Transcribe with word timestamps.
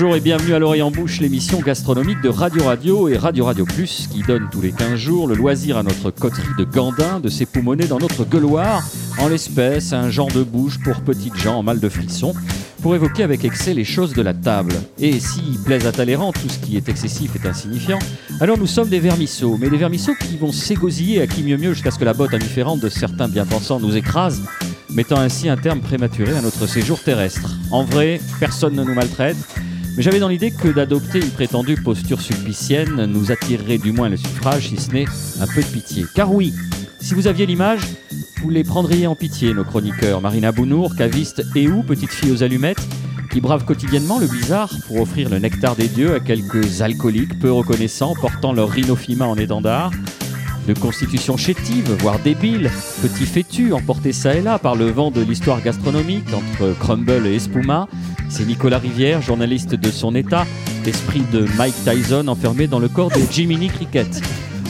Bonjour 0.00 0.14
et 0.14 0.20
bienvenue 0.20 0.54
à 0.54 0.60
l'Orient 0.60 0.92
Bouche, 0.92 1.18
l'émission 1.18 1.58
gastronomique 1.58 2.20
de 2.20 2.28
Radio 2.28 2.62
Radio 2.62 3.08
et 3.08 3.16
Radio 3.16 3.44
Radio 3.44 3.64
Plus 3.64 4.06
qui 4.08 4.22
donne 4.22 4.48
tous 4.48 4.60
les 4.60 4.70
15 4.70 4.94
jours 4.94 5.26
le 5.26 5.34
loisir 5.34 5.76
à 5.76 5.82
notre 5.82 6.12
coterie 6.12 6.54
de 6.56 6.62
Gandin 6.62 7.18
de 7.18 7.28
s'époumoner 7.28 7.88
dans 7.88 7.98
notre 7.98 8.24
gueuloir, 8.24 8.88
en 9.18 9.26
l'espèce 9.26 9.92
un 9.92 10.08
genre 10.08 10.30
de 10.30 10.44
bouche 10.44 10.78
pour 10.84 11.00
petites 11.00 11.36
gens 11.36 11.56
en 11.56 11.62
mal 11.64 11.80
de 11.80 11.88
frisson, 11.88 12.32
pour 12.80 12.94
évoquer 12.94 13.24
avec 13.24 13.44
excès 13.44 13.74
les 13.74 13.82
choses 13.82 14.12
de 14.12 14.22
la 14.22 14.34
table. 14.34 14.72
Et 15.00 15.18
si 15.18 15.58
plaise 15.64 15.84
à 15.84 15.90
Talleyrand, 15.90 16.30
tout 16.30 16.48
ce 16.48 16.60
qui 16.60 16.76
est 16.76 16.88
excessif 16.88 17.34
est 17.34 17.48
insignifiant, 17.48 17.98
alors 18.40 18.56
nous 18.56 18.68
sommes 18.68 18.90
des 18.90 19.00
vermisseaux, 19.00 19.56
mais 19.58 19.68
des 19.68 19.78
vermisseaux 19.78 20.14
qui 20.14 20.36
vont 20.36 20.52
s'égosiller 20.52 21.22
à 21.22 21.26
qui 21.26 21.42
mieux 21.42 21.56
mieux 21.56 21.72
jusqu'à 21.72 21.90
ce 21.90 21.98
que 21.98 22.04
la 22.04 22.14
botte 22.14 22.34
indifférente 22.34 22.78
de 22.78 22.88
certains 22.88 23.26
bien-pensants 23.26 23.80
nous 23.80 23.96
écrase, 23.96 24.42
mettant 24.90 25.18
ainsi 25.18 25.48
un 25.48 25.56
terme 25.56 25.80
prématuré 25.80 26.36
à 26.36 26.40
notre 26.40 26.68
séjour 26.68 27.02
terrestre. 27.02 27.50
En 27.72 27.82
vrai, 27.82 28.20
personne 28.38 28.76
ne 28.76 28.84
nous 28.84 28.94
maltraite, 28.94 29.36
mais 29.98 30.04
j'avais 30.04 30.20
dans 30.20 30.28
l'idée 30.28 30.52
que 30.52 30.68
d'adopter 30.68 31.18
une 31.18 31.30
prétendue 31.32 31.74
posture 31.74 32.20
sulpicienne 32.20 33.06
nous 33.06 33.32
attirerait 33.32 33.78
du 33.78 33.90
moins 33.90 34.08
le 34.08 34.16
suffrage, 34.16 34.68
si 34.68 34.76
ce 34.76 34.92
n'est 34.92 35.06
un 35.40 35.46
peu 35.48 35.60
de 35.60 35.66
pitié. 35.66 36.04
Car 36.14 36.32
oui, 36.32 36.54
si 37.00 37.14
vous 37.14 37.26
aviez 37.26 37.46
l'image, 37.46 37.80
vous 38.40 38.48
les 38.48 38.62
prendriez 38.62 39.08
en 39.08 39.16
pitié, 39.16 39.52
nos 39.52 39.64
chroniqueurs. 39.64 40.20
Marina 40.20 40.52
Bounour, 40.52 40.94
caviste 40.94 41.42
et 41.56 41.66
ou 41.66 41.82
petite 41.82 42.10
fille 42.10 42.30
aux 42.30 42.44
allumettes, 42.44 42.86
qui 43.32 43.40
bravent 43.40 43.64
quotidiennement 43.64 44.20
le 44.20 44.28
blizzard 44.28 44.70
pour 44.86 45.00
offrir 45.00 45.30
le 45.30 45.40
nectar 45.40 45.74
des 45.74 45.88
dieux 45.88 46.14
à 46.14 46.20
quelques 46.20 46.80
alcooliques 46.80 47.36
peu 47.40 47.50
reconnaissants 47.50 48.14
portant 48.14 48.52
leur 48.52 48.70
rhinophyma 48.70 49.26
en 49.26 49.36
étendard. 49.36 49.90
De 50.68 50.74
constitution 50.74 51.36
chétive, 51.36 51.90
voire 51.98 52.20
débile, 52.20 52.70
petits 53.02 53.26
fêtus 53.26 53.72
emportés 53.72 54.12
ça 54.12 54.36
et 54.36 54.42
là 54.42 54.60
par 54.60 54.76
le 54.76 54.92
vent 54.92 55.10
de 55.10 55.22
l'histoire 55.22 55.60
gastronomique 55.60 56.28
entre 56.32 56.78
crumble 56.78 57.26
et 57.26 57.34
espuma, 57.34 57.88
c'est 58.28 58.44
Nicolas 58.44 58.78
Rivière, 58.78 59.22
journaliste 59.22 59.74
de 59.74 59.90
son 59.90 60.14
état, 60.14 60.46
esprit 60.86 61.22
de 61.32 61.46
Mike 61.56 61.74
Tyson 61.84 62.28
enfermé 62.28 62.66
dans 62.66 62.78
le 62.78 62.88
corps 62.88 63.10
de 63.10 63.20
Jiminy 63.30 63.68
Cricket. 63.68 64.20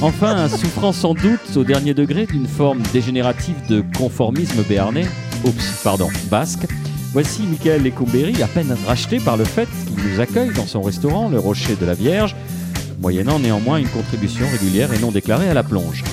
Enfin, 0.00 0.48
souffrant 0.48 0.92
sans 0.92 1.14
doute 1.14 1.56
au 1.56 1.64
dernier 1.64 1.94
degré 1.94 2.26
d'une 2.26 2.46
forme 2.46 2.80
dégénérative 2.92 3.56
de 3.68 3.82
conformisme 3.96 4.62
béarnais, 4.62 5.06
oups, 5.44 5.80
pardon, 5.82 6.08
basque, 6.30 6.66
voici 7.12 7.42
Michael 7.42 7.82
Lecomberi, 7.82 8.42
à 8.42 8.46
peine 8.46 8.74
racheté 8.86 9.18
par 9.18 9.36
le 9.36 9.44
fait 9.44 9.68
qu'il 9.86 10.12
nous 10.12 10.20
accueille 10.20 10.52
dans 10.54 10.66
son 10.66 10.82
restaurant, 10.82 11.28
le 11.28 11.38
Rocher 11.38 11.76
de 11.80 11.86
la 11.86 11.94
Vierge, 11.94 12.36
moyennant 13.00 13.38
néanmoins 13.38 13.78
une 13.78 13.88
contribution 13.88 14.46
régulière 14.50 14.92
et 14.92 14.98
non 14.98 15.10
déclarée 15.10 15.48
à 15.48 15.54
la 15.54 15.62
plonge. 15.62 16.04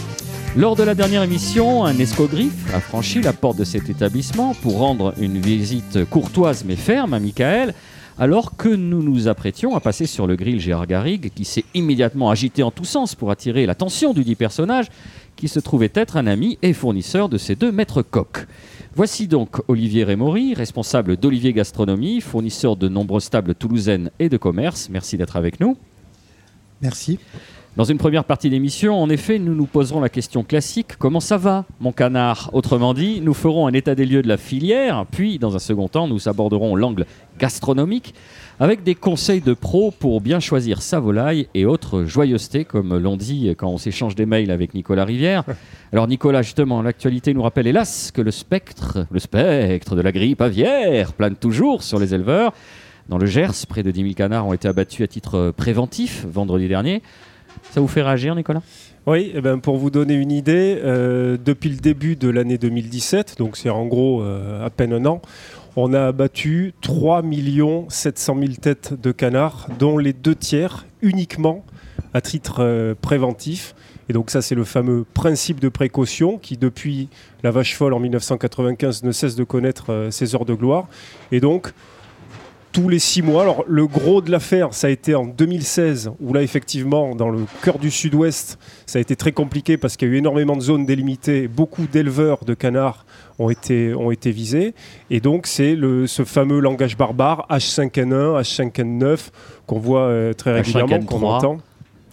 Lors 0.58 0.78
de 0.78 0.84
la 0.84 0.95
dernière 0.95 1.22
émission, 1.22 1.84
un 1.84 1.98
escogriffe 1.98 2.73
a 2.73 2.80
franchi 2.80 3.22
la 3.22 3.34
porte 3.34 3.58
de 3.58 3.66
cet 3.66 3.89
établissement 3.89 4.53
pour 4.53 4.78
rendre 4.78 5.14
une 5.20 5.38
visite 5.38 6.06
courtoise 6.06 6.64
mais 6.64 6.78
ferme 6.78 7.14
à 7.14 7.20
Michael, 7.20 7.73
alors 8.17 8.56
que 8.56 8.70
nous 8.70 9.03
nous 9.03 9.28
apprêtions 9.28 9.75
à 9.75 9.81
passer 9.81 10.06
sur 10.06 10.28
le 10.28 10.38
grill 10.38 10.62
Gérard 10.62 10.88
Garrigue, 10.88 11.30
qui 11.36 11.44
s'est 11.44 11.66
immédiatement 11.73 12.30
agité 12.30 12.64
en 12.64 12.72
tous 12.72 12.86
sens 12.86 13.16
pour 13.16 13.31
attirer 13.31 13.66
l'attention 13.66 14.14
du 14.14 14.23
dit 14.23 14.36
personnage, 14.36 14.86
qui 15.36 15.50
se 15.50 15.59
trouvait 15.59 15.92
être 15.94 16.16
un 16.16 16.25
ami 16.25 16.58
et 16.62 16.72
fournisseur 16.72 17.28
de 17.28 17.38
ces 17.38 17.58
deux 17.58 17.73
maîtres 17.73 18.02
coqs. 18.02 18.47
Voici 18.95 19.28
donc 19.28 19.58
Olivier 19.67 20.06
Rémory, 20.06 20.53
responsable 20.53 21.17
d'Olivier 21.17 21.52
Gastronomie, 21.52 22.22
fournisseur 22.22 22.78
de 22.78 22.88
nombreuses 22.88 23.30
tables 23.30 23.56
toulousaines 23.56 24.09
et 24.19 24.30
de 24.30 24.38
commerce. 24.38 24.88
Merci 24.90 25.17
d'être 25.17 25.36
avec 25.36 25.59
nous. 25.59 25.75
Merci. 26.81 27.19
Dans 27.76 27.84
une 27.84 27.98
première 27.98 28.23
partie 28.23 28.50
d'émission, 28.50 28.97
en 28.97 29.09
effet, 29.09 29.38
nous 29.38 29.53
nous 29.53 29.66
poserons 29.66 30.00
la 30.00 30.08
question 30.08 30.46
classique 30.46 30.96
comment 30.97 31.19
ça 31.19 31.36
va, 31.36 31.66
mon 31.81 31.91
canard? 31.91 32.50
Autrement 32.53 32.94
dit, 32.94 33.19
nous 33.19 33.34
ferons 33.34 33.68
un 33.68 33.74
état 33.74 33.96
des 33.96 34.06
lieux 34.06 34.22
de 34.22 34.30
la 34.30 34.38
filière, 34.38 35.06
puis, 35.12 35.40
dans 35.40 35.58
un 35.58 35.59
second 35.59 35.90
temps, 35.90 36.08
nous 36.08 36.30
aborderons 36.30 36.78
l'angle 36.78 37.06
gastronomique 37.38 38.13
avec 38.62 38.84
des 38.84 38.96
conseils 38.96 39.41
de 39.41 39.53
pros 39.53 39.91
pour 39.91 40.22
bien 40.22 40.40
choisir 40.40 40.81
sa 40.81 41.02
volaille 41.02 41.50
et 41.53 41.66
autres 41.66 42.06
joyeusetés, 42.06 42.63
comme 42.63 42.97
l'on 42.97 43.18
dit 43.18 43.53
quand 43.58 43.68
on 43.68 43.78
s'échange 43.78 44.16
des 44.16 44.25
mails 44.25 44.52
avec 44.52 44.74
Nicolas 44.74 45.03
Rivière. 45.03 45.44
Alors, 45.92 46.07
Nicolas, 46.07 46.44
justement, 46.44 46.81
l'actualité 46.81 47.34
nous 47.34 47.42
rappelle 47.42 47.68
hélas 47.68 48.12
que 48.12 48.22
le 48.22 48.31
spectre, 48.31 49.06
le 49.12 49.19
spectre 49.19 49.97
de 49.97 50.02
la 50.02 50.13
grippe 50.13 50.40
aviaire 50.40 51.12
plane 51.12 51.36
toujours 51.36 51.84
sur 51.84 52.00
les 52.00 52.13
éleveurs. 52.13 52.53
Dans 53.09 53.18
le 53.18 53.25
Gers, 53.25 53.68
près 53.68 53.84
de 53.84 53.92
10 53.92 54.02
000 54.02 54.13
canards 54.13 54.47
ont 54.47 54.53
été 54.53 54.69
abattus 54.69 55.02
à 55.02 55.07
titre 55.07 55.53
préventif 55.57 56.25
vendredi 56.25 56.69
dernier. 56.69 57.02
Ça 57.72 57.81
vous 57.81 57.88
fait 57.88 58.02
réagir, 58.02 58.36
Nicolas? 58.36 58.62
Oui, 59.08 59.31
eh 59.36 59.42
ben 59.42 59.59
pour 59.59 59.78
vous 59.78 59.92
donner 59.92 60.16
une 60.16 60.31
idée, 60.31 60.80
euh, 60.84 61.38
depuis 61.38 61.70
le 61.70 61.76
début 61.76 62.16
de 62.16 62.28
l'année 62.28 62.58
2017, 62.58 63.36
donc 63.38 63.56
c'est 63.56 63.70
en 63.70 63.86
gros 63.86 64.24
euh, 64.24 64.66
à 64.66 64.72
peine 64.72 64.94
un 64.94 65.06
an, 65.06 65.22
on 65.75 65.94
a 65.94 66.08
abattu 66.08 66.74
3 66.81 67.22
700 67.88 68.36
000 68.40 68.54
têtes 68.54 69.00
de 69.00 69.12
canards, 69.12 69.68
dont 69.78 70.00
les 70.00 70.14
deux 70.14 70.34
tiers 70.34 70.88
uniquement 71.04 71.64
à 72.16 72.22
titre 72.22 72.62
euh, 72.62 72.96
préventif. 73.00 73.75
Et 74.09 74.14
donc 74.14 74.31
ça, 74.31 74.42
c'est 74.42 74.56
le 74.56 74.64
fameux 74.64 75.06
principe 75.14 75.59
de 75.59 75.70
précaution 75.70 76.40
qui, 76.40 76.58
depuis 76.58 77.09
la 77.44 77.52
vache 77.52 77.75
folle 77.75 77.94
en 77.94 78.00
1995, 78.00 79.04
ne 79.04 79.12
cesse 79.12 79.36
de 79.36 79.44
connaître 79.44 80.08
ses 80.12 80.34
heures 80.34 80.46
de 80.46 80.54
gloire. 80.54 80.88
Et 81.31 81.40
donc, 81.40 81.74
tous 82.75 82.90
les 82.90 83.00
six 83.00 83.22
mois. 83.22 83.44
Alors 83.44 83.63
le 83.68 83.88
gros 83.88 84.22
de 84.22 84.30
l'affaire, 84.30 84.74
ça 84.74 84.88
a 84.88 84.90
été 84.90 85.16
en 85.16 85.25
2016, 85.25 86.12
où 86.19 86.34
là 86.34 86.41
effectivement, 86.41 87.16
dans 87.16 87.30
le 87.30 87.46
cœur 87.63 87.80
du 87.80 87.90
sud-ouest, 87.90 88.59
ça 88.86 89.00
a 89.00 89.02
été 89.02 89.16
très 89.16 89.31
compliqué 89.31 89.78
parce 89.78 89.96
qu'il 89.96 90.09
y 90.09 90.12
a 90.12 90.13
eu 90.16 90.18
énormément 90.18 90.58
de 90.58 90.62
zones 90.62 90.86
délimitées, 90.86 91.47
beaucoup 91.47 91.88
d'éleveurs 91.88 92.44
de 92.44 92.53
canards 92.53 93.06
ont 93.40 93.50
été, 93.50 93.94
ont 93.94 94.12
été 94.12 94.31
visés. 94.31 94.74
Et 95.09 95.22
donc 95.22 95.47
c'est 95.47 95.78
ce 96.06 96.25
fameux 96.25 96.59
langage 96.59 96.97
barbare 96.97 97.47
H5N1, 97.50 98.41
H5N9 98.41 99.19
qu'on 99.68 99.80
voit 99.80 100.02
euh, 100.02 100.34
très 100.34 100.52
régulièrement, 100.52 101.00
qu'on 101.00 101.24
entend. 101.24 101.57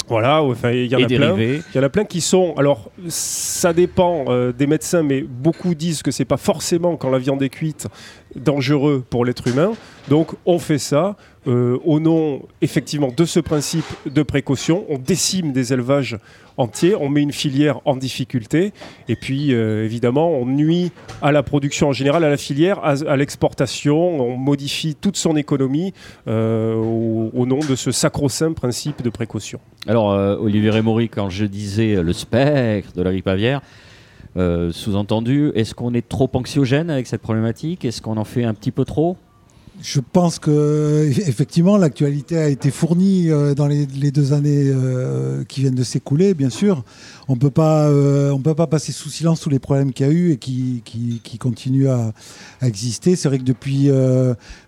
Voilà, 0.09 0.43
il 0.73 0.87
y 0.87 0.97
en 0.97 1.03
a 1.03 1.07
plein. 1.07 1.39
Il 1.39 1.63
y 1.75 1.79
en 1.79 1.83
a 1.83 1.89
plein 1.89 2.05
qui 2.05 2.21
sont. 2.21 2.55
Alors, 2.57 2.91
ça 3.09 3.73
dépend 3.73 4.25
euh, 4.29 4.53
des 4.53 4.67
médecins, 4.67 5.03
mais 5.03 5.23
beaucoup 5.23 5.75
disent 5.75 6.03
que 6.03 6.11
c'est 6.11 6.25
pas 6.25 6.37
forcément 6.37 6.97
quand 6.97 7.11
la 7.11 7.19
viande 7.19 7.43
est 7.43 7.49
cuite 7.49 7.89
dangereux 8.37 9.05
pour 9.09 9.25
l'être 9.25 9.47
humain. 9.47 9.73
Donc, 10.09 10.33
on 10.47 10.59
fait 10.59 10.79
ça 10.79 11.17
euh, 11.47 11.79
au 11.85 12.01
nom 12.01 12.43
effectivement 12.61 13.13
de 13.15 13.25
ce 13.25 13.41
principe 13.41 13.85
de 14.07 14.23
précaution. 14.23 14.85
On 14.89 14.99
décime 14.99 15.53
des 15.53 15.73
élevages 15.73 16.19
entiers, 16.57 16.95
on 16.95 17.09
met 17.09 17.23
une 17.23 17.33
filière 17.33 17.81
en 17.85 17.97
difficulté, 17.97 18.73
et 19.09 19.17
puis 19.17 19.53
euh, 19.53 19.85
évidemment, 19.85 20.31
on 20.31 20.47
nuit 20.47 20.93
à 21.21 21.33
la 21.33 21.43
production 21.43 21.89
en 21.89 21.93
général, 21.93 22.25
à 22.25 22.31
la 22.31 22.37
filière, 22.37 22.81
à, 22.85 23.17
l'exportation. 23.17 23.97
On 24.21 24.37
modifie 24.37 24.95
toute 24.95 25.17
son 25.17 25.37
économie 25.37 25.93
au, 26.27 27.31
au, 27.33 27.47
nom 27.47 27.59
de 27.59 27.75
ce 27.75 27.91
sacro-saint 27.91 28.53
principe 28.53 29.03
de 29.03 29.11
précaution. 29.11 29.61
Alors, 29.87 30.09
Olivier 30.41 30.71
Rémory, 30.71 31.09
quand 31.09 31.31
je 31.31 31.45
disais 31.45 32.03
le 32.03 32.13
spectre 32.13 32.93
de 32.95 33.03
la 33.03 33.11
grippe 33.11 33.29
aviaire, 33.29 33.61
euh, 34.37 34.73
sous-entendu, 34.73 35.53
est-ce 35.55 35.75
qu'on 35.75 35.93
est 35.93 36.09
trop 36.09 36.31
anxiogène 36.33 36.89
avec 36.91 37.07
cette 37.07 37.21
problématique? 37.21 37.85
Est-ce 37.85 38.01
qu'on 38.01 38.17
en 38.17 38.25
fait 38.25 38.45
un 38.45 38.55
petit 38.55 38.71
peu 38.71 38.85
trop? 38.85 39.17
Je 39.81 40.01
pense 40.01 40.39
que 40.39 41.11
effectivement 41.27 41.77
l'actualité 41.77 42.37
a 42.39 42.49
été 42.49 42.71
fournie 42.71 43.31
euh, 43.31 43.55
dans 43.55 43.67
les, 43.67 43.87
deux 43.87 44.33
années 44.33 44.65
euh, 44.67 45.45
qui 45.45 45.61
viennent 45.61 45.75
de 45.75 45.85
s'écouler, 45.85 46.35
bien 46.35 46.51
sûr. 46.51 46.85
On 47.29 47.37
peut 47.37 47.51
pas, 47.51 47.91
on 47.91 48.41
peut 48.41 48.55
pas 48.55 48.67
passer 48.67 48.93
sous 48.93 49.09
silence 49.09 49.41
tous 49.41 49.49
les 49.49 49.61
problèmes 49.61 49.93
qu'il 49.93 50.07
y 50.07 50.09
a 50.09 50.13
eu 50.13 50.33
et 50.33 50.37
qui, 50.37 50.83
qui, 50.85 51.39
continuent 51.39 51.89
à, 51.89 52.13
à 52.61 52.67
exister. 52.69 53.17
C'est 53.17 53.29
vrai 53.29 53.39
que 53.39 53.45
depuis 53.45 53.89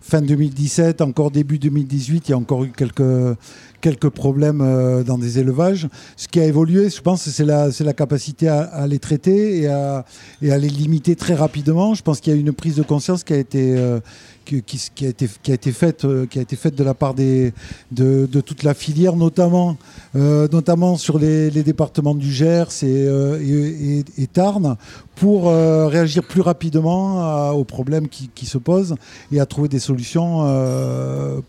fin 0.06 0.21
2017, 0.21 1.01
encore 1.01 1.31
début 1.31 1.59
2018, 1.59 2.29
il 2.29 2.31
y 2.33 2.35
a 2.35 2.37
encore 2.37 2.65
eu 2.65 2.71
quelques 2.71 3.37
quelques 3.85 4.09
problèmes 4.09 4.62
euh, 4.62 5.03
dans 5.03 5.19
des 5.19 5.39
élevages. 5.39 5.89
Ce 6.17 6.27
qui 6.27 6.41
a 6.41 6.45
évolué, 6.45 6.89
je 6.89 7.03
pense, 7.03 7.29
c'est 7.29 7.45
la, 7.45 7.69
la 7.79 7.93
capacité 7.93 8.49
à, 8.49 8.87
les 8.87 8.99
traiter 8.99 9.59
et 9.59 9.67
à, 9.67 10.06
et 10.41 10.53
à 10.53 10.56
les 10.56 10.71
limiter 10.71 11.17
très 11.17 11.35
rapidement. 11.35 11.93
Je 11.93 12.03
pense 12.03 12.21
qu'il 12.21 12.33
y 12.33 12.37
a 12.37 12.41
une 12.41 12.55
prise 12.55 12.77
de 12.77 12.83
conscience 12.83 13.25
qui 13.25 13.35
a 13.35 13.37
été, 13.37 13.77
euh, 13.77 14.01
qui, 14.47 14.62
qui, 14.62 15.05
a 15.05 15.09
été, 15.11 15.29
qui 15.43 15.51
a 15.51 15.55
été 15.55 15.71
faite, 15.71 16.06
euh, 16.06 16.25
qui 16.25 16.39
a 16.39 16.43
été 16.43 16.56
faite 16.56 16.75
de 16.75 16.83
la 16.83 16.95
part 16.95 17.12
des, 17.12 17.53
de, 17.93 18.25
de 18.25 18.41
toute 18.41 18.62
la 18.62 18.73
filière, 18.73 19.17
notamment, 19.17 19.77
notamment 20.15 20.97
sur 20.97 21.19
les, 21.19 21.51
les, 21.51 21.62
départements 21.62 22.15
du 22.15 22.33
Gers 22.33 22.83
et, 22.83 22.87
et, 22.87 24.05
et 24.17 24.27
Tarn, 24.27 24.77
pour 25.16 25.50
réagir 25.50 26.25
plus 26.25 26.40
rapidement 26.40 27.50
aux 27.50 27.64
problèmes 27.64 28.08
qui, 28.08 28.46
se 28.46 28.58
posent 28.58 28.96
et 29.32 29.40
à 29.40 29.46
trouver 29.46 29.69
des 29.69 29.78
solutions 29.78 30.44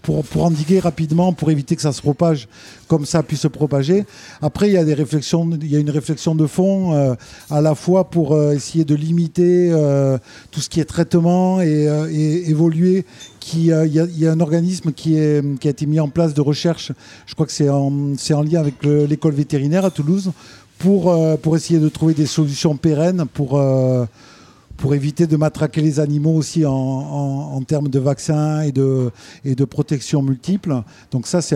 pour, 0.02 0.24
pour 0.24 0.44
endiguer 0.44 0.80
rapidement, 0.80 1.34
pour 1.34 1.52
éviter 1.52 1.76
que 1.76 1.82
ça 1.82 1.92
se 1.92 2.02
propage 2.02 2.48
comme 2.88 3.06
ça 3.06 3.24
puisse 3.24 3.42
se 3.42 3.48
propager. 3.48 4.06
Après, 4.42 4.70
il 4.70 4.74
y 4.74 4.78
a 4.78 4.86
des 4.86 4.94
réflexions, 4.94 5.50
il 5.62 5.70
y 5.70 5.76
a 5.76 5.80
une 5.80 5.90
réflexion 5.90 6.36
de 6.36 6.48
fond 6.48 6.94
euh, 6.94 7.16
à 7.50 7.62
la 7.62 7.76
fois 7.76 8.10
pour 8.10 8.34
euh, 8.34 8.54
essayer 8.54 8.86
de 8.86 8.96
limiter 8.96 9.70
euh, 9.72 10.18
tout 10.52 10.60
ce 10.60 10.70
qui 10.70 10.80
est 10.80 10.86
traitement 10.86 11.62
et, 11.62 11.86
évoluer. 12.48 13.06
Il, 13.54 13.66
y 13.66 14.28
a, 14.28 14.32
un 14.32 14.40
organisme 14.40 14.92
qui, 14.92 15.20
a 15.20 15.42
été 15.64 15.86
mis 15.86 16.00
en 16.00 16.10
place 16.10 16.34
de 16.34 16.42
recherche, 16.42 16.92
je 17.28 17.36
crois 17.36 17.46
que 17.46 17.52
c'est 17.52 17.70
en 17.70 18.42
lien 18.42 18.60
avec 18.60 18.84
l'école 18.84 19.34
vétérinaire 19.34 19.86
à 19.86 19.92
Toulouse, 19.92 20.32
pour, 20.78 21.16
pour 21.40 21.56
essayer 21.56 21.80
de 21.80 21.90
trouver 21.90 22.14
des 22.14 22.26
solutions 22.26 22.76
pérennes 22.78 23.26
pour 23.34 23.60
pour 24.78 24.94
éviter 24.94 25.28
de 25.28 25.38
matraquer 25.38 25.82
les 25.82 26.00
animaux 26.00 26.36
aussi 26.36 26.66
en, 26.66 27.62
termes 27.68 27.88
de 27.88 28.00
vaccins 28.00 28.62
et 28.62 28.72
de, 28.72 29.10
et 29.44 29.56
de 29.56 29.66
protection 29.66 30.22
multiple. 30.22 30.82
Donc 31.12 31.28
ça, 31.28 31.42
c'est 31.42 31.56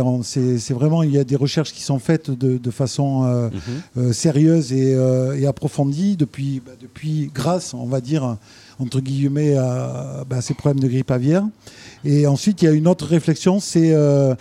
vraiment, 0.74 1.04
il 1.04 1.12
y 1.12 1.18
a 1.18 1.24
des 1.24 1.36
recherches 1.36 1.74
qui 1.74 1.84
sont 1.84 2.00
faites 2.00 2.32
de, 2.32 2.72
façon 2.72 3.26
euh, 3.26 3.50
mhm. 3.50 3.60
euh, 3.98 4.14
sérieuse 4.14 4.72
et, 4.72 4.92
et, 5.38 5.48
approfondie 5.48 6.16
depuis, 6.16 6.62
bah, 6.66 6.72
depuis, 6.80 7.32
grâce, 7.34 7.74
on 7.74 7.88
va 7.88 8.00
dire, 8.00 8.38
entre 8.80 9.02
guillemets, 9.02 9.58
à, 9.58 10.24
bah, 10.30 10.42
ces 10.42 10.54
problèmes 10.54 10.82
de 10.82 10.88
grippe 10.88 11.12
aviaire. 11.12 11.46
Et 12.06 12.28
ensuite, 12.28 12.62
il 12.62 12.66
y 12.66 12.68
a 12.68 12.72
une 12.72 12.88
autre 12.88 13.06
réflexion, 13.06 13.60
c'est 13.60 13.92
euh, 13.94 14.36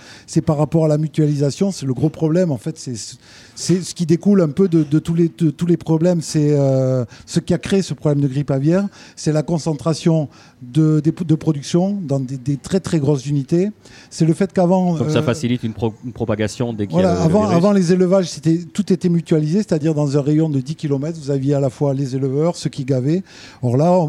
par 0.46 0.58
rapport 0.58 0.84
à 0.84 0.88
la 0.88 0.98
mutualisation. 0.98 1.72
C'est 1.72 1.86
le 1.86 1.94
gros 1.94 2.08
problème, 2.08 2.52
en 2.52 2.58
fait, 2.58 2.78
c'est 2.78 3.82
ce 3.82 3.94
qui 3.94 4.06
découle 4.06 4.40
un 4.40 4.48
peu 4.48 4.68
de, 4.68 4.98
tous, 4.98 5.14
les, 5.14 5.28
tous 5.28 5.66
les 5.66 5.76
problèmes. 5.76 6.20
C'est 6.20 6.52
euh, 6.52 7.04
ce 7.26 7.40
qui 7.40 7.54
a 7.54 7.58
créé 7.58 7.82
ce 7.82 7.94
problème 7.94 8.20
de 8.20 8.28
grippe 8.28 8.50
aviaire. 8.50 8.86
C'est 9.16 9.32
la 9.32 9.42
concentration 9.42 10.28
de, 10.62 11.00
de, 11.00 11.34
production 11.34 11.98
dans 12.00 12.20
des, 12.20 12.56
très 12.56 12.80
très 12.80 12.98
grosses 12.98 13.26
unités. 13.26 13.70
C'est 14.10 14.24
le 14.24 14.34
fait 14.34 14.52
qu'avant. 14.52 14.96
Donc 14.96 15.10
ça 15.10 15.18
euh, 15.18 15.22
facilite 15.22 15.62
une, 15.64 15.74
propagation 16.12 16.72
dès 16.72 16.86
qu'il 16.86 17.04
avant, 17.04 17.48
avant 17.48 17.72
les 17.72 17.92
élevages, 17.92 18.30
tout 18.72 18.92
était 18.92 19.08
mutualisé, 19.08 19.58
c'est-à-dire 19.58 19.94
dans 19.94 20.16
un 20.16 20.20
rayon 20.20 20.48
de 20.48 20.60
10 20.60 20.76
km, 20.76 21.18
vous 21.20 21.30
aviez 21.30 21.54
à 21.54 21.60
la 21.60 21.70
fois 21.70 21.94
les 21.94 22.14
éleveurs, 22.14 22.56
ceux 22.56 22.70
qui 22.70 22.84
gavaient. 22.84 23.22
Or 23.62 23.76
là, 23.76 24.06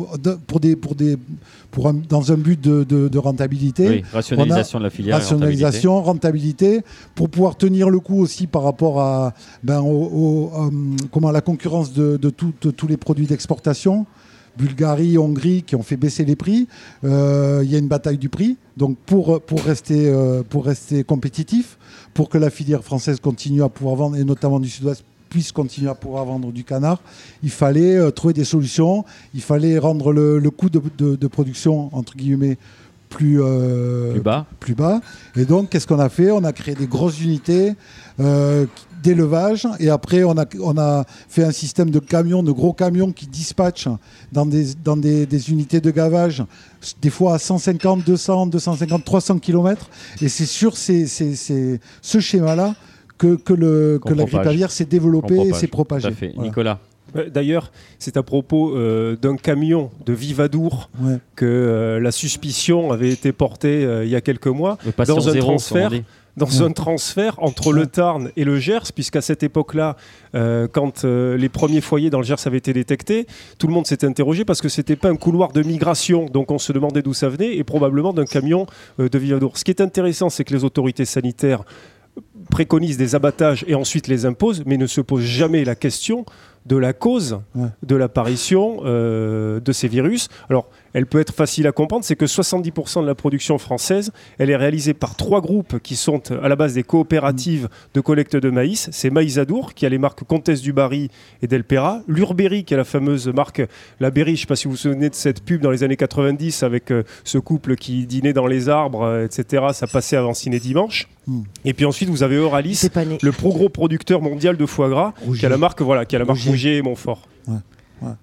pour 0.47 0.59
des, 0.59 0.75
pour 0.75 0.95
des, 0.95 1.17
pour 1.71 1.91
dans 1.93 2.31
un 2.31 2.37
but 2.37 2.59
de, 2.59 2.83
de 2.83 3.17
rentabilité. 3.17 3.89
Oui, 3.89 4.03
rationalisation 4.11 4.79
de 4.79 4.83
la 4.83 4.89
filière. 4.89 5.15
Rationalisation, 5.17 6.01
rentabilité. 6.01 6.81
pour 7.15 7.29
pouvoir 7.29 7.57
tenir 7.57 7.89
le 7.89 7.99
coup 7.99 8.19
aussi 8.19 8.47
par 8.47 8.63
rapport 8.63 9.01
à, 9.01 9.33
ben, 9.63 9.81
au, 9.81 10.51
euh, 10.55 10.69
comment, 11.11 11.31
la 11.31 11.41
concurrence 11.41 11.93
de, 11.93 12.17
de 12.17 12.29
tous 12.29 12.87
les 12.87 12.97
produits 12.97 13.27
d'exportation. 13.27 14.05
Bulgarie, 14.57 15.17
Hongrie 15.17 15.63
qui 15.63 15.75
ont 15.75 15.83
fait 15.83 15.95
baisser 15.95 16.25
les 16.25 16.35
prix. 16.35 16.67
Euh, 17.03 17.61
il 17.63 17.71
y 17.71 17.75
a 17.75 17.79
une 17.79 17.87
bataille 17.87 18.17
du 18.17 18.29
prix. 18.29 18.57
Donc 18.77 18.97
pour, 19.05 19.41
pour, 19.41 19.61
rester, 19.61 20.09
euh, 20.09 20.43
pour 20.47 20.65
rester 20.65 21.03
compétitif, 21.03 21.77
pour 22.13 22.29
que 22.29 22.37
la 22.37 22.49
filière 22.49 22.83
française 22.83 23.19
continue 23.19 23.63
à 23.63 23.69
pouvoir 23.69 23.95
vendre, 23.95 24.17
et 24.17 24.23
notamment 24.23 24.59
du 24.59 24.69
sud-ouest, 24.69 25.03
puisse 25.29 25.51
continuer 25.51 25.89
à 25.89 25.95
pouvoir 25.95 26.25
vendre 26.25 26.51
du 26.51 26.63
canard, 26.63 27.01
il 27.43 27.51
fallait 27.51 27.95
euh, 27.95 28.11
trouver 28.11 28.33
des 28.33 28.45
solutions, 28.45 29.05
il 29.33 29.41
fallait 29.41 29.77
rendre 29.77 30.11
le, 30.11 30.41
coût 30.49 30.69
de, 30.69 30.81
de, 30.97 31.27
production, 31.27 31.89
entre 31.95 32.15
guillemets, 32.15 32.57
plus, 33.09 33.41
plus, 34.11 34.21
bas. 34.21 34.45
plus 34.59 34.75
bas. 34.75 35.01
Et 35.35 35.45
donc, 35.45 35.69
qu'est-ce 35.69 35.87
qu'on 35.87 35.99
a 35.99 36.09
fait? 36.09 36.29
On 36.31 36.43
a 36.43 36.53
créé 36.53 36.75
des 36.75 36.87
grosses 36.87 37.21
unités 37.21 37.73
d'élevage. 39.01 39.67
Et 39.79 39.89
après, 39.89 40.23
on 40.23 40.37
a, 40.37 40.45
on 40.61 40.77
a 40.77 41.05
fait 41.27 41.43
un 41.43 41.51
système 41.51 41.89
de 41.89 41.99
camions, 41.99 42.43
de 42.43 42.51
gros 42.51 42.73
camions 42.73 43.11
qui 43.11 43.27
dispatchent 43.27 43.89
dans 44.31 44.45
des, 44.45 44.73
dans 44.83 44.97
des, 44.97 45.51
unités 45.51 45.81
de 45.81 45.91
gavage, 45.91 46.43
des 47.01 47.09
fois 47.09 47.35
à 47.35 47.39
150, 47.39 48.03
200, 48.03 48.47
250, 48.47 49.03
300 49.03 49.39
km. 49.39 49.89
Et 50.21 50.29
c'est 50.29 50.45
sur 50.45 50.77
ces, 50.77 51.07
ces, 51.07 51.79
ce 52.01 52.19
schéma-là 52.19 52.75
que, 53.19 53.35
que, 53.35 53.53
le, 53.53 53.99
que 54.03 54.13
la 54.15 54.23
grippe 54.23 54.39
aviaire 54.39 54.71
s'est 54.71 54.85
développée 54.85 55.39
et 55.39 55.53
s'est 55.53 55.67
propagée. 55.67 56.09
Nicolas. 56.37 56.79
D'ailleurs, 57.33 57.71
c'est 57.97 58.17
à 58.17 58.23
propos 58.23 58.75
euh, 58.75 59.15
d'un 59.15 59.35
camion 59.35 59.89
de 60.05 60.13
Vivadour 60.13 60.91
que 61.35 61.45
euh, 61.45 61.99
la 61.99 62.11
suspicion 62.11 62.91
avait 62.91 63.09
été 63.09 63.31
portée 63.31 63.83
euh, 63.83 64.05
il 64.05 64.11
y 64.11 64.15
a 64.15 64.21
quelques 64.21 64.45
mois 64.47 64.77
dans 65.07 65.27
un 65.27 65.39
transfert 65.39 65.91
dans 66.39 66.63
un 66.63 66.71
transfert 66.71 67.35
entre 67.37 67.71
le 67.71 67.85
Tarn 67.85 68.31
et 68.35 68.43
le 68.43 68.57
Gers, 68.57 68.91
puisqu'à 68.95 69.21
cette 69.21 69.43
époque-là, 69.43 69.95
euh, 70.35 70.67
quand 70.71 71.03
euh, 71.03 71.37
les 71.37 71.49
premiers 71.49 71.81
foyers 71.81 72.09
dans 72.09 72.19
le 72.19 72.25
Gers 72.25 72.47
avaient 72.47 72.57
été 72.57 72.73
détectés, 72.73 73.27
tout 73.59 73.67
le 73.67 73.73
monde 73.73 73.85
s'était 73.85 74.07
interrogé 74.07 74.45
parce 74.45 74.61
que 74.61 74.69
c'était 74.69 74.95
pas 74.95 75.09
un 75.09 75.15
couloir 75.15 75.51
de 75.51 75.61
migration, 75.61 76.25
donc 76.25 76.49
on 76.51 76.57
se 76.57 76.71
demandait 76.71 77.01
d'où 77.01 77.13
ça 77.13 77.29
venait, 77.29 77.57
et 77.57 77.63
probablement 77.63 78.13
d'un 78.13 78.25
camion 78.25 78.65
euh, 78.99 79.09
de 79.09 79.17
Villadour. 79.19 79.57
Ce 79.57 79.63
qui 79.63 79.71
est 79.71 79.81
intéressant, 79.81 80.29
c'est 80.29 80.43
que 80.43 80.53
les 80.53 80.63
autorités 80.63 81.05
sanitaires 81.05 81.63
préconisent 82.49 82.97
des 82.97 83.15
abattages 83.15 83.63
et 83.67 83.75
ensuite 83.75 84.07
les 84.07 84.25
imposent, 84.25 84.63
mais 84.65 84.77
ne 84.77 84.87
se 84.87 85.01
posent 85.01 85.23
jamais 85.23 85.63
la 85.63 85.75
question 85.75 86.25
de 86.65 86.75
la 86.75 86.93
cause 86.93 87.39
de 87.83 87.95
l'apparition 87.95 88.83
de 88.83 89.71
ces 89.71 89.87
virus. 89.87 90.27
Alors, 90.49 90.67
elle 90.93 91.05
peut 91.05 91.19
être 91.19 91.33
facile 91.33 91.67
à 91.67 91.71
comprendre, 91.71 92.03
c'est 92.03 92.15
que 92.15 92.25
70% 92.25 93.01
de 93.01 93.07
la 93.07 93.15
production 93.15 93.57
française, 93.57 94.11
elle 94.37 94.49
est 94.49 94.55
réalisée 94.55 94.93
par 94.93 95.15
trois 95.15 95.41
groupes 95.41 95.79
qui 95.79 95.95
sont 95.95 96.21
à 96.31 96.47
la 96.47 96.55
base 96.55 96.73
des 96.73 96.83
coopératives 96.83 97.69
de 97.93 98.01
collecte 98.01 98.35
de 98.35 98.49
maïs. 98.49 98.89
C'est 98.91 99.09
Maïsadour, 99.09 99.73
qui 99.73 99.85
a 99.85 99.89
les 99.89 99.97
marques 99.97 100.23
Comtesse 100.23 100.61
du 100.61 100.73
Barry 100.73 101.09
et 101.41 101.47
Delpera, 101.47 102.01
l'Urberry, 102.07 102.63
qui 102.63 102.73
a 102.73 102.77
la 102.77 102.83
fameuse 102.83 103.27
marque 103.27 103.61
La 103.99 104.11
Berry, 104.11 104.31
je 104.31 104.33
ne 104.33 104.39
sais 104.41 104.47
pas 104.47 104.55
si 104.55 104.65
vous 104.65 104.71
vous 104.71 104.77
souvenez 104.77 105.09
de 105.09 105.15
cette 105.15 105.43
pub 105.43 105.61
dans 105.61 105.71
les 105.71 105.83
années 105.83 105.97
90 105.97 106.63
avec 106.63 106.91
euh, 106.91 107.03
ce 107.23 107.37
couple 107.37 107.75
qui 107.75 108.05
dînait 108.05 108.33
dans 108.33 108.47
les 108.47 108.69
arbres, 108.69 109.03
euh, 109.03 109.25
etc. 109.25 109.67
Ça 109.73 109.87
passait 109.87 110.17
avant 110.17 110.33
Ciné 110.33 110.59
Dimanche. 110.59 111.07
Hmm. 111.27 111.41
Et 111.65 111.73
puis 111.73 111.85
ensuite, 111.85 112.09
vous 112.09 112.23
avez 112.23 112.38
Euralis, 112.39 112.89
le 113.21 113.31
pro 113.31 113.49
gros 113.49 113.69
producteur 113.69 114.21
mondial 114.21 114.57
de 114.57 114.65
foie 114.65 114.89
gras, 114.89 115.13
qui 115.37 115.45
a 115.45 115.49
la 115.49 115.57
marque, 115.57 115.81
voilà, 115.81 116.05
qui 116.05 116.15
a 116.15 116.19
la 116.19 116.25
marque 116.25 116.41
Rouget 116.41 116.77
et 116.77 116.81
Montfort. 116.81 117.27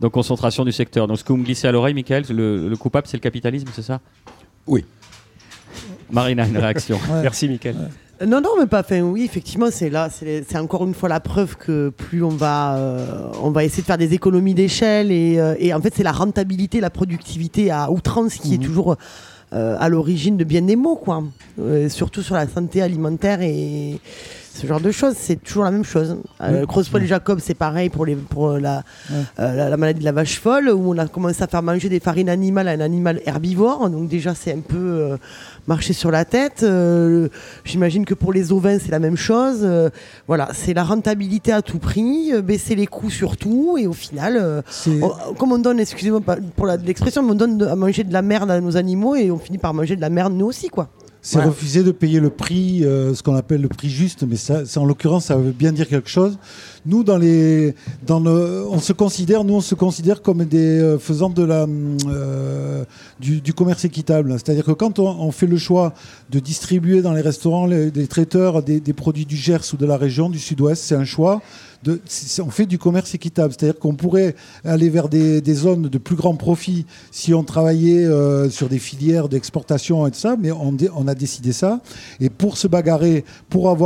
Donc 0.00 0.12
concentration 0.12 0.64
du 0.64 0.72
secteur. 0.72 1.06
Donc 1.06 1.18
ce 1.18 1.24
que 1.24 1.32
vous 1.32 1.38
me 1.38 1.44
glissez 1.44 1.68
à 1.68 1.72
l'oreille, 1.72 1.94
Michael, 1.94 2.24
le, 2.30 2.74
coupable 2.76 3.06
c'est 3.06 3.16
le 3.16 3.22
capitalisme, 3.22 3.68
c'est 3.72 3.82
ça? 3.82 4.00
Oui. 4.66 4.84
Marina, 6.10 6.46
une 6.46 6.58
réaction. 6.58 6.98
Merci, 7.22 7.48
Michael. 7.48 7.76
Non, 8.24 8.40
non, 8.40 8.50
mais 8.58 8.66
pas. 8.66 8.80
Enfin, 8.80 9.00
oui, 9.00 9.24
effectivement, 9.24 9.66
c'est 9.70 9.90
là, 9.90 10.08
c'est 10.10 10.56
encore 10.56 10.84
une 10.86 10.94
fois 10.94 11.08
la 11.08 11.20
preuve 11.20 11.56
que 11.56 11.90
plus 11.90 12.22
on 12.22 12.30
va, 12.30 12.76
euh, 12.76 13.30
on 13.42 13.50
va 13.50 13.64
essayer 13.64 13.82
de 13.82 13.86
faire 13.86 13.98
des 13.98 14.14
économies 14.14 14.54
d'échelle 14.54 15.12
et, 15.12 15.38
euh, 15.38 15.54
et, 15.58 15.74
en 15.74 15.80
fait, 15.82 15.92
c'est 15.94 16.02
la 16.02 16.12
rentabilité, 16.12 16.80
la 16.80 16.88
productivité 16.88 17.70
à 17.70 17.90
outrance 17.90 18.36
qui 18.36 18.54
est 18.54 18.58
mhm. 18.58 18.64
toujours 18.64 18.92
euh, 18.92 18.96
à 19.52 19.88
l'origine 19.88 20.36
de 20.36 20.44
bien 20.44 20.62
des 20.62 20.76
mots, 20.76 20.96
quoi. 20.96 21.22
surtout 21.88 22.22
sur 22.22 22.34
la 22.34 22.46
santé 22.46 22.82
alimentaire 22.82 23.40
et 23.42 24.00
ce 24.56 24.66
genre 24.66 24.80
de 24.80 24.90
choses, 24.90 25.14
c'est 25.18 25.36
toujours 25.36 25.64
la 25.64 25.70
même 25.70 25.84
chose. 25.84 26.16
Euh, 26.40 26.64
et 26.64 27.06
Jacob, 27.06 27.40
c'est 27.42 27.54
pareil 27.54 27.90
pour, 27.90 28.06
les, 28.06 28.16
pour 28.16 28.52
euh, 28.52 28.58
la, 28.58 28.82
la, 29.36 29.76
maladie 29.76 30.00
de 30.00 30.04
la 30.04 30.12
vache 30.12 30.40
folle, 30.40 30.70
où 30.70 30.94
on 30.94 30.98
a 30.98 31.06
commencé 31.08 31.42
à 31.42 31.46
faire 31.46 31.62
manger 31.62 31.90
des 31.90 32.00
farines 32.00 32.30
animales 32.30 32.68
à 32.68 32.72
un 32.72 32.80
animal 32.80 33.20
herbivore. 33.26 33.90
Donc 33.90 34.08
déjà, 34.08 34.34
c'est 34.34 34.52
un 34.52 34.60
peu 34.60 34.76
euh, 34.76 35.16
marcher 35.66 35.92
sur 35.92 36.10
la 36.10 36.24
tête. 36.24 36.62
Euh, 36.62 37.28
j'imagine 37.64 38.04
que 38.04 38.14
pour 38.14 38.32
les 38.32 38.52
ovins, 38.52 38.78
c'est 38.78 38.90
la 38.90 38.98
même 38.98 39.16
chose. 39.16 39.66
voilà, 40.26 40.48
c'est 40.52 40.74
la 40.74 40.84
rentabilité 40.84 41.52
à 41.52 41.62
tout 41.62 41.78
prix, 41.78 42.32
baisser 42.42 42.74
les 42.74 42.86
coûts 42.86 43.10
surtout, 43.10 43.76
et 43.78 43.86
au 43.86 43.92
final, 43.92 44.62
comme 45.38 45.52
on 45.52 45.58
donne, 45.58 45.80
excusez-moi 45.80 46.20
pour 46.56 46.66
l'expression, 46.66 47.22
on 47.22 47.34
donne 47.34 47.62
à 47.62 47.76
manger 47.76 48.04
de 48.04 48.12
la 48.12 48.22
merde 48.22 48.50
à 48.50 48.60
nos 48.60 48.76
animaux, 48.76 49.16
et 49.16 49.30
on 49.30 49.38
finit 49.38 49.58
par 49.58 49.74
manger 49.74 49.96
de 49.96 50.00
la 50.00 50.10
merde 50.10 50.32
nous 50.32 50.46
aussi, 50.46 50.68
quoi 50.68 50.88
c'est 51.26 51.42
refuser 51.42 51.82
de 51.82 51.90
payer 51.90 52.20
le 52.20 52.30
prix, 52.30 52.84
euh, 52.84 53.12
ce 53.12 53.22
qu'on 53.24 53.34
appelle 53.34 53.60
le 53.60 53.66
prix 53.68 53.90
juste, 53.90 54.22
mais 54.22 54.36
ça, 54.36 54.62
en 54.76 54.84
l'occurrence, 54.84 55.24
ça 55.24 55.36
veut 55.36 55.50
bien 55.50 55.72
dire 55.72 55.88
quelque 55.88 56.08
chose. 56.08 56.38
Nous, 56.86 57.02
dans 57.02 57.18
les, 57.18 57.74
dans 58.06 58.24
on 58.24 58.78
se 58.78 58.92
considère, 58.92 59.42
nous, 59.42 59.54
on 59.54 59.60
se 59.60 59.74
considère 59.74 60.22
comme 60.22 60.44
des 60.44 60.80
euh, 60.80 61.00
faisant 61.00 61.28
de 61.28 61.42
la, 61.42 61.66
euh, 62.08 62.84
du, 63.18 63.52
commerce 63.52 63.84
équitable. 63.84 64.34
C'est-à-dire 64.34 64.64
que 64.64 64.70
quand 64.70 65.00
on, 65.00 65.32
fait 65.32 65.48
le 65.48 65.58
choix 65.58 65.94
de 66.30 66.38
distribuer 66.38 67.02
dans 67.02 67.12
les 67.12 67.22
restaurants, 67.22 67.66
les, 67.66 67.90
des 67.90 68.06
traiteurs, 68.06 68.62
des, 68.62 68.78
des, 68.78 68.92
produits 68.92 69.26
du 69.26 69.36
Gers 69.36 69.72
ou 69.72 69.76
de 69.76 69.86
la 69.86 69.96
région, 69.96 70.30
du 70.30 70.38
Sud-Ouest, 70.38 70.84
c'est 70.84 70.94
un 70.94 71.04
choix 71.04 71.42
on 71.86 72.50
fait 72.50 72.66
du 72.66 72.78
commerce 72.78 73.14
équitable. 73.14 73.54
C'est-à-dire 73.56 73.78
qu'on 73.78 73.94
pourrait 73.94 74.34
aller 74.64 74.88
vers 74.88 75.08
des, 75.08 75.42
zones 75.54 75.82
de 75.82 75.98
plus 75.98 76.16
grand 76.16 76.34
profit 76.34 76.86
si 77.10 77.32
on 77.32 77.44
travaillait 77.44 78.04
euh, 78.04 78.50
sur 78.50 78.68
des 78.68 78.78
filières 78.78 79.28
d'exportation 79.28 80.06
et 80.06 80.10
tout 80.10 80.18
ça, 80.18 80.36
mais 80.38 80.50
on, 80.52 81.08
a 81.08 81.14
décidé 81.14 81.52
ça. 81.52 81.80
Et 82.20 82.30
pour 82.30 82.56
se 82.56 82.68
bagarrer, 82.68 83.24
pour, 83.48 83.76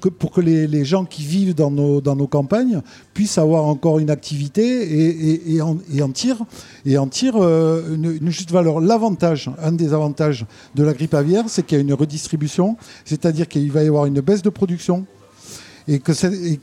que, 0.00 0.40
les, 0.40 0.84
gens 0.84 1.04
qui 1.04 1.22
vivent 1.22 1.54
dans 1.54 1.70
nos, 1.70 2.26
campagnes 2.26 2.82
puissent 3.14 3.38
avoir 3.38 3.64
encore 3.64 3.98
une 3.98 4.10
activité 4.10 5.54
et, 5.54 5.62
en, 5.62 5.78
et 5.94 6.02
euh, 6.96 7.94
une, 7.94 8.30
juste 8.30 8.50
valeur. 8.50 8.80
L'avantage, 8.80 9.50
un 9.62 9.72
des 9.72 9.92
avantages 9.92 10.44
de 10.74 10.82
la 10.82 10.92
grippe 10.92 11.14
aviaire, 11.14 11.44
c'est 11.48 11.64
qu'il 11.64 11.78
y 11.78 11.80
a 11.80 11.82
une 11.82 11.94
redistribution, 11.94 12.76
c'est-à-dire 13.04 13.48
qu'il 13.48 13.70
va 13.70 13.82
y 13.82 13.88
avoir 13.88 14.06
une 14.06 14.20
baisse 14.20 14.42
de 14.42 14.50
production 14.50 15.06
et 15.88 16.00
que 16.00 16.12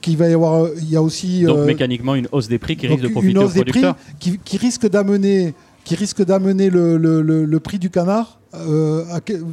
qu'il 0.02 0.18
va 0.18 0.30
y 0.30 0.34
avoir, 0.34 0.68
il 0.78 0.90
y 0.90 0.96
a 0.96 1.02
aussi 1.02 1.44
donc 1.44 1.58
euh, 1.58 1.66
mécaniquement 1.66 2.16
une 2.16 2.28
hausse 2.32 2.48
des 2.48 2.60
prix 2.60 2.76
qui 2.76 2.88
risque 2.88 3.04
de 3.04 3.08
profiter 3.08 3.38
aux 3.38 3.48
producteurs, 3.50 3.96
qui, 4.20 4.38
qui, 4.44 4.58
risque 4.58 4.88
d'amener 4.90 5.54
qui 5.86 5.96
risque 5.96 6.24
d'amener 6.24 6.70
le, 6.70 6.98
le, 6.98 7.22
le, 7.22 7.60
prix 7.60 7.80
du 7.80 7.90
canard 7.90 8.40
euh, 8.54 9.04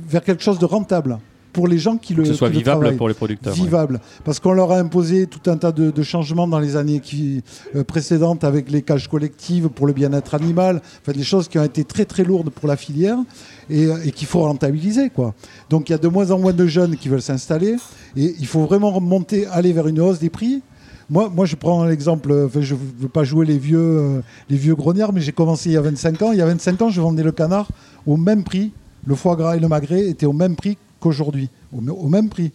vers 0.09 0.23
quelque 0.23 0.43
chose 0.43 0.59
de 0.59 0.65
rentable 0.67 1.19
pour 1.53 1.69
les 1.69 1.79
gens 1.79 1.97
qui 1.97 2.15
le. 2.15 2.23
Que 2.23 2.29
ce 2.29 2.35
soit 2.35 2.49
vivable 2.49 2.97
pour 2.97 3.09
les 3.09 3.15
producteurs. 3.15 3.55
Vivable. 3.55 4.01
Parce 4.25 4.41
qu'on 4.41 4.53
leur 4.53 4.73
a 4.73 4.79
imposé 4.79 5.27
tout 5.27 5.51
un 5.51 5.57
tas 5.57 5.73
de, 5.73 6.03
changements 6.03 6.49
dans 6.49 6.59
les 6.59 6.77
années 6.77 7.01
qui, 7.01 7.43
euh, 7.77 7.85
précédentes 7.85 8.45
avec 8.45 8.71
les 8.71 8.83
cages 8.83 9.09
collectives 9.09 9.69
pour 9.69 9.87
le 9.87 9.93
bien-être 9.93 10.35
animal. 10.35 10.81
Enfin, 11.03 11.13
des 11.13 11.25
choses 11.25 11.49
qui 11.49 11.59
ont 11.59 11.65
été 11.65 11.85
très 11.85 12.05
très 12.05 12.25
lourdes 12.25 12.51
pour 12.51 12.69
la 12.69 12.77
filière 12.77 13.19
et, 13.69 13.87
euh, 13.87 13.97
et 14.05 14.13
qu'il 14.13 14.27
faut 14.27 14.41
rentabiliser. 14.41 15.11
Quoi. 15.11 15.35
Donc 15.69 15.89
il 15.89 15.93
y 15.93 15.95
a 15.95 15.99
de 15.99 16.09
moins 16.09 16.31
en 16.31 16.39
moins 16.39 16.53
de 16.53 16.67
jeunes 16.67 16.97
qui 16.97 17.09
veulent 17.09 17.23
s'installer 17.23 17.77
et 18.17 18.35
il 18.39 18.47
faut 18.47 18.63
vraiment 18.63 18.91
remonter, 18.91 19.47
aller 19.47 19.73
vers 19.73 19.87
une 19.87 20.01
hausse 20.01 20.19
des 20.19 20.31
prix 20.31 20.63
moi, 21.11 21.29
moi, 21.29 21.45
je 21.45 21.57
prends 21.57 21.85
l'exemple, 21.85 22.33
enfin, 22.47 22.61
je 22.61 22.75
ne 22.75 22.81
veux 23.01 23.09
pas 23.09 23.25
jouer 23.25 23.45
les 23.45 23.59
vieux, 23.59 23.81
euh, 23.81 24.21
les 24.49 24.57
vieux 24.57 24.77
grognards, 24.77 25.13
mais 25.13 25.21
j'ai 25.21 25.33
commencé 25.33 25.69
il 25.69 25.73
y 25.73 25.77
a 25.77 25.81
25 25.81 26.23
ans. 26.23 26.33
Il 26.33 26.39
y 26.39 26.43
a 26.43 26.47
25 26.47 26.83
ans, 26.83 26.89
je 26.89 27.01
vendais 27.01 27.25
le 27.25 27.33
canard 27.33 27.69
au 28.07 28.17
même 28.17 28.45
prix. 28.45 28.73
Le 29.05 29.17
foie 29.17 29.35
gras 29.35 29.57
et 29.57 29.61
le 29.61 29.67
magret 29.67 30.09
étaient 30.09 30.27
au 30.27 30.33
même 30.33 30.55
prix 30.55 30.79
qu'aujourd'hui. 31.01 31.49
Au, 31.75 31.79
au 31.91 32.09
même 32.09 32.29
prix. 32.29 32.53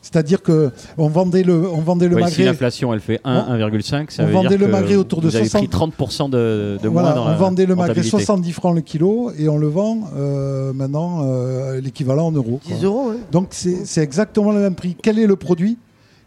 C'est-à-dire 0.00 0.42
que 0.42 0.70
on 0.96 1.08
vendait 1.08 1.42
le, 1.42 1.68
on 1.68 1.80
vendait 1.80 2.06
le 2.08 2.14
Ouais, 2.14 2.20
magret. 2.22 2.36
Si 2.36 2.44
l'inflation 2.44 2.94
elle 2.94 3.00
fait 3.00 3.20
1, 3.24 3.58
1,5, 3.58 4.10
ça 4.10 4.22
on 4.22 4.26
veut 4.26 4.32
vendait 4.32 4.48
dire 4.50 4.58
le 4.58 4.66
que 4.66 4.70
magret 4.70 4.94
autour 4.94 5.20
de 5.20 5.28
vous 5.28 5.34
avez 5.36 5.48
60. 5.48 5.68
pris 5.68 6.04
30% 6.04 6.30
de, 6.30 6.78
de 6.80 6.88
Voilà, 6.88 7.08
moins 7.08 7.16
dans 7.16 7.24
on 7.26 7.28
la 7.30 7.34
vendait 7.34 7.66
le 7.66 7.74
magret 7.74 7.88
rentabilité. 7.94 8.10
70 8.16 8.52
francs 8.52 8.74
le 8.76 8.80
kilo 8.80 9.32
et 9.36 9.48
on 9.48 9.58
le 9.58 9.66
vend 9.66 10.08
euh, 10.16 10.72
maintenant 10.72 11.22
euh, 11.24 11.80
l'équivalent 11.80 12.28
en 12.28 12.32
euros. 12.32 12.60
quoi. 12.64 12.76
10 12.76 12.84
euros, 12.84 13.10
ouais. 13.10 13.16
Donc 13.32 13.48
c'est 13.50 14.00
exactement 14.02 14.52
le 14.52 14.60
même 14.60 14.76
prix. 14.76 14.96
Quel 15.02 15.18
est 15.18 15.26
le 15.26 15.36
produit? 15.36 15.76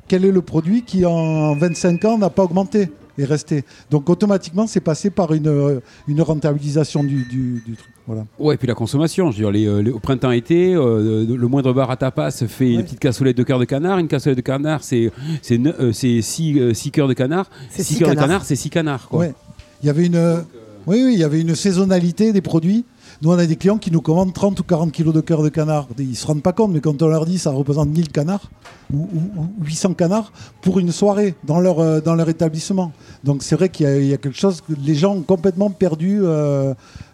Quel 0.10 0.26
est 0.26 0.32
le 0.32 0.42
produit 0.42 0.84
qui 0.84 1.06
en 1.06 1.56
25 1.56 2.04
ans 2.06 2.18
n'a 2.18 2.30
pas 2.30 2.44
augmenté 2.44 2.90
et 3.18 3.24
resté? 3.24 3.64
Donc 3.90 4.10
automatiquement 4.10 4.68
c'est 4.68 4.82
passé 4.82 5.10
par 5.12 5.32
une, 5.34 5.48
euh, 5.48 5.80
une 6.10 6.22
rentabilisation 6.22 7.04
du, 7.06 7.24
du- 7.24 7.64
du 7.66 7.76
truc. 7.78 7.94
Voilà. 8.14 8.26
Ouais, 8.40 8.56
et 8.56 8.58
puis 8.58 8.68
la 8.68 8.74
consommation. 8.76 9.32
Je 9.32 9.38
veux 9.38 9.44
dire, 9.44 9.52
les, 9.52 9.66
euh, 9.68 9.82
les- 9.82 9.92
au 9.92 10.00
printemps-été, 10.00 10.74
euh, 10.76 11.26
le 11.26 11.48
moindre 11.48 11.72
bar 11.72 11.90
à 11.90 11.96
tapas 11.96 12.32
fait 12.32 12.66
Ouais. 12.66 12.72
une 12.74 12.84
petite 12.84 13.00
cassolette 13.00 13.38
de 13.38 13.44
cœur 13.44 13.58
de 13.58 13.64
canard. 13.66 14.00
Une 14.00 14.10
cassolette 14.10 14.36
de 14.38 14.42
canard, 14.42 14.84
c'est 14.84 15.12
6 15.42 16.92
cœurs 16.92 17.08
de 17.08 17.14
canard. 17.14 17.50
C'est 17.70 17.84
6 17.84 17.94
six 17.94 18.00
cœurs 18.00 18.10
de 18.10 18.14
canards. 18.16 18.28
canard, 18.28 18.46
c'est 18.46 18.56
6 18.56 18.70
canards. 18.70 19.08
Quoi. 19.08 19.20
Ouais. 19.20 19.34
Il 19.84 19.88
y 19.88 19.90
avait 19.90 20.06
une, 20.06 20.16
euh, 20.16 20.38
oui, 20.88 21.02
oui, 21.06 21.14
il 21.14 21.20
y 21.20 21.24
avait 21.24 21.42
une 21.42 21.56
saisonnalité 21.56 22.34
des 22.34 22.42
produits. 22.42 22.86
Nous, 23.22 23.30
on 23.30 23.38
a 23.38 23.46
des 23.46 23.56
clients 23.56 23.78
qui 23.78 23.92
nous 23.92 24.02
commandent 24.02 24.34
30 24.34 24.60
ou 24.60 24.64
40 24.64 24.92
kilos 24.92 25.14
de 25.14 25.22
cœur 25.22 25.44
de 25.44 25.50
canard. 25.50 25.88
Ils 26.00 26.10
ne 26.10 26.14
se 26.16 26.26
rendent 26.26 26.42
pas 26.42 26.54
compte, 26.54 26.72
mais 26.72 26.80
quand 26.82 27.02
on 27.04 27.08
leur 27.08 27.26
dit 27.26 27.38
ça 27.38 27.52
représente 27.52 27.90
1000 27.90 28.10
canards 28.12 28.50
ou, 28.92 28.98
ou- 28.98 29.42
ou 29.42 29.48
800 29.66 29.94
canards 29.94 30.32
pour 30.62 30.80
une 30.80 30.92
soirée 30.92 31.36
dans 31.44 31.60
leur, 31.60 31.80
euh, 31.80 32.02
dans 32.02 32.16
leur 32.16 32.30
établissement. 32.30 32.92
Donc 33.24 33.44
c'est 33.44 33.56
vrai 33.56 33.70
qu'il 33.70 33.86
y, 33.86 33.90
a- 33.90 33.98
il 34.00 34.08
y 34.08 34.14
a 34.14 34.18
quelque 34.18 34.38
chose 34.40 34.62
que 34.62 34.74
les 34.84 34.96
gens 34.96 35.16
ont 35.16 35.22
complètement 35.22 35.70
perdu. 35.70 36.20
euh, 36.24 36.74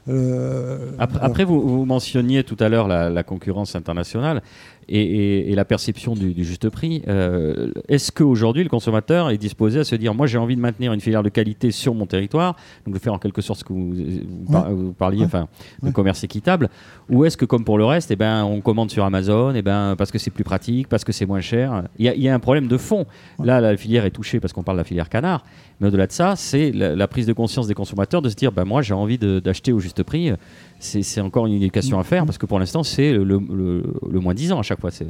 euh, 0.10 0.92
Après, 1.00 1.44
vous, 1.44 1.62
vous 1.62 1.86
mentionniez 1.86 2.44
tout 2.44 2.58
à 2.60 2.70
l'heure 2.70 2.88
la, 2.88 3.10
la 3.10 3.24
concurrence 3.24 3.76
internationale 3.76 4.42
et, 4.90 5.02
et- 5.02 5.52
et 5.52 5.56
la 5.56 5.66
perception 5.66 6.14
du, 6.16 6.34
du 6.34 6.46
juste 6.46 6.70
prix. 6.70 7.02
Euh, 7.10 7.72
Est-ce 7.90 8.12
qu'aujourd'hui, 8.12 8.64
le 8.64 8.70
consommateur 8.70 9.30
est 9.32 9.38
disposé 9.38 9.80
à 9.80 9.84
se 9.84 9.96
dire 9.96 10.14
moi, 10.14 10.28
j'ai 10.28 10.38
envie 10.38 10.56
de 10.56 10.62
maintenir 10.62 10.94
une 10.94 11.02
filière 11.02 11.24
de 11.24 11.30
qualité 11.30 11.72
sur 11.72 11.94
mon 11.94 12.06
territoire, 12.06 12.56
donc 12.86 12.94
de 12.96 13.00
faire 13.00 13.14
en 13.14 13.20
quelque 13.20 13.42
sorte 13.42 13.60
ce 13.60 13.64
que 13.66 13.74
vous, 13.74 13.94
vous 13.94 14.52
par- 14.52 14.72
vous 14.72 14.94
parliez, 14.94 15.20
Ouais. 15.20 15.26
enfin, 15.26 15.48
de 15.82 15.88
Ouais. 15.88 15.92
commerce 15.92 16.24
équitable, 16.24 16.70
ou 17.10 17.26
est-ce 17.26 17.36
que, 17.36 17.44
comme 17.46 17.66
pour 17.66 17.78
le 17.78 17.84
reste, 17.86 18.12
eh 18.12 18.16
ben, 18.16 18.46
on 18.46 18.62
commande 18.62 18.90
sur 18.90 19.04
Amazon 19.04 19.54
eh 19.56 19.62
ben, 19.62 19.96
parce 19.98 20.12
que 20.12 20.20
c'est 20.20 20.32
plus 20.32 20.46
pratique, 20.46 20.88
parce 20.88 21.04
que 21.04 21.12
c'est 21.12 21.26
moins 21.26 21.42
cher? 21.42 21.84
Il 22.00 22.06
y, 22.06 22.10
a- 22.10 22.16
il 22.16 22.22
y 22.22 22.30
a 22.30 22.34
un 22.34 22.40
problème 22.40 22.68
de 22.68 22.78
fond. 22.78 23.06
Là, 23.44 23.60
la 23.60 23.76
filière 23.76 24.06
est 24.06 24.12
touchée 24.12 24.40
parce 24.40 24.54
qu'on 24.54 24.64
parle 24.64 24.78
de 24.78 24.82
la 24.82 24.86
filière 24.86 25.10
canard, 25.10 25.44
mais 25.82 25.88
au-delà 25.90 26.08
de 26.08 26.12
ça, 26.14 26.36
c'est 26.38 26.72
la, 26.72 26.96
la 26.96 27.08
prise 27.10 27.26
de 27.26 27.34
conscience 27.34 27.68
des 27.68 27.74
consommateurs 27.74 28.22
de 28.22 28.30
se 28.30 28.36
dire 28.36 28.54
ben, 28.54 28.64
moi, 28.64 28.82
j'ai 28.82 28.94
envie 28.94 29.18
d'acheter 29.18 29.74
au 29.74 29.80
juste 29.80 29.97
prix. 30.04 30.32
C'est 30.80 31.02
c'est 31.02 31.22
encore 31.22 31.48
une 31.48 31.54
éducation 31.54 32.00
à 32.00 32.04
faire 32.04 32.26
parce 32.26 32.38
que 32.38 32.46
pour 32.46 32.60
l'instant, 32.60 32.84
c'est 32.84 33.12
le, 33.12 33.24
le- 33.24 33.40
le- 33.52 33.84
le 34.12 34.20
moins 34.20 34.36
10 34.36 34.52
ans 34.52 34.60
à 34.60 34.64
chaque 34.64 34.80
fois. 34.80 34.92
c'est- 34.92 35.08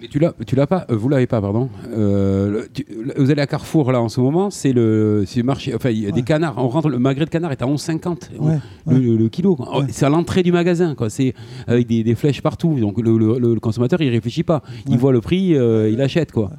Mais 0.00 0.08
tu 0.08 0.18
l'as, 0.18 0.32
tu 0.46 0.56
l'as 0.56 0.66
pas, 0.66 0.86
euh, 0.90 0.96
vous 0.96 1.08
l'avez 1.10 1.26
pas, 1.26 1.40
pardon. 1.42 1.68
Euh, 1.92 2.50
le- 2.50 2.68
tu- 2.72 2.86
le- 2.90 3.14
vous 3.22 3.30
allez 3.30 3.42
à 3.42 3.46
Carrefour 3.46 3.92
là 3.92 4.00
en 4.00 4.08
ce 4.08 4.20
moment, 4.20 4.50
c'est 4.50 4.72
le, 4.72 5.24
c'est 5.26 5.40
le 5.40 5.44
marché. 5.44 5.74
Enfin, 5.74 5.90
il 5.90 5.98
y 6.00 6.06
a 6.06 6.10
des 6.10 6.22
canards. 6.22 6.54
On 6.56 6.68
rentre, 6.68 6.88
le 6.88 6.98
magret 6.98 7.26
de 7.26 7.30
canard 7.30 7.52
est 7.52 7.60
à 7.62 7.66
11,50 7.66 8.30
Ouais, 8.38 8.58
le, 8.86 8.92
ouais. 8.94 9.00
le- 9.00 9.16
le 9.16 9.28
kilo. 9.28 9.56
quoi. 9.56 9.78
Ouais. 9.80 9.86
C'est 9.90 10.06
à 10.06 10.08
l'entrée 10.08 10.42
du 10.42 10.52
magasin, 10.52 10.94
quoi. 10.94 11.10
C'est 11.10 11.34
avec 11.66 11.86
des, 11.86 12.02
des 12.02 12.14
flèches 12.14 12.40
partout. 12.40 12.74
Donc 12.80 12.98
le, 13.00 13.16
le- 13.18 13.38
le 13.38 13.60
consommateur 13.60 14.00
il 14.00 14.08
réfléchit 14.08 14.42
pas. 14.42 14.62
Il 14.88 14.96
voit 14.98 15.12
le 15.12 15.20
prix, 15.20 15.54
euh, 15.54 15.90
il 15.90 16.00
achète 16.00 16.32
quoi. 16.32 16.50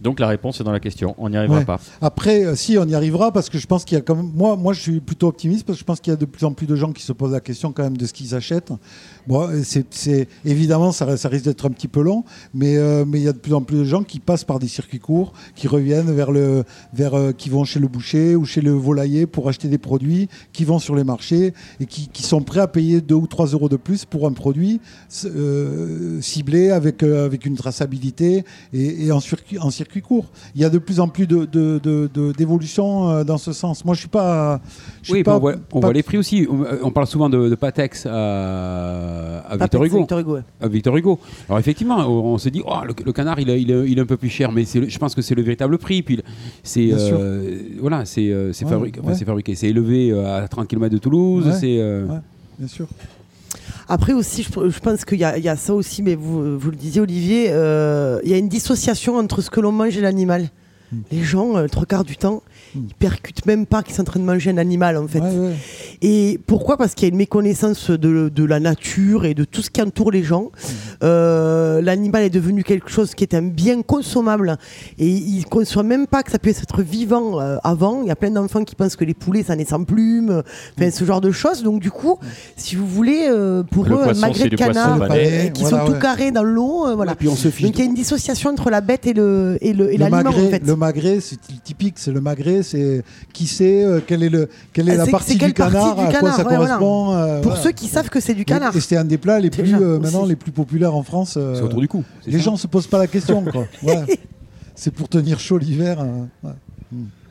Donc 0.00 0.20
la 0.20 0.26
réponse 0.28 0.60
est 0.60 0.64
dans 0.64 0.72
la 0.72 0.80
question. 0.80 1.14
On 1.18 1.28
n'y 1.30 1.36
arrivera 1.36 1.58
Ouais. 1.58 1.64
pas. 1.64 1.80
Après, 2.00 2.44
euh, 2.44 2.54
si, 2.54 2.76
on 2.78 2.86
y 2.86 2.94
arrivera 2.94 3.32
parce 3.32 3.48
que 3.48 3.58
je 3.58 3.66
pense 3.66 3.84
qu'il 3.84 3.96
y 3.96 3.98
a 3.98 4.02
quand 4.02 4.14
même. 4.16 4.30
Moi, 4.34 4.56
moi, 4.56 4.72
je 4.72 4.80
suis 4.80 5.00
plutôt 5.00 5.28
optimiste 5.28 5.64
parce 5.66 5.78
que 5.78 5.80
je 5.80 5.84
pense 5.84 6.00
qu'il 6.00 6.10
y 6.12 6.14
a 6.14 6.16
de 6.18 6.24
plus 6.26 6.44
en 6.44 6.52
plus 6.52 6.66
de 6.66 6.76
gens 6.76 6.92
qui 6.92 7.02
se 7.02 7.12
posent 7.12 7.32
la 7.32 7.40
question 7.40 7.72
quand 7.72 7.82
même 7.82 7.96
de 7.96 8.04
ce 8.06 8.12
qu'ils 8.12 8.34
achètent. 8.34 8.72
Bon, 9.26 9.48
euh, 9.48 9.62
c'est, 9.64 10.28
évidemment, 10.44 10.92
ça, 10.92 11.16
ça 11.16 11.28
risque 11.28 11.44
d'être 11.46 11.66
un 11.66 11.70
petit 11.70 11.88
peu 11.88 12.00
long, 12.02 12.24
mais, 12.54 12.76
euh, 12.76 13.04
mais 13.06 13.18
il 13.20 13.24
y 13.24 13.28
a 13.28 13.32
de 13.32 13.38
plus 13.38 13.54
en 13.54 13.62
plus 13.62 13.78
de 13.78 13.84
gens 13.84 14.02
qui 14.02 14.20
passent 14.20 14.44
par 14.44 14.58
des 14.58 14.68
circuits 14.68 14.98
courts, 15.00 15.32
qui 15.54 15.66
reviennent 15.66 16.12
vers 16.14 16.30
le, 16.30 16.64
vers, 16.92 17.14
euh, 17.14 17.32
qui 17.32 17.48
vont 17.48 17.64
chez 17.64 17.80
le 17.80 17.88
boucher 17.88 18.36
ou 18.36 18.44
chez 18.44 18.60
le 18.60 18.72
volailler 18.72 19.26
pour 19.26 19.48
acheter 19.48 19.68
des 19.68 19.78
produits, 19.78 20.28
qui 20.52 20.64
vont 20.64 20.78
sur 20.78 20.94
les 20.94 21.04
marchés 21.04 21.54
et 21.80 21.86
qui, 21.86 22.08
qui 22.08 22.22
sont 22.22 22.42
prêts 22.42 22.60
à 22.60 22.68
payer 22.68 23.00
2 23.00 23.14
ou 23.14 23.26
3 23.26 23.46
euros 23.48 23.68
de 23.68 23.76
plus 23.76 24.04
pour 24.04 24.26
un 24.26 24.32
produit 24.32 24.80
ciblé 26.20 26.70
avec, 26.70 27.02
avec 27.02 27.46
une 27.46 27.56
traçabilité 27.56 28.44
et, 28.72 29.06
et 29.06 29.12
en, 29.12 29.20
circuit, 29.20 29.58
en 29.58 29.70
circuit 29.70 29.85
court. 30.02 30.26
Il 30.54 30.60
y 30.60 30.64
a 30.64 30.70
de 30.70 30.78
plus 30.78 31.00
en 31.00 31.08
plus 31.08 31.26
de, 31.26 31.44
de, 31.44 31.78
de- 31.82 32.10
euh, 33.08 33.24
dans 33.24 33.38
ce 33.38 33.52
sens. 33.52 33.84
Moi, 33.84 33.94
je 33.94 34.00
suis 34.00 34.08
pas. 34.08 34.60
Je 35.02 35.12
Oui, 35.12 35.22
pas, 35.22 35.36
on, 35.36 35.40
voit, 35.40 35.54
on 35.72 35.80
pas- 35.80 35.86
voit 35.88 35.92
les 35.94 36.02
prix 36.02 36.18
aussi. 36.18 36.46
On, 36.50 36.64
on 36.86 36.90
parle 36.90 37.06
souvent 37.06 37.28
de, 37.28 37.48
de 37.48 37.54
Patex 37.54 38.06
à, 38.06 39.38
à 39.48 39.56
Victor 39.56 39.84
Hugo. 39.84 39.98
Victor 39.98 40.18
Hugo, 40.18 40.34
ouais. 40.34 40.42
à 40.60 40.68
Victor 40.68 40.96
Hugo. 40.96 41.18
Alors 41.48 41.58
effectivement, 41.58 41.96
on 41.98 42.34
on 42.34 42.38
se 42.38 42.48
dit, 42.48 42.62
oh, 42.66 42.72
le, 42.86 42.94
le 43.04 43.12
canard, 43.12 43.38
il 43.40 43.48
est, 43.50 43.60
il, 43.62 43.70
est, 43.70 43.90
il 43.90 43.98
est 43.98 44.02
un 44.02 44.06
peu 44.06 44.16
plus 44.16 44.28
cher, 44.28 44.52
mais 44.52 44.64
c'est 44.64 44.80
le- 44.80 44.88
je 44.88 44.98
pense 44.98 45.14
que 45.14 45.22
c'est 45.22 45.34
le 45.34 45.42
véritable 45.42 45.78
prix. 45.78 46.02
Puis 46.02 46.20
c'est 46.62 46.88
euh, 46.92 47.58
voilà, 47.80 48.04
c'est 48.04 48.30
euh, 48.30 48.52
c'est 48.52 48.64
Ouais, 48.64 48.70
fabriqué, 48.72 49.00
ouais. 49.00 49.14
c'est 49.14 49.24
fabriqué, 49.24 49.54
c'est 49.54 49.68
élevé 49.68 50.10
euh, 50.10 50.44
à 50.44 50.48
30 50.48 50.66
km 50.68 50.92
de 50.92 50.98
Toulouse. 50.98 51.46
Ouais, 51.46 51.52
c'est 51.52 51.78
euh, 51.78 52.06
ouais. 52.06 52.18
Bien 52.58 52.68
sûr. 52.68 52.86
Après 53.88 54.12
aussi, 54.12 54.42
je, 54.42 54.68
je 54.70 54.78
pense 54.80 55.04
qu'il 55.04 55.18
y, 55.18 55.24
a- 55.24 55.38
il 55.38 55.44
y 55.44 55.48
a 55.48 55.56
ça 55.56 55.74
aussi, 55.74 56.02
mais 56.02 56.14
vous, 56.16 56.58
vous 56.58 56.70
le 56.70 56.76
disiez 56.76 57.00
Olivier, 57.00 57.46
euh, 57.50 58.20
il 58.24 58.30
y 58.30 58.34
a 58.34 58.38
une 58.38 58.48
dissociation 58.48 59.16
entre 59.16 59.40
ce 59.42 59.50
que 59.50 59.60
l'on 59.60 59.72
mange 59.72 59.96
et 59.96 60.00
l'animal. 60.00 60.48
Hmm. 60.92 60.98
Les 61.12 61.22
gens, 61.22 61.56
euh, 61.56 61.66
trois 61.68 61.86
quarts 61.86 62.04
du 62.04 62.16
temps, 62.16 62.42
Mm. 62.76 62.86
ils 62.88 62.94
percutent 62.94 63.46
même 63.46 63.66
pas 63.66 63.82
qu'ils 63.82 63.94
sont 63.94 64.02
en 64.02 64.04
train 64.04 64.20
de 64.20 64.24
manger 64.24 64.50
un 64.50 64.58
animal 64.58 64.96
en 64.96 65.06
fait. 65.06 65.20
Ouais, 65.20 65.30
ouais. 65.30 65.54
Et 66.02 66.40
pourquoi? 66.46 66.76
Parce 66.76 66.94
qu'il 66.94 67.06
y 67.06 67.10
a 67.10 67.12
une 67.12 67.18
méconnaissance 67.18 67.90
de, 67.90 68.28
de 68.28 68.44
la 68.44 68.60
nature 68.60 69.24
et 69.24 69.34
de 69.34 69.44
tout 69.44 69.62
ce 69.62 69.70
qui 69.70 69.82
entoure 69.82 70.10
les 70.10 70.22
gens. 70.22 70.50
Euh, 71.02 71.80
L'animal 71.82 72.22
est 72.24 72.30
devenu 72.30 72.64
quelque 72.64 72.90
chose 72.90 73.14
qui 73.14 73.24
est 73.24 73.34
un 73.34 73.42
bien 73.42 73.82
consommable 73.82 74.56
et 74.98 75.08
ils 75.08 75.40
ne 75.40 75.44
conçoivent 75.44 75.86
même 75.86 76.06
pas 76.06 76.22
que 76.22 76.30
ça 76.30 76.38
puisse 76.38 76.62
être 76.62 76.82
vivant 76.82 77.40
euh, 77.40 77.56
avant. 77.64 78.02
Il 78.02 78.08
y 78.08 78.10
a 78.10 78.16
plein 78.16 78.30
d'enfants 78.30 78.64
qui 78.64 78.74
pensent 78.74 78.96
que 78.96 79.04
les 79.04 79.14
poulets 79.14 79.42
ça 79.42 79.56
naît 79.56 79.64
sans 79.64 79.84
plumes, 79.84 80.42
enfin 80.78 80.90
ce 80.90 81.04
genre 81.04 81.20
de 81.20 81.30
choses. 81.30 81.62
Donc 81.62 81.80
du 81.80 81.90
coup, 81.90 82.18
si 82.56 82.76
vous 82.76 82.86
voulez, 82.86 83.26
euh, 83.28 83.62
pour 83.62 83.84
Le 83.84 83.94
eux, 83.94 84.02
poisson, 84.02 84.20
magret 84.20 84.48
de 84.48 84.56
canard 84.56 85.02
euh, 85.02 85.48
qui 85.48 85.62
voilà, 85.62 85.86
sont 85.86 85.92
tout 85.92 85.98
carrés 85.98 86.30
dans 86.30 86.42
l'eau, 86.42 86.86
euh, 86.86 86.94
voilà. 86.94 87.12
Et 87.12 87.16
puis 87.16 87.28
on 87.28 87.36
se 87.36 87.48
fiche. 87.48 87.66
Donc 87.66 87.76
il 87.76 87.78
y 87.80 87.82
a 87.82 87.84
une 87.86 87.94
dissociation 87.94 88.50
entre 88.50 88.70
la 88.70 88.80
bête 88.80 89.06
et 89.06 89.12
le 89.12 89.58
et 89.60 89.72
le 89.72 89.92
et 89.92 89.96
le 89.96 90.08
magret, 90.08 90.46
en 90.46 90.50
fait. 90.50 90.62
le 90.66 90.76
magret, 90.76 91.18
c'est 91.20 91.38
typique. 91.64 91.94
C'est 91.98 92.12
le 92.12 92.20
magret. 92.20 92.62
C'est 92.66 93.02
qui 93.32 93.46
sait 93.46 93.84
euh, 93.84 94.00
quelle 94.06 94.22
est 94.22 94.28
le 94.28 94.48
quelle 94.72 94.88
est 94.88 94.92
Ah, 94.92 94.96
la 94.98 95.04
c'est- 95.06 95.10
partie 95.10 95.26
c'est 95.28 95.34
du 95.34 95.40
quelle 95.40 95.54
partie 95.54 95.72
canard, 95.74 95.94
du 95.96 96.00
à 96.02 96.04
quoi 96.04 96.12
canard, 96.20 96.36
ça 96.36 96.42
ouais, 96.46 96.56
voilà. 96.56 96.76
correspond. 96.76 97.12
euh, 97.14 97.40
Pour 97.40 97.50
voilà. 97.52 97.64
ceux 97.64 97.72
qui 97.72 97.86
savent 97.86 98.08
que 98.08 98.20
c'est 98.20 98.34
du 98.34 98.44
canard. 98.44 98.76
Et 98.76 98.80
c'est 98.80 98.96
un 98.96 99.04
des 99.04 99.18
plats 99.18 99.38
les 99.40 99.50
plus 99.50 99.62
Déjà, 99.62 99.78
euh, 99.78 99.92
aussi. 99.98 100.02
maintenant 100.02 100.26
les 100.26 100.36
plus 100.36 100.52
populaires 100.52 100.94
en 100.94 101.02
France. 101.02 101.34
euh, 101.36 101.54
C'est 101.54 101.62
autour 101.62 101.80
du 101.80 101.88
cou. 101.88 102.04
c'est 102.24 102.30
les 102.30 102.38
ça 102.38 102.44
gens 102.44 102.56
se 102.56 102.66
posent 102.66 102.86
pas 102.88 102.98
la 102.98 103.06
question. 103.06 103.44
C'est 104.74 104.90
pour 104.92 105.08
tenir 105.08 105.38
chaud 105.40 105.58
l'hiver. 105.58 106.00
euh, 106.00 106.24
ouais. 106.48 106.52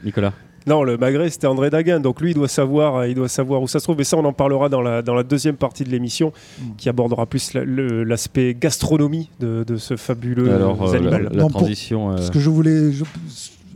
Nicolas. 0.04 0.34
Non, 0.68 0.82
le 0.84 0.98
magret, 0.98 1.30
c'était 1.30 1.46
André 1.46 1.70
Daguin. 1.70 2.00
Donc 2.00 2.22
lui, 2.22 2.32
il 2.32 2.34
doit 2.34 2.48
savoir, 2.48 2.96
euh, 2.96 3.08
il 3.08 3.14
doit 3.14 3.30
savoir 3.30 3.62
où 3.62 3.68
ça 3.68 3.78
se 3.80 3.84
trouve. 3.84 4.02
Et 4.02 4.04
ça, 4.04 4.18
on 4.18 4.26
en 4.26 4.34
parlera 4.34 4.68
dans 4.68 4.82
la, 4.82 5.04
dans 5.04 5.14
la 5.14 5.22
deuxième 5.22 5.56
partie 5.58 5.84
de 5.84 5.90
l'émission, 5.90 6.34
Mm. 6.60 6.64
qui 6.78 6.90
abordera 6.90 7.28
plus 7.28 7.54
la- 7.54 7.64
l'aspect 7.66 8.56
gastronomie 8.60 9.30
de, 9.40 9.64
de 9.64 9.78
ce 9.78 9.96
fabuleux 9.96 10.52
Alors 10.52 10.82
euh, 10.90 10.92
la, 10.94 10.98
animal. 10.98 11.30
la 11.32 11.38
Non, 11.42 11.50
pour- 11.50 11.60
transition. 11.62 12.12
euh, 12.14 12.18
Ce 12.18 12.32
que 12.32 12.40
je 12.40 12.50
voulais, 12.50 12.92
je, 12.92 13.04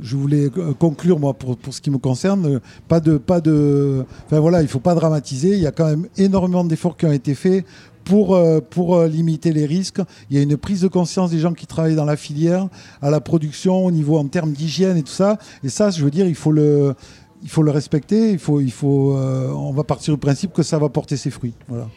je 0.02 0.16
voulais 0.16 0.50
euh, 0.58 0.74
conclure 0.74 1.20
moi 1.20 1.34
pour, 1.34 1.58
pour 1.58 1.74
ce 1.74 1.82
qui 1.82 1.92
me 1.92 1.98
concerne, 1.98 2.56
euh, 2.56 2.60
pas 2.88 3.00
de, 3.00 3.18
pas 3.18 3.42
de, 3.42 4.06
enfin 4.26 4.40
voilà, 4.40 4.62
il 4.62 4.68
faut 4.68 4.80
pas 4.80 4.96
dramatiser. 4.96 5.54
Il 5.54 5.60
y 5.60 5.68
a 5.68 5.72
quand 5.72 5.88
même 5.88 6.08
énormément 6.18 6.64
d'efforts 6.64 6.98
qui 6.98 7.06
ont 7.06 7.12
été 7.12 7.36
faits 7.36 7.66
pour, 8.04 8.36
euh, 8.36 8.60
pour 8.62 9.04
limiter 9.04 9.52
les 9.52 9.66
risques. 9.66 10.02
Il 10.30 10.38
y 10.38 10.40
a 10.40 10.44
une 10.44 10.58
prise 10.58 10.82
de 10.82 10.88
conscience 10.88 11.32
des 11.32 11.40
gens 11.40 11.54
qui 11.54 11.68
travaillent 11.68 11.96
dans 11.96 12.06
la 12.06 12.18
filière, 12.18 12.68
à 13.02 13.10
la 13.10 13.22
production, 13.22 13.86
au 13.86 13.92
niveau 13.92 14.18
en 14.18 14.28
termes 14.28 14.54
d'hygiène 14.54 14.98
et 14.98 15.04
tout 15.04 15.12
ça. 15.12 15.38
Et 15.64 15.70
ça, 15.70 15.90
je 15.90 16.04
veux 16.04 16.12
dire, 16.12 16.28
il 16.28 16.36
faut 16.36 16.52
le, 16.52 16.96
il 17.44 17.50
faut 17.50 17.64
le 17.64 17.72
respecter. 17.72 18.32
Il 18.32 18.40
faut, 18.40 18.62
il 18.62 18.72
faut, 18.72 19.14
on 19.16 19.74
va 19.74 19.84
partir 19.84 20.14
du 20.14 20.20
principe 20.20 20.54
que 20.54 20.64
ça 20.64 20.80
va 20.80 20.90
porter 20.90 21.18
ses 21.18 21.30
fruits. 21.30 21.54
Voilà. 21.68 21.88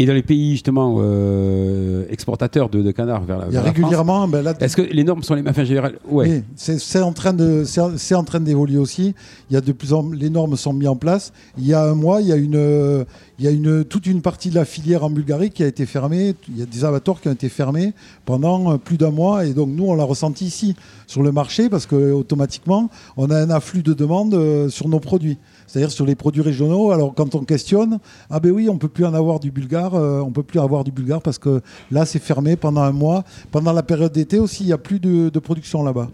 Et 0.00 0.06
dans 0.06 0.14
les 0.14 0.22
pays 0.22 0.52
justement 0.52 0.98
euh, 1.00 2.04
exportateurs 2.08 2.68
de, 2.68 2.82
de 2.82 2.90
canards 2.92 3.24
vers 3.24 3.38
la, 3.38 3.46
Il 3.48 3.54
y 3.54 3.56
a 3.56 3.62
vers 3.62 3.64
la 3.64 3.72
France, 3.72 3.82
régulièrement, 3.82 4.28
ben 4.28 4.42
là, 4.42 4.54
Est-ce 4.60 4.76
que 4.76 4.82
les 4.82 5.02
normes 5.02 5.24
sont 5.24 5.34
les 5.34 5.42
mêmes 5.42 5.50
Enfin, 5.50 5.64
général, 5.64 5.98
ouais. 6.08 6.42
Oui, 6.56 6.70
c'est 6.78 7.00
en 7.00 7.12
train 7.12 7.32
de 7.32 7.64
c'est 7.64 8.14
en 8.14 8.22
train 8.22 8.38
d'évoluer 8.38 8.78
aussi. 8.78 9.14
Il 9.50 9.54
y 9.54 9.56
a 9.56 9.60
de 9.60 9.72
plus 9.72 9.92
en 9.92 10.08
les 10.10 10.30
normes 10.30 10.56
sont 10.56 10.72
mises 10.72 10.86
en 10.86 10.94
place. 10.94 11.32
Il 11.58 11.66
y 11.66 11.74
a 11.74 11.82
un 11.82 11.94
mois, 11.94 12.22
il 12.22 12.28
y 12.28 12.32
a 12.32 12.36
une 12.36 13.04
il 13.40 13.44
y 13.44 13.48
a 13.48 13.50
une 13.50 13.84
toute 13.84 14.06
une 14.06 14.22
partie 14.22 14.50
de 14.50 14.54
la 14.54 14.64
filière 14.64 15.02
en 15.02 15.10
Bulgarie 15.10 15.50
qui 15.50 15.64
a 15.64 15.66
été 15.66 15.84
fermée. 15.84 16.36
Il 16.48 16.58
y 16.58 16.62
a 16.62 16.66
des 16.66 16.84
abattoirs 16.84 17.20
qui 17.20 17.28
ont 17.28 17.32
été 17.32 17.48
fermés 17.48 17.92
pendant 18.24 18.74
euh, 18.74 18.76
plus 18.76 18.98
d'un 18.98 19.10
mois 19.10 19.46
et 19.46 19.52
donc 19.52 19.68
nous 19.70 19.86
on 19.86 19.96
l'a 19.96 20.04
ressenti 20.04 20.44
ici 20.44 20.76
sur 21.08 21.22
le 21.24 21.32
marché 21.32 21.68
parce 21.68 21.86
que 21.86 22.12
automatiquement 22.12 22.88
on 23.16 23.30
a 23.30 23.36
un 23.36 23.50
afflux 23.50 23.82
de 23.82 23.94
demandes 23.94 24.34
euh, 24.34 24.68
sur 24.68 24.88
nos 24.88 25.00
produits. 25.00 25.38
C'est-à-dire 25.68 25.92
sur 25.92 26.04
les 26.06 26.16
produits 26.16 26.42
régionaux. 26.42 26.90
Alors 26.90 27.14
quand 27.14 27.36
on 27.36 27.44
questionne, 27.44 27.98
ah 28.30 28.40
ben 28.40 28.50
oui, 28.50 28.68
on 28.68 28.78
peut 28.78 28.88
plus 28.88 29.04
en 29.04 29.14
avoir 29.14 29.38
du 29.38 29.50
bulgare, 29.52 29.94
euh, 29.94 30.20
on 30.20 30.32
peut 30.32 30.42
plus 30.42 30.58
avoir 30.58 30.82
du 30.82 30.90
bulgare 30.90 31.22
parce 31.22 31.38
que 31.38 31.60
là 31.92 32.04
c'est 32.06 32.18
fermé 32.18 32.56
pendant 32.56 32.80
un 32.80 32.90
mois. 32.92 33.22
Pendant 33.52 33.72
la 33.72 33.82
période 33.84 34.10
d'été 34.12 34.40
aussi, 34.40 34.64
il 34.64 34.68
y 34.68 34.72
a 34.72 34.78
plus 34.78 34.98
de, 34.98 35.28
de 35.28 35.38
production 35.38 35.84
là-bas. 35.84 36.08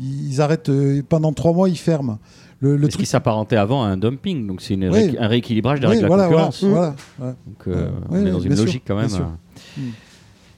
ils 0.00 0.40
arrêtent 0.42 0.68
euh, 0.68 1.00
pendant 1.08 1.32
trois 1.32 1.52
mois, 1.54 1.68
ils 1.70 1.78
ferment. 1.78 2.18
Le, 2.60 2.76
le 2.76 2.90
Ce 2.90 2.96
qui 2.96 3.06
s'apparentait 3.06 3.54
avant 3.56 3.84
à 3.84 3.86
un 3.86 3.96
dumping, 3.96 4.44
donc 4.48 4.60
c'est 4.62 4.74
une 4.74 4.88
Oui. 4.90 5.10
ré- 5.10 5.16
un 5.18 5.28
rééquilibrage 5.28 5.78
des 5.78 5.86
Oui, 5.86 5.92
règles 5.94 6.06
de 6.06 6.08
la 6.10 6.16
voilà, 6.16 6.28
voilà, 6.28 6.46
concurrence. 6.48 6.94
voilà. 7.18 7.34
Donc 7.46 7.68
euh, 7.68 7.88
Oui, 7.88 8.06
on 8.10 8.16
est 8.16 8.24
oui, 8.24 8.30
dans 8.32 8.40
une 8.40 8.48
bien 8.48 8.56
sûr, 8.56 8.64
logique 8.66 8.82
quand 8.84 8.96
même. 8.96 9.06
bien 9.06 9.16
sûr. 9.16 9.26
euh. 9.26 9.80
Mm. 9.80 9.90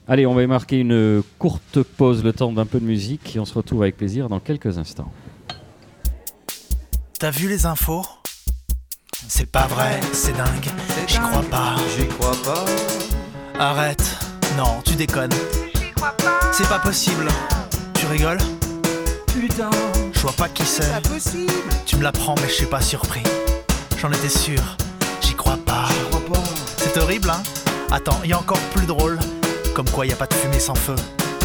Allez, 0.07 0.25
on 0.25 0.33
va 0.33 0.47
marquer 0.47 0.79
une 0.79 1.21
courte 1.37 1.83
pause, 1.83 2.23
le 2.23 2.33
temps 2.33 2.51
d'un 2.51 2.65
peu 2.65 2.79
de 2.79 2.85
musique, 2.85 3.35
et 3.35 3.39
on 3.39 3.45
se 3.45 3.53
retrouve 3.53 3.83
avec 3.83 3.97
plaisir 3.97 4.29
dans 4.29 4.39
quelques 4.39 4.79
instants. 4.79 5.11
T'as 7.19 7.29
vu 7.29 7.47
les 7.47 7.67
infos? 7.67 8.01
C'est 9.33 9.49
pas 9.49 9.65
vrai, 9.67 9.97
c'est 10.11 10.35
dingue. 10.35 10.67
J'y 11.07 11.17
crois 11.17 11.41
pas. 11.49 11.75
J'y 11.95 12.05
crois 12.05 12.35
pas. 12.43 12.65
Arrête. 13.57 14.03
Non, 14.57 14.81
tu 14.83 14.95
déconnes. 14.95 15.31
C'est 16.51 16.67
pas 16.67 16.79
possible. 16.79 17.29
Tu 17.93 18.07
rigoles 18.07 18.39
Putain, 19.27 19.69
Je 20.11 20.19
vois 20.19 20.33
pas 20.33 20.49
qui 20.49 20.65
c'est. 20.65 20.85
pas 21.01 21.09
possible. 21.09 21.49
Tu 21.85 21.95
me 21.95 22.03
l'apprends, 22.03 22.35
mais 22.41 22.49
je 22.49 22.55
suis 22.55 22.65
pas 22.65 22.81
surpris. 22.81 23.23
J'en 24.01 24.11
étais 24.11 24.27
sûr. 24.27 24.59
J'y 25.21 25.33
crois 25.33 25.57
pas. 25.65 25.85
J'y 25.87 26.09
crois 26.09 26.25
pas. 26.35 26.49
C'est 26.75 26.97
horrible, 26.97 27.29
hein 27.29 27.41
Attends, 27.89 28.19
y 28.25 28.33
a 28.33 28.37
encore 28.37 28.59
plus 28.75 28.85
drôle. 28.85 29.17
Comme 29.73 29.89
quoi, 29.91 30.05
y 30.05 30.11
a 30.11 30.17
pas 30.17 30.27
de 30.27 30.33
fumée 30.33 30.59
sans 30.59 30.75
feu. 30.75 30.95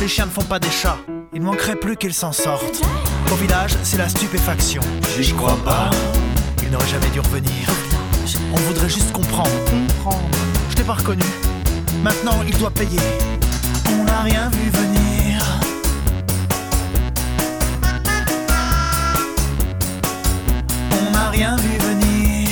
Les 0.00 0.08
chiens 0.08 0.26
ne 0.26 0.32
font 0.32 0.42
pas 0.42 0.58
des 0.58 0.72
chats. 0.72 0.98
Il 1.32 1.40
ne 1.40 1.46
manquerait 1.46 1.76
plus 1.76 1.96
qu'ils 1.96 2.14
s'en 2.14 2.32
sortent. 2.32 2.82
Au 3.30 3.36
village, 3.36 3.76
c'est 3.84 3.96
la 3.98 4.08
stupéfaction. 4.08 4.82
J'y 5.20 5.32
crois 5.34 5.58
pas. 5.64 5.90
Il 6.66 6.72
n'aurait 6.72 6.88
jamais 6.88 7.08
dû 7.10 7.20
revenir. 7.20 7.68
On 8.52 8.56
voudrait 8.56 8.88
juste 8.88 9.12
comprendre. 9.12 9.50
Je 10.68 10.74
t'ai 10.74 10.82
pas 10.82 10.94
reconnu. 10.94 11.22
Maintenant, 12.02 12.42
il 12.44 12.58
doit 12.58 12.72
payer. 12.72 12.98
On 13.88 14.02
n'a 14.02 14.22
rien 14.22 14.50
vu 14.50 14.68
venir. 14.70 15.44
On 20.90 21.10
n'a 21.12 21.30
rien 21.30 21.56
vu 21.56 21.78
venir. 21.78 22.48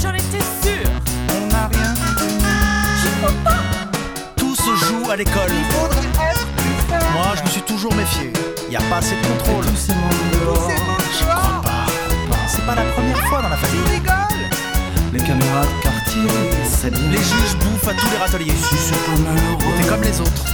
J'en 0.00 0.14
étais 0.14 0.44
sûre 0.62 0.88
On 1.42 1.46
n'a 1.48 1.66
rien 1.66 1.94
vu 1.94 2.22
venir. 2.22 2.46
Tout 4.36 4.54
se 4.54 4.76
joue 4.76 5.10
à 5.10 5.16
l'école. 5.16 5.50
Moi, 7.14 7.34
je 7.36 7.42
me 7.42 7.48
suis 7.48 7.62
toujours 7.62 7.94
méfié. 7.96 8.32
Y 8.70 8.76
a 8.76 8.80
pas 8.82 8.98
assez 8.98 9.16
de 9.16 9.26
contrôle. 9.26 9.64
Pas 12.70 12.82
la 12.82 12.90
première 12.92 13.18
fois 13.28 13.42
dans 13.42 13.48
la 13.48 13.56
famille. 13.56 14.00
Les 15.12 15.18
caméras 15.18 15.66
de 15.66 15.82
quartier, 15.82 16.22
c'est 16.64 16.90
bien. 16.90 17.10
Les 17.10 17.18
juges 17.18 17.56
bouffent 17.62 17.88
à 17.88 17.94
tous 17.94 18.10
les 18.10 18.16
râteliers. 18.16 18.52
Si 18.56 18.76
c'est 18.76 19.04
pas 19.06 19.18
malheureux. 19.26 19.74
T'es 19.76 19.88
comme 19.88 20.02
les 20.02 20.20
autres. 20.20 20.44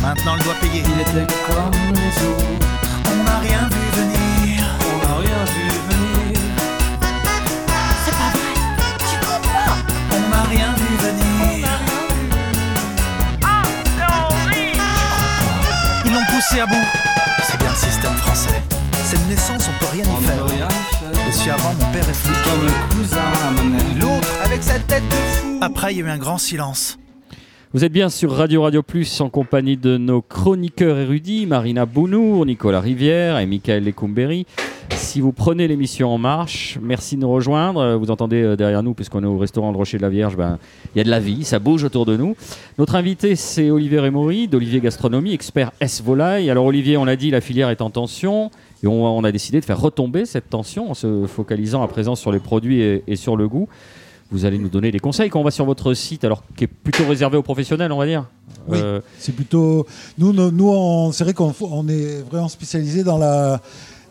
Maintenant, 0.00 0.34
il 0.38 0.44
doit 0.44 0.54
payer. 0.60 0.82
Il 0.92 1.00
était 1.00 1.26
comme 1.46 1.94
les 2.02 2.16
autres. 2.28 2.66
On 3.10 3.24
n'a 3.24 3.38
rien 3.40 3.68
vu 3.74 3.84
venir. 4.00 4.64
On 4.88 4.96
n'a 5.04 5.14
rien 5.24 5.40
vu 5.54 5.66
venir. 5.90 6.40
C'est 8.04 8.16
pas 8.20 8.30
vrai 8.34 8.52
Tu 9.10 9.16
pas 9.26 9.76
On 10.16 10.22
n'a 10.30 10.42
rien 10.54 10.70
vu 10.80 10.90
venir. 11.06 11.68
Ils 16.04 16.12
l'ont 16.14 16.26
poussé 16.32 16.60
à 16.60 16.66
bout. 16.66 16.86
C'est 17.46 17.58
bien 17.58 17.70
le 17.70 17.76
système 17.76 18.16
français. 18.24 18.62
C'est 19.04 19.16
une 19.16 19.28
naissance, 19.28 19.68
on 19.68 19.78
peut 19.78 19.90
rien 19.92 20.04
On 20.08 20.20
y 20.20 20.24
faire. 20.24 21.01
Avant, 21.40 21.72
mon 21.72 21.92
père 21.92 22.08
est 22.08 22.12
flic. 22.12 22.36
Comme 22.44 22.66
le 22.66 22.94
cousin. 22.94 23.98
L'autre, 24.00 24.28
avec 24.44 24.62
sa 24.62 24.78
tête 24.78 25.02
de 25.08 25.14
fou. 25.14 25.58
Après, 25.62 25.92
il 25.92 25.98
y 25.98 26.02
a 26.02 26.06
eu 26.06 26.08
un 26.10 26.18
grand 26.18 26.36
silence. 26.36 26.98
Vous 27.72 27.84
êtes 27.84 27.92
bien 27.92 28.10
sur 28.10 28.32
Radio 28.32 28.62
Radio 28.62 28.82
Plus 28.82 29.20
en 29.22 29.30
compagnie 29.30 29.78
de 29.78 29.96
nos 29.96 30.20
chroniqueurs 30.20 30.98
érudits, 30.98 31.46
Marina 31.46 31.86
Bounour, 31.86 32.44
Nicolas 32.44 32.80
Rivière 32.80 33.38
et 33.38 33.46
Michael 33.46 33.82
Lecumberi. 33.84 34.46
Si 34.90 35.22
vous 35.22 35.32
prenez 35.32 35.66
l'émission 35.68 36.10
en 36.10 36.18
marche, 36.18 36.78
merci 36.82 37.16
de 37.16 37.22
nous 37.22 37.30
rejoindre. 37.30 37.96
Vous 37.96 38.10
entendez 38.10 38.42
euh, 38.42 38.56
derrière 38.56 38.82
nous, 38.82 38.92
puisqu'on 38.92 39.22
est 39.22 39.26
au 39.26 39.38
restaurant 39.38 39.70
Le 39.70 39.76
Rocher 39.78 39.96
de 39.96 40.02
la 40.02 40.10
Vierge, 40.10 40.36
ben, 40.36 40.58
il 40.94 40.98
y 40.98 41.00
a 41.00 41.04
de 41.04 41.10
la 41.10 41.18
vie, 41.18 41.44
ça 41.44 41.58
bouge 41.58 41.82
autour 41.82 42.04
de 42.04 42.16
nous. 42.16 42.36
Notre 42.78 42.94
invité, 42.94 43.36
c'est 43.36 43.70
Olivier 43.70 44.00
Rémaury, 44.00 44.48
d'Olivier 44.48 44.80
Gastronomie, 44.80 45.32
expert 45.32 45.72
S-Volaille. 45.80 46.50
Alors 46.50 46.66
Olivier, 46.66 46.98
on 46.98 47.06
l'a 47.06 47.16
dit, 47.16 47.30
la 47.30 47.40
filière 47.40 47.70
est 47.70 47.80
en 47.80 47.88
tension. 47.88 48.50
Et 48.82 48.86
on, 48.86 49.04
on 49.06 49.24
a 49.24 49.32
décidé 49.32 49.60
de 49.60 49.64
faire 49.64 49.80
retomber 49.80 50.26
cette 50.26 50.50
tension 50.50 50.90
en 50.90 50.94
se 50.94 51.26
focalisant 51.26 51.82
à 51.82 51.88
présent 51.88 52.14
sur 52.14 52.32
les 52.32 52.40
produits 52.40 52.80
et, 52.82 53.02
et 53.06 53.16
sur 53.16 53.36
le 53.36 53.48
goût. 53.48 53.68
Vous 54.30 54.44
allez 54.46 54.58
nous 54.58 54.70
donner 54.70 54.90
des 54.90 54.98
conseils 54.98 55.28
quand 55.28 55.40
on 55.40 55.44
va 55.44 55.50
sur 55.50 55.66
votre 55.66 55.92
site, 55.92 56.24
alors 56.24 56.42
qui 56.56 56.64
est 56.64 56.66
plutôt 56.66 57.06
réservé 57.06 57.36
aux 57.36 57.42
professionnels, 57.42 57.92
on 57.92 57.98
va 57.98 58.06
dire. 58.06 58.30
Oui. 58.66 58.78
Euh, 58.80 59.00
C'est 59.18 59.32
plutôt. 59.34 59.86
Nous, 60.16 60.32
nous, 60.32 60.50
nous, 60.50 60.70
on- 60.70 61.12
c'est 61.12 61.24
vrai 61.24 61.34
qu'on 61.34 61.54
on 61.60 61.86
est 61.88 62.22
vraiment 62.30 62.48
spécialisé 62.48 63.04
dans 63.04 63.18
la 63.18 63.60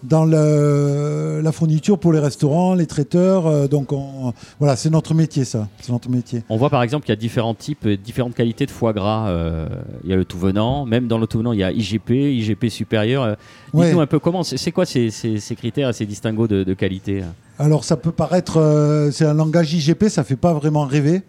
dans 0.03 0.25
le- 0.25 1.41
la 1.43 1.51
fourniture 1.51 1.97
pour 1.99 2.11
les 2.13 2.19
restaurants, 2.19 2.73
les 2.73 2.85
traiteurs. 2.87 3.47
euh, 3.47 3.67
donc, 3.67 3.91
on, 3.91 4.33
voilà, 4.59 4.75
c'est 4.75 4.89
notre 4.89 5.13
métier, 5.13 5.45
ça. 5.45 5.67
C'est 5.81 5.91
notre 5.91 6.09
métier. 6.09 6.43
On 6.49 6.57
voit 6.57 6.69
par 6.69 6.81
exemple 6.83 7.05
qu'il 7.05 7.11
y 7.13 7.17
a 7.17 7.19
différents 7.19 7.53
types, 7.53 7.87
différentes 7.87 8.33
qualités 8.35 8.65
de 8.65 8.71
foie 8.71 8.93
gras. 8.93 9.29
Euh, 9.29 9.67
il 10.03 10.09
y 10.09 10.13
a 10.13 10.15
le 10.15 10.25
tout 10.25 10.37
venant, 10.39 10.85
même 10.85 11.07
dans 11.07 11.17
le 11.17 11.27
tout 11.27 11.37
venant, 11.37 11.53
il 11.53 11.59
y 11.59 11.63
a 11.63 11.71
IGP, 11.71 12.11
IGP 12.11 12.69
supérieur. 12.69 13.23
Euh, 13.23 13.35
Ouais. 13.73 13.85
Dites-nous 13.85 14.01
un 14.01 14.07
peu 14.07 14.19
comment, 14.19 14.43
c'est 14.43 14.57
c'est 14.57 14.71
quoi 14.73 14.85
ces, 14.85 15.09
ces- 15.11 15.39
ces 15.39 15.55
critères 15.55 15.87
et 15.89 15.93
ces 15.93 16.05
distinguos 16.05 16.47
de, 16.47 16.63
de 16.65 16.73
qualité 16.73 17.23
Alors, 17.57 17.83
ça 17.85 17.95
peut 17.95 18.11
paraître. 18.11 18.57
euh, 18.57 19.11
c'est 19.11 19.25
un 19.25 19.33
langage 19.33 19.73
IGP, 19.73 20.09
ça 20.09 20.23
fait 20.25 20.35
pas 20.35 20.51
vraiment 20.53 20.83
rêver. 20.85 21.21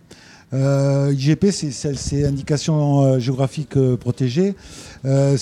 Euh, 0.55 1.15
IGP, 1.17 1.51
c'est- 1.51 2.25
indication 2.27 3.05
euh, 3.05 3.19
géographique 3.19 3.77
euh, 3.77 3.97
protégée. 3.97 4.55
Euh, 5.07 5.37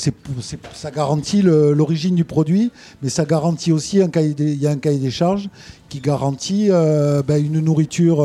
ça 0.75 0.91
garantit 0.93 1.43
l'origine 1.43 2.15
du 2.15 2.25
produit, 2.25 2.71
mais 3.03 3.09
ça 3.09 3.25
garantit 3.25 3.73
aussi 3.73 4.01
un 4.01 4.09
cahier 4.09 4.35
des, 4.35 4.53
il 4.53 4.63
y 4.63 4.67
a 4.67 4.71
un 4.71 4.77
cahier 4.77 4.99
des 5.01 5.11
charges 5.11 5.49
qui 5.89 5.99
garantit 6.01 6.69
euh, 6.71 7.23
ben, 7.27 7.45
une 7.45 7.59
nourriture, 7.61 8.23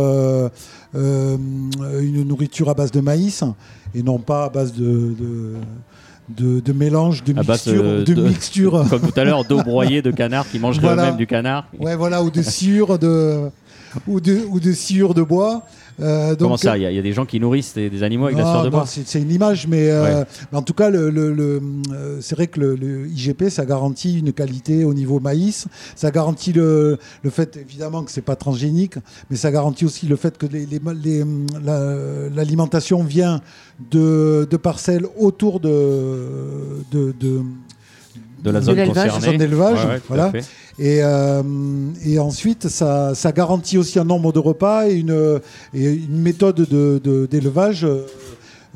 une 0.94 2.24
nourriture 2.24 2.70
à 2.70 2.74
base 2.74 2.92
de 2.92 3.02
maïs 3.02 3.44
et 3.94 4.04
non 4.04 4.20
pas 4.20 4.46
à 4.46 4.50
base 4.50 4.74
de, 4.74 4.84
de, 5.20 5.54
de- 6.30 6.60
de 6.60 6.74
mélange, 6.74 7.24
de 7.24 7.34
mixture, 7.34 7.84
de, 7.84 8.04
de- 8.14 8.22
mixture. 8.28 8.86
Comme 8.90 9.02
tout 9.02 9.20
à 9.20 9.24
l'heure, 9.24 9.44
d'eau 9.46 9.62
broyée 9.64 10.02
de 10.02 10.12
canard 10.12 10.48
qui 10.50 10.60
mangeraient 10.60 10.88
Voilà. 10.88 11.04
eux-mêmes 11.04 11.18
du 11.18 11.28
canard. 11.28 11.68
Ouais, 11.80 11.96
voilà, 11.96 12.24
ou 12.24 12.30
de 12.30 12.42
sciure 12.42 12.98
de 13.00 13.50
ou 14.08 14.20
de 14.20 14.40
ou 14.50 14.60
de 14.60 14.72
sciure 14.74 15.14
de 15.14 15.22
bois. 15.22 15.64
Euh, 16.02 16.32
donc, 16.32 16.40
Comment 16.40 16.58
ça 16.58 16.78
Il 16.78 16.84
y, 16.84 16.86
a- 16.86 16.92
il 16.92 16.96
y 16.96 17.00
a 17.00 17.02
des 17.02 17.14
gens 17.14 17.26
qui 17.26 17.40
nourrissent 17.40 17.74
des, 17.74 17.90
des 17.90 18.04
animaux 18.04 18.26
avec 18.26 18.38
la 18.38 18.44
sueur 18.52 18.64
de 18.66 18.70
bois 18.70 18.82
c'est 19.06 19.22
une 19.22 19.32
image, 19.32 19.66
mais, 19.68 19.90
euh, 19.90 20.04
mais 20.52 20.58
en 20.58 20.62
tout 20.62 20.74
cas, 20.74 20.90
le, 20.90 21.10
le- 21.10 21.34
le, 21.34 21.62
euh, 21.94 22.18
c'est 22.22 22.36
vrai 22.36 22.48
que 22.48 22.60
le, 22.60 22.76
IGP, 23.08 23.50
ça 23.50 23.66
garantit 23.66 24.20
une 24.20 24.34
qualité 24.34 24.84
au 24.84 24.94
niveau 24.94 25.20
maïs. 25.22 25.68
Ça 25.96 26.12
garantit 26.12 26.52
le, 26.52 27.00
fait, 27.30 27.56
évidemment, 27.58 28.04
que 28.04 28.12
c'est 28.12 28.22
pas 28.22 28.36
transgénique, 28.36 28.96
mais 29.30 29.38
ça 29.38 29.52
garantit 29.52 29.86
aussi 29.86 30.06
le 30.08 30.18
fait 30.18 30.38
que 30.38 30.46
les- 30.46 30.66
les- 30.66 30.82
les, 31.04 31.24
la- 31.64 32.30
l'alimentation 32.36 33.02
vient 33.04 33.40
de, 33.92 34.48
de 34.50 34.58
parcelles 34.58 35.06
autour 35.18 35.60
de, 35.62 35.72
de, 36.92 37.14
de- 37.20 37.42
de 38.44 38.52
la 38.52 38.62
zone 38.62 38.76
concernée. 38.90 39.38
Ouais, 39.74 39.94
ouais, 39.94 40.02
voilà. 40.08 40.32
Euh, 41.04 41.42
et 42.04 42.20
ensuite, 42.20 42.68
ça, 42.68 43.14
garantit 43.32 43.78
aussi 43.78 43.98
un 44.00 44.04
nombre 44.04 44.34
de 44.34 44.40
repas 44.40 44.88
et 44.90 44.96
une, 44.96 45.40
méthode 46.10 46.58
de- 46.58 47.00
de- 47.04 47.26
d'élevage, 47.26 47.86
euh, 47.86 48.06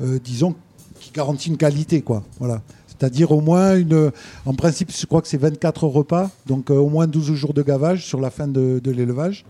euh, 0.02 0.18
disons, 0.24 0.54
qui 0.98 1.10
garantit 1.12 1.50
une 1.50 1.56
qualité. 1.58 2.00
Quoi. 2.00 2.22
Voilà. 2.38 2.62
C'est-à-dire 3.00 3.32
au 3.32 3.40
moins, 3.40 3.76
une, 3.76 4.12
en 4.44 4.52
principe, 4.52 4.92
je 4.94 5.06
crois 5.06 5.22
que 5.22 5.28
c'est 5.28 5.38
24 5.38 5.84
repas, 5.86 6.30
donc 6.46 6.70
euh, 6.70 6.74
au 6.74 6.90
moins 6.90 7.06
12 7.06 7.32
jours 7.32 7.54
de 7.54 7.62
gavage 7.62 8.04
sur 8.04 8.20
la 8.20 8.28
fin 8.28 8.46
de, 8.46 8.78
de 8.84 8.90
l'élevage. 8.90 9.46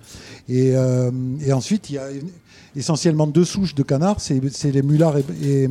Et, 0.48 0.76
euh, 0.76 1.10
et 1.44 1.52
ensuite, 1.52 1.90
il 1.90 1.94
y 1.94 1.98
a 1.98 2.04
essentiellement 2.76 3.26
deux 3.26 3.44
souches 3.44 3.74
de 3.74 3.82
canards, 3.82 4.20
c'est 4.20 4.40
c'est 4.50 4.70
les 4.70 4.82
mulards 4.82 5.18
et, 5.18 5.24
et, 5.42 5.68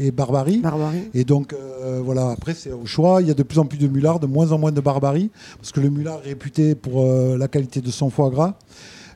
et 0.00 0.10
barbarie. 0.10 0.58
Barbarie. 0.58 1.10
Et 1.14 1.22
donc, 1.22 1.52
euh, 1.52 2.00
voilà, 2.04 2.30
après, 2.30 2.54
c'est 2.54 2.72
au 2.72 2.86
choix. 2.86 3.22
Il 3.22 3.28
y 3.28 3.30
a 3.30 3.34
de 3.34 3.42
plus 3.44 3.60
en 3.60 3.66
plus 3.66 3.78
de 3.78 3.86
mulards, 3.86 4.18
de 4.18 4.26
moins 4.26 4.50
en 4.50 4.58
moins 4.58 4.72
de 4.72 4.80
barbarie, 4.80 5.30
parce 5.58 5.70
que 5.70 5.78
le 5.78 5.90
mulard 5.90 6.20
est 6.24 6.30
réputé 6.30 6.74
pour 6.74 7.02
euh, 7.02 7.36
la 7.36 7.46
qualité 7.46 7.80
de 7.80 7.90
son 7.90 8.10
foie 8.10 8.30
gras. 8.30 8.54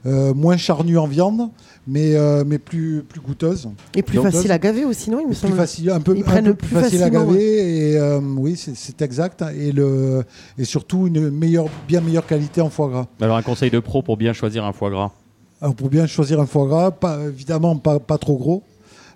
Euh, 0.04 0.34
moins 0.34 0.56
charnu 0.56 0.98
en 0.98 1.08
viande, 1.08 1.50
mais, 1.86 2.14
euh, 2.16 2.44
mais 2.46 2.58
plus, 2.58 3.02
plus 3.08 3.20
goûteuse. 3.20 3.68
Et 3.94 4.02
plus 4.02 4.16
Donc, 4.16 4.30
facile 4.30 4.50
à 4.52 4.58
gaver 4.58 4.84
aussi, 4.84 5.10
non 5.10 5.18
Il 5.20 5.24
me 5.24 5.28
Plus 5.28 5.36
semble. 5.36 5.56
facile, 5.56 5.90
un 5.90 6.00
peu, 6.00 6.16
Ils 6.16 6.22
un 6.22 6.24
prennent 6.24 6.44
peu 6.46 6.54
plus 6.54 6.68
plus 6.68 6.80
facile 6.80 7.02
à 7.02 7.10
gaver. 7.10 7.90
Et 7.92 7.96
euh, 7.98 8.20
oui, 8.20 8.56
c'est- 8.56 8.74
c'est 8.76 9.00
exact. 9.02 9.44
Et, 9.56 9.72
le, 9.72 10.24
et 10.58 10.64
surtout, 10.64 11.06
une 11.06 11.30
meilleure, 11.30 11.66
bien 11.86 12.00
meilleure 12.00 12.26
qualité 12.26 12.60
en 12.60 12.70
foie 12.70 12.88
gras. 12.88 13.06
Alors 13.20 13.36
un 13.36 13.42
conseil 13.42 13.70
de 13.70 13.78
pro 13.78 14.02
pour 14.02 14.16
bien 14.16 14.32
choisir 14.32 14.64
un 14.64 14.72
foie 14.72 14.90
gras. 14.90 15.12
Alors, 15.60 15.74
pour 15.74 15.88
bien 15.88 16.06
choisir 16.06 16.40
un 16.40 16.46
foie 16.46 16.66
gras, 16.66 16.90
pas, 16.90 17.18
évidemment 17.26 17.76
pas, 17.76 17.98
pas 18.00 18.18
trop 18.18 18.36
gros. 18.36 18.62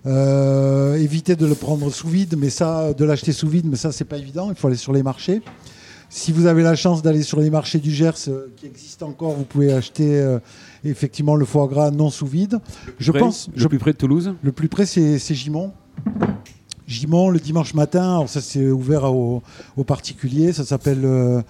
Euh, 0.07 0.95
éviter 0.95 1.35
de 1.35 1.45
le 1.45 1.53
prendre 1.53 1.91
sous 1.91 2.07
vide, 2.07 2.35
mais 2.37 2.49
ça, 2.49 2.93
de 2.93 3.05
l'acheter 3.05 3.31
sous 3.33 3.47
vide, 3.47 3.67
mais 3.69 3.75
ça, 3.75 3.91
c'est 3.91 4.05
pas 4.05 4.17
évident. 4.17 4.47
Il 4.49 4.55
faut 4.55 4.67
aller 4.67 4.75
sur 4.77 4.93
les 4.93 5.03
marchés. 5.03 5.41
Si 6.09 6.31
vous 6.31 6.47
avez 6.47 6.63
la 6.63 6.75
chance 6.75 7.01
d'aller 7.01 7.21
sur 7.23 7.39
les 7.39 7.49
marchés 7.49 7.79
du 7.79 7.91
Gers 7.91 8.13
euh, 8.27 8.47
qui 8.57 8.65
existent 8.65 9.07
encore, 9.07 9.31
vous 9.33 9.43
pouvez 9.45 9.71
acheter 9.71 10.19
euh, 10.19 10.39
effectivement 10.83 11.35
le 11.35 11.45
foie 11.45 11.67
gras 11.67 11.91
non 11.91 12.09
sous 12.09 12.25
vide. 12.25 12.59
Je 12.99 13.11
Près- 13.11 13.19
pense, 13.19 13.49
Le 13.53 13.59
je- 13.61 13.67
plus 13.67 13.79
près 13.79 13.91
de 13.93 13.97
Toulouse? 13.97 14.33
Le 14.41 14.51
plus 14.51 14.67
près, 14.67 14.85
c'est 14.85 15.19
c'est 15.19 15.35
Gimont. 15.35 15.71
Gimont 16.87 17.29
le 17.29 17.39
dimanche 17.39 17.73
matin. 17.73 18.03
Alors 18.15 18.29
ça 18.29 18.41
c'est 18.41 18.67
ouvert 18.69 19.05
aux, 19.13 19.41
aux 19.77 19.83
particuliers. 19.83 20.51
Ça 20.51 20.65
s'appelle 20.65 21.05
euh, 21.05 21.41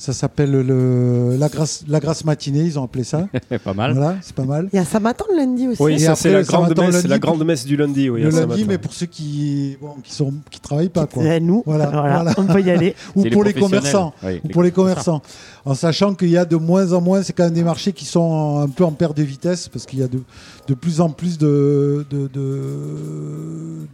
ça 0.00 0.14
s'appelle 0.14 0.50
le 0.52 1.36
la 1.38 1.50
grâce 1.50 1.84
la 1.86 2.00
grâce 2.00 2.24
matinée. 2.24 2.60
Ils 2.60 2.78
ont 2.78 2.84
appelé 2.84 3.04
ça. 3.04 3.28
pas 3.64 3.74
mal. 3.74 3.92
Voilà, 3.92 4.16
c'est 4.22 4.34
pas 4.34 4.46
mal. 4.46 4.70
Il 4.72 4.76
y 4.76 4.78
a 4.78 4.84
Samatan 4.86 5.26
le 5.30 5.36
lundi 5.36 5.68
aussi. 5.68 5.82
Oui, 5.82 5.92
Et 5.92 5.98
ça 5.98 6.12
après, 6.12 6.22
c'est 6.22 6.32
la 6.32 6.42
grande 6.42 6.70
messe, 6.78 6.94
lundi 6.94 7.06
la 7.08 7.18
pour- 7.18 7.30
grande 7.34 7.44
messe 7.46 7.66
du 7.66 7.76
lundi. 7.76 8.08
Oui, 8.08 8.22
le 8.22 8.30
lundi, 8.30 8.64
mais 8.66 8.78
pour 8.78 8.94
ceux 8.94 9.04
qui 9.04 9.76
bon, 9.78 9.96
qui 10.02 10.14
sont 10.14 10.32
qui 10.50 10.58
travaillent 10.58 10.88
pas 10.88 11.04
quoi. 11.04 11.38
Nous, 11.40 11.62
Voilà, 11.66 11.86
voilà, 11.92 12.22
voilà. 12.22 12.34
on 12.38 12.46
peut 12.46 12.62
y 12.62 12.70
aller. 12.70 12.94
Ou 13.14 13.28
pour 13.28 13.44
les 13.44 13.52
commerçants. 13.52 14.14
Oui, 14.22 14.40
ou 14.42 14.46
les 14.48 14.52
pour 14.54 14.62
les 14.62 14.70
commerçants. 14.70 15.20
En 15.66 15.74
sachant 15.74 16.14
qu'il 16.14 16.30
y 16.30 16.38
a 16.38 16.46
de 16.46 16.56
moins 16.56 16.94
en 16.94 17.02
moins, 17.02 17.22
c'est 17.22 17.34
quand 17.34 17.44
même 17.44 17.52
des 17.52 17.62
marchés 17.62 17.92
qui 17.92 18.06
sont 18.06 18.60
un 18.64 18.68
peu 18.68 18.84
en 18.84 18.92
perte 18.92 19.14
de 19.18 19.22
vitesse 19.22 19.68
parce 19.68 19.84
qu'il 19.84 19.98
y 19.98 20.02
a 20.02 20.08
de, 20.08 20.22
de 20.66 20.74
plus 20.74 21.02
en 21.02 21.10
plus 21.10 21.36
de, 21.36 22.06
de, 22.08 22.26
de, 22.28 22.60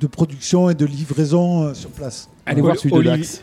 de 0.00 0.06
production 0.06 0.70
et 0.70 0.74
de 0.74 0.86
livraison 0.86 1.64
euh, 1.64 1.74
sur 1.74 1.90
place. 1.90 2.28
Allez 2.46 2.60
voir 2.62 2.76
celui 2.76 2.90
de 2.92 2.96
Olivier-. 2.96 3.40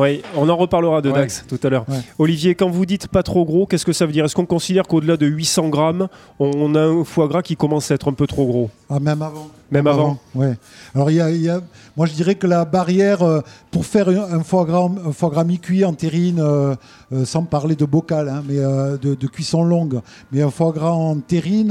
Oui, 0.00 0.22
on 0.36 0.48
en 0.48 0.56
reparlera 0.56 1.02
de 1.02 1.10
Ouais. 1.10 1.18
Dax 1.20 1.44
tout 1.48 1.58
à 1.62 1.68
l'heure. 1.68 1.84
Ouais. 1.88 1.98
Olivier, 2.18 2.54
quand 2.54 2.70
vous 2.70 2.86
dites 2.86 3.06
pas 3.08 3.22
trop 3.22 3.44
gros, 3.44 3.66
qu'est-ce 3.66 3.84
que 3.84 3.92
ça 3.92 4.06
veut 4.06 4.12
dire? 4.12 4.24
Est-ce 4.24 4.34
qu'on 4.34 4.46
considère 4.46 4.84
qu'au-delà 4.88 5.16
de 5.16 5.26
800 5.26 5.68
grammes, 5.68 6.08
on 6.38 6.74
a 6.74 6.80
un 6.80 7.04
foie 7.04 7.28
gras 7.28 7.42
qui 7.42 7.56
commence 7.56 7.90
à 7.90 7.94
être 7.96 8.08
un 8.08 8.14
peu 8.14 8.26
trop 8.26 8.46
gros? 8.46 8.70
Ah, 8.88 8.98
même 8.98 9.20
avant. 9.22 9.48
Même 9.70 9.86
avant 9.86 10.18
Ouais. 10.34 10.54
Alors, 10.94 11.10
il 11.10 11.16
y 11.16 11.20
a, 11.20 11.30
il 11.30 11.42
y 11.42 11.48
a- 11.48 11.60
moi, 11.96 12.06
je 12.06 12.12
dirais 12.14 12.34
que 12.34 12.46
la 12.46 12.64
barrière 12.64 13.22
euh, 13.22 13.40
pour 13.70 13.84
faire 13.86 14.08
un 14.08 14.42
foie 14.42 14.64
gras, 14.64 14.88
un 15.06 15.12
foie 15.12 15.30
gras 15.30 15.44
mi-cuit 15.44 15.84
en 15.84 15.92
terrine, 15.92 16.40
euh, 16.40 16.74
euh, 17.12 17.24
sans 17.24 17.44
parler 17.44 17.76
de 17.76 17.84
bocal, 17.84 18.28
hein, 18.28 18.42
mais 18.48 18.56
de, 18.56 19.14
de 19.14 19.26
cuisson 19.26 19.62
longue, 19.62 20.00
mais 20.32 20.42
un 20.42 20.50
foie 20.50 20.72
gras 20.72 20.92
en 20.92 21.16
terrine, 21.20 21.68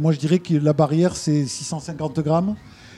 moi, 0.00 0.12
je 0.12 0.18
dirais 0.18 0.38
que 0.38 0.54
la 0.54 0.72
barrière, 0.74 1.16
c'est 1.16 1.46
650 1.46 2.20
grammes. 2.20 2.54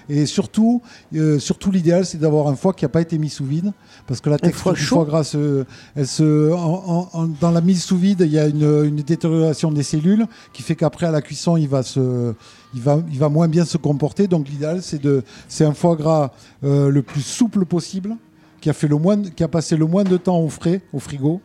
Et 0.08 0.26
surtout, 0.26 0.82
euh, 1.14 1.38
surtout 1.38 1.70
l'idéal, 1.70 2.04
c'est 2.04 2.18
d'avoir 2.18 2.48
un 2.48 2.56
foie 2.56 2.72
qui 2.72 2.84
n'a 2.84 2.88
pas 2.88 3.00
été 3.00 3.18
mis 3.18 3.28
sous 3.30 3.44
vide, 3.44 3.72
parce 4.06 4.20
que 4.20 4.30
la 4.30 4.38
texture 4.38 4.72
du 4.72 4.80
foie 4.80 5.04
gras, 5.04 5.24
se, 5.24 5.64
elle 5.96 6.06
se, 6.06 6.52
en- 6.52 6.84
en- 6.86 7.08
en- 7.12 7.26
dans 7.40 7.50
la 7.50 7.60
mise 7.60 7.82
sous 7.82 7.96
vide, 7.96 8.20
il 8.20 8.32
y 8.32 8.38
a 8.38 8.46
une, 8.46 8.84
une 8.84 8.96
détérioration 8.96 9.70
des 9.70 9.82
cellules 9.82 10.26
qui 10.52 10.62
fait 10.62 10.74
qu'après 10.76 11.06
à 11.06 11.10
la 11.10 11.22
cuisson, 11.22 11.56
il 11.56 11.68
va 11.68 11.82
se, 11.82 12.34
il 12.74 12.80
va, 12.80 13.00
il 13.12 13.18
va 13.18 13.28
moins 13.28 13.48
bien 13.48 13.64
se 13.64 13.76
comporter. 13.78 14.26
Donc 14.28 14.48
l'idéal, 14.48 14.82
c'est 14.82 15.00
de, 15.00 15.22
c'est 15.48 15.64
un 15.64 15.74
foie 15.74 15.96
gras 15.96 16.32
euh, 16.64 16.88
le 16.90 17.02
plus 17.02 17.22
souple 17.22 17.64
possible, 17.64 18.16
qui 18.60 18.70
a 18.70 18.72
fait 18.72 18.88
le 18.88 18.96
moins, 18.96 19.20
qui 19.22 19.42
a 19.44 19.48
passé 19.48 19.76
le 19.76 19.86
moins 19.86 20.04
de 20.04 20.16
temps 20.16 20.38
au 20.40 20.48
frais, 20.48 20.80
au 20.92 20.98
frigo, 21.00 21.40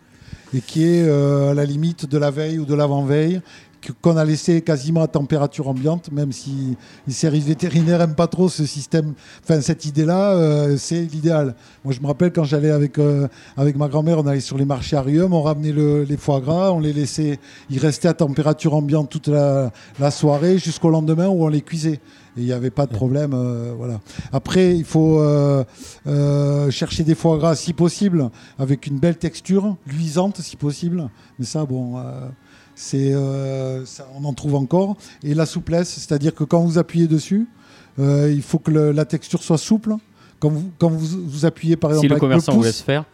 et 0.54 0.62
qui 0.62 0.84
est 0.84 1.04
euh, 1.04 1.52
à 1.52 1.54
la 1.54 1.66
limite 1.66 2.06
de 2.08 2.18
la 2.18 2.32
veille 2.32 2.58
ou 2.60 2.66
de 2.66 2.74
l'avant-veille, 2.74 3.42
qu'on 4.02 4.18
a 4.18 4.26
laissé 4.26 4.62
quasiment 4.62 5.02
à 5.02 5.08
température 5.08 5.68
ambiante, 5.68 6.12
même 6.12 6.32
si 6.32 6.76
les 7.08 7.14
services 7.14 7.46
vétérinaires 7.46 8.00
n'aiment 8.00 8.16
pas 8.16 8.28
trop 8.28 8.50
ce 8.50 8.66
système, 8.66 9.14
enfin 9.44 9.62
cette 9.62 9.86
idée-là, 9.86 10.32
euh, 10.34 10.78
c'est 10.78 11.02
l'idéal. 11.02 11.56
Moi, 11.84 11.94
je 11.94 12.02
me 12.02 12.08
rappelle 12.08 12.32
quand 12.32 12.44
j'allais 12.44 12.72
avec, 12.72 12.98
euh, 13.00 13.28
ma 13.76 13.88
grand-mère, 13.88 14.20
on 14.20 14.28
allait 14.28 14.40
sur 14.40 14.58
les 14.58 14.66
marchés 14.66 14.96
à 14.98 15.02
Rium, 15.02 15.34
on 15.34 15.42
ramenait 15.42 15.72
le- 15.72 16.04
les 16.04 16.18
foie 16.18 16.40
gras, 16.40 16.72
on 16.72 16.80
les 16.80 16.94
laissait, 16.94 17.40
ils 17.70 17.80
restaient 17.80 18.08
à 18.08 18.14
température 18.14 18.74
ambiante 18.74 19.10
toute 19.10 19.28
la, 19.28 19.72
soirée 20.12 20.58
jusqu'au 20.58 20.90
lendemain 20.90 21.28
où 21.28 21.44
on 21.44 21.48
les 21.50 21.62
cuisait. 21.62 22.00
Il 22.40 22.44
n'y 22.44 22.52
avait 22.52 22.70
pas 22.70 22.86
de 22.86 22.94
problème. 22.94 23.32
euh, 23.34 23.74
voilà. 23.78 24.00
Après, 24.32 24.76
il 24.78 24.86
faut 24.86 25.20
chercher 26.70 27.04
des 27.04 27.16
foie 27.16 27.38
gras 27.38 27.56
si 27.56 27.74
possible, 27.74 28.30
avec 28.60 28.88
une 28.88 29.00
belle 29.00 29.18
texture, 29.18 29.76
luisante 29.86 30.40
si 30.42 30.56
possible. 30.56 31.10
Mais 31.40 31.46
ça, 31.46 31.66
bon, 31.66 31.96
c'est, 32.80 33.12
euh, 33.14 33.84
ça, 33.86 34.08
on 34.16 34.24
en 34.24 34.34
trouve 34.34 34.54
encore. 34.54 34.98
Et 35.24 35.34
la 35.34 35.48
souplesse, 35.48 35.90
c'est-à-dire 35.90 36.34
que 36.36 36.44
quand 36.44 36.62
vous 36.62 36.78
appuyez 36.78 37.08
dessus, 37.08 37.48
euh, 38.00 38.32
il 38.32 38.44
faut 38.44 38.60
que 38.60 38.70
le- 38.70 38.92
la 38.92 39.04
texture 39.06 39.42
soit 39.42 39.58
souple. 39.58 39.96
Quand 40.40 40.50
vous, 40.50 40.70
quand 40.78 40.90
vous, 40.90 41.20
vous 41.28 41.46
appuyez 41.46 41.76
par 41.76 41.90
exemple 41.90 42.08
Si 42.08 42.14
le 42.14 42.20
commerçant 42.20 42.52
le 42.52 42.58
vous 42.58 42.60
pouce, 42.62 42.68
laisse 42.68 42.82
faire. 42.82 43.06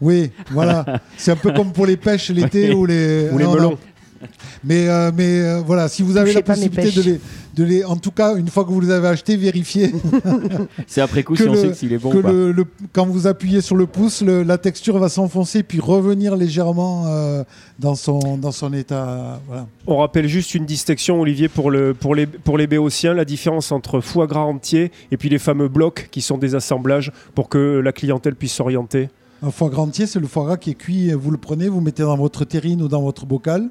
oui, 0.00 0.32
voilà. 0.50 1.00
C'est 1.16 1.30
un 1.30 1.36
peu 1.36 1.52
comme 1.52 1.72
pour 1.72 1.86
les 1.86 1.96
pêches 1.96 2.30
l'été 2.30 2.68
Oui. 2.70 2.74
ou 2.74 2.86
les, 2.86 3.30
Ou 3.30 3.38
les 3.38 3.46
melons. 3.46 3.78
Mais, 4.64 4.88
euh, 4.88 5.10
mais 5.14 5.40
euh, 5.40 5.60
voilà, 5.66 5.88
si 5.88 6.02
vous 6.02 6.16
avez 6.16 6.28
Touchez 6.32 6.38
la 6.38 6.42
pas 6.42 6.56
mes 6.56 6.68
possibilité 6.70 7.00
de 7.02 7.10
les, 7.14 7.20
de 7.56 7.64
les, 7.64 7.84
en 7.84 7.96
tout 7.96 8.10
cas, 8.10 8.34
une 8.36 8.48
fois 8.48 8.64
que 8.64 8.70
vous 8.70 8.80
les 8.80 8.90
avez 8.90 9.08
achetés, 9.08 9.36
vérifiez 9.36 9.92
C'est 10.86 11.00
après 11.00 11.22
coup 11.22 11.36
si 11.36 11.46
on 11.48 11.54
sait 11.54 11.68
que 11.68 11.74
s'il 11.74 11.92
est 11.92 11.98
bon 11.98 12.10
que 12.10 12.16
ou 12.18 12.22
pas. 12.22 12.32
le, 12.32 12.52
le- 12.52 12.64
quand 12.92 13.06
vous 13.06 13.26
appuyez 13.26 13.60
sur 13.60 13.76
le 13.76 13.86
pouce, 13.86 14.22
le- 14.22 14.42
la 14.42 14.56
texture 14.58 14.98
va 14.98 15.08
s'enfoncer 15.08 15.62
puis 15.62 15.80
revenir 15.80 16.36
légèrement 16.36 17.04
euh, 17.08 17.44
dans 17.78 17.94
son 17.94 18.38
dans 18.38 18.52
son 18.52 18.72
état. 18.72 19.40
Voilà. 19.46 19.66
On 19.86 19.98
rappelle 19.98 20.28
juste 20.28 20.54
une 20.54 20.64
distinction, 20.66 21.20
Olivier, 21.20 21.48
pour, 21.48 21.70
le, 21.70 21.92
pour, 21.94 22.14
les, 22.14 22.26
pour 22.26 22.56
les 22.58 22.66
béotiens, 22.66 23.12
la 23.14 23.24
différence 23.24 23.70
entre 23.72 24.00
foie 24.00 24.26
gras 24.26 24.40
entier 24.40 24.90
et 25.10 25.16
puis 25.16 25.28
les 25.28 25.38
fameux 25.38 25.68
blocs 25.68 26.08
qui 26.10 26.22
sont 26.22 26.38
des 26.38 26.54
assemblages 26.54 27.12
pour 27.34 27.48
que 27.48 27.58
la 27.84 27.92
clientèle 27.92 28.34
puisse 28.34 28.52
s'orienter. 28.54 29.08
Un 29.42 29.50
foie 29.50 29.68
gras 29.68 29.82
entier, 29.82 30.06
c'est 30.06 30.20
le 30.20 30.26
foie 30.26 30.44
gras 30.44 30.56
qui 30.56 30.70
est 30.70 30.74
cuit. 30.74 31.12
Vous 31.12 31.30
le 31.30 31.36
prenez, 31.36 31.68
vous 31.68 31.80
mettez 31.82 32.02
dans 32.02 32.16
votre 32.16 32.44
terrine 32.46 32.80
ou 32.80 32.88
dans 32.88 33.02
votre 33.02 33.26
bocal 33.26 33.68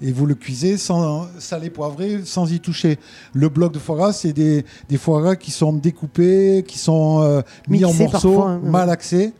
et 0.00 0.12
vous 0.12 0.26
le 0.26 0.34
cuisez 0.34 0.76
sans 0.76 1.26
salé 1.38 1.70
poivré, 1.70 2.20
sans 2.24 2.52
y 2.52 2.60
toucher. 2.60 2.98
Le 3.32 3.48
bloc 3.48 3.72
de 3.72 3.78
foie 3.78 3.96
gras, 3.96 4.12
c'est 4.12 4.32
des, 4.32 4.64
des 4.88 4.96
foie 4.96 5.20
gras 5.20 5.36
qui 5.36 5.50
sont 5.50 5.72
découpés, 5.72 6.64
qui 6.66 6.78
sont 6.78 7.22
euh, 7.22 7.42
mis 7.68 7.84
en 7.84 7.92
morceaux, 7.92 8.10
parfois, 8.10 8.50
hein. 8.50 8.60
malaxés. 8.62 9.32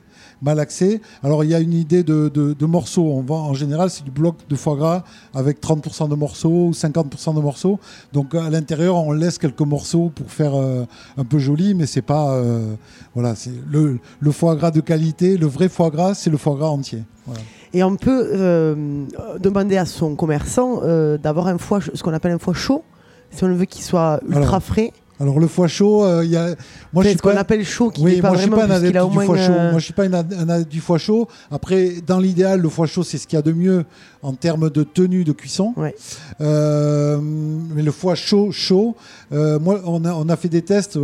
Malaxés. 0.42 1.00
Alors 1.22 1.44
il 1.44 1.50
y 1.50 1.54
a 1.54 1.60
une 1.60 1.72
idée 1.72 2.02
de, 2.02 2.28
de- 2.32 2.52
de 2.54 2.66
morceaux. 2.66 3.04
On 3.12 3.22
vend, 3.22 3.46
en 3.46 3.54
général, 3.54 3.90
c'est 3.90 4.04
du 4.04 4.10
bloc 4.10 4.36
de 4.48 4.56
foie 4.56 4.76
gras 4.76 5.04
avec 5.34 5.60
30% 5.60 6.08
de 6.08 6.14
morceaux 6.14 6.66
ou 6.68 6.70
50% 6.72 7.34
de 7.34 7.40
morceaux. 7.40 7.78
Donc 8.12 8.34
à 8.34 8.48
l'intérieur, 8.50 8.96
on 8.96 9.12
laisse 9.12 9.38
quelques 9.38 9.60
morceaux 9.60 10.10
pour 10.14 10.30
faire 10.30 10.54
euh, 10.54 10.84
un 11.16 11.24
peu 11.24 11.38
joli, 11.38 11.74
mais 11.74 11.86
c'est 11.86 12.02
pas 12.02 12.32
euh, 12.34 12.74
voilà, 13.14 13.34
c'est 13.34 13.52
le, 13.70 13.98
le 14.20 14.30
foie 14.32 14.54
gras 14.56 14.70
de 14.70 14.80
qualité. 14.80 15.36
Le 15.36 15.46
vrai 15.46 15.68
foie 15.68 15.90
gras, 15.90 16.14
c'est 16.14 16.30
le 16.30 16.36
foie 16.36 16.54
gras 16.56 16.68
entier. 16.68 17.02
Voilà. 17.26 17.40
Et 17.74 17.82
on 17.82 17.96
peut 17.96 18.30
euh, 18.32 19.04
demander 19.40 19.76
à 19.76 19.84
son 19.84 20.14
commerçant 20.16 20.80
d'avoir 21.22 21.48
un 21.48 21.58
foie, 21.58 21.80
ce 21.92 22.02
qu'on 22.02 22.14
appelle 22.14 22.32
un 22.32 22.38
foie 22.38 22.54
chaud, 22.54 22.82
si 23.30 23.44
on 23.44 23.52
veut 23.54 23.66
qu'il 23.66 23.82
soit 23.82 24.20
ultra 24.26 24.42
Alors, 24.42 24.62
frais. 24.62 24.92
Alors 25.20 25.40
le 25.40 25.48
foie 25.48 25.66
chaud, 25.68 26.04
euh, 26.04 26.24
il 26.24 26.30
y 26.30 26.36
a 26.36 26.54
moi 26.92 27.02
je 27.02 27.08
C'est 27.08 27.08
suis 27.08 27.18
ce 27.18 27.22
qu'on 27.22 27.36
appelle 27.36 27.64
chaud, 27.64 27.90
qui 27.90 28.02
oui, 28.02 28.20
pas 28.20 28.28
moi 28.28 28.36
je 28.36 28.42
suis 28.42 28.50
vraiment 28.50 28.68
pas 28.68 28.74
un 28.74 28.76
adepte 28.76 29.10
du 29.10 29.18
foie 29.26 29.36
chaud. 29.36 29.52
euh, 29.52 29.70
Moi 29.72 29.78
je 29.80 29.84
suis 29.84 29.92
pas 29.92 30.04
un 30.04 30.12
adepte 30.14 30.70
du 30.70 30.80
foie 30.80 30.98
chaud. 30.98 31.28
Après, 31.50 31.94
dans 32.06 32.20
l'idéal, 32.20 32.60
le 32.60 32.68
foie 32.68 32.86
chaud 32.86 33.02
c'est 33.02 33.18
ce 33.18 33.26
qu'il 33.26 33.36
y 33.36 33.40
a 33.40 33.42
de 33.42 33.52
mieux 33.52 33.84
en 34.22 34.32
termes 34.32 34.70
de 34.70 34.82
tenue 34.84 35.24
de 35.24 35.32
cuisson. 35.32 35.72
Ouais. 35.76 35.94
Euh, 36.40 37.18
mais 37.20 37.82
le 37.82 37.90
foie 37.92 38.14
chaud, 38.14 38.50
chaud. 38.52 38.94
moi, 39.30 39.80
on 39.84 40.04
a, 40.04 40.12
on 40.12 40.28
a 40.28 40.36
fait 40.36 40.48
des 40.48 40.62
tests 40.62 40.98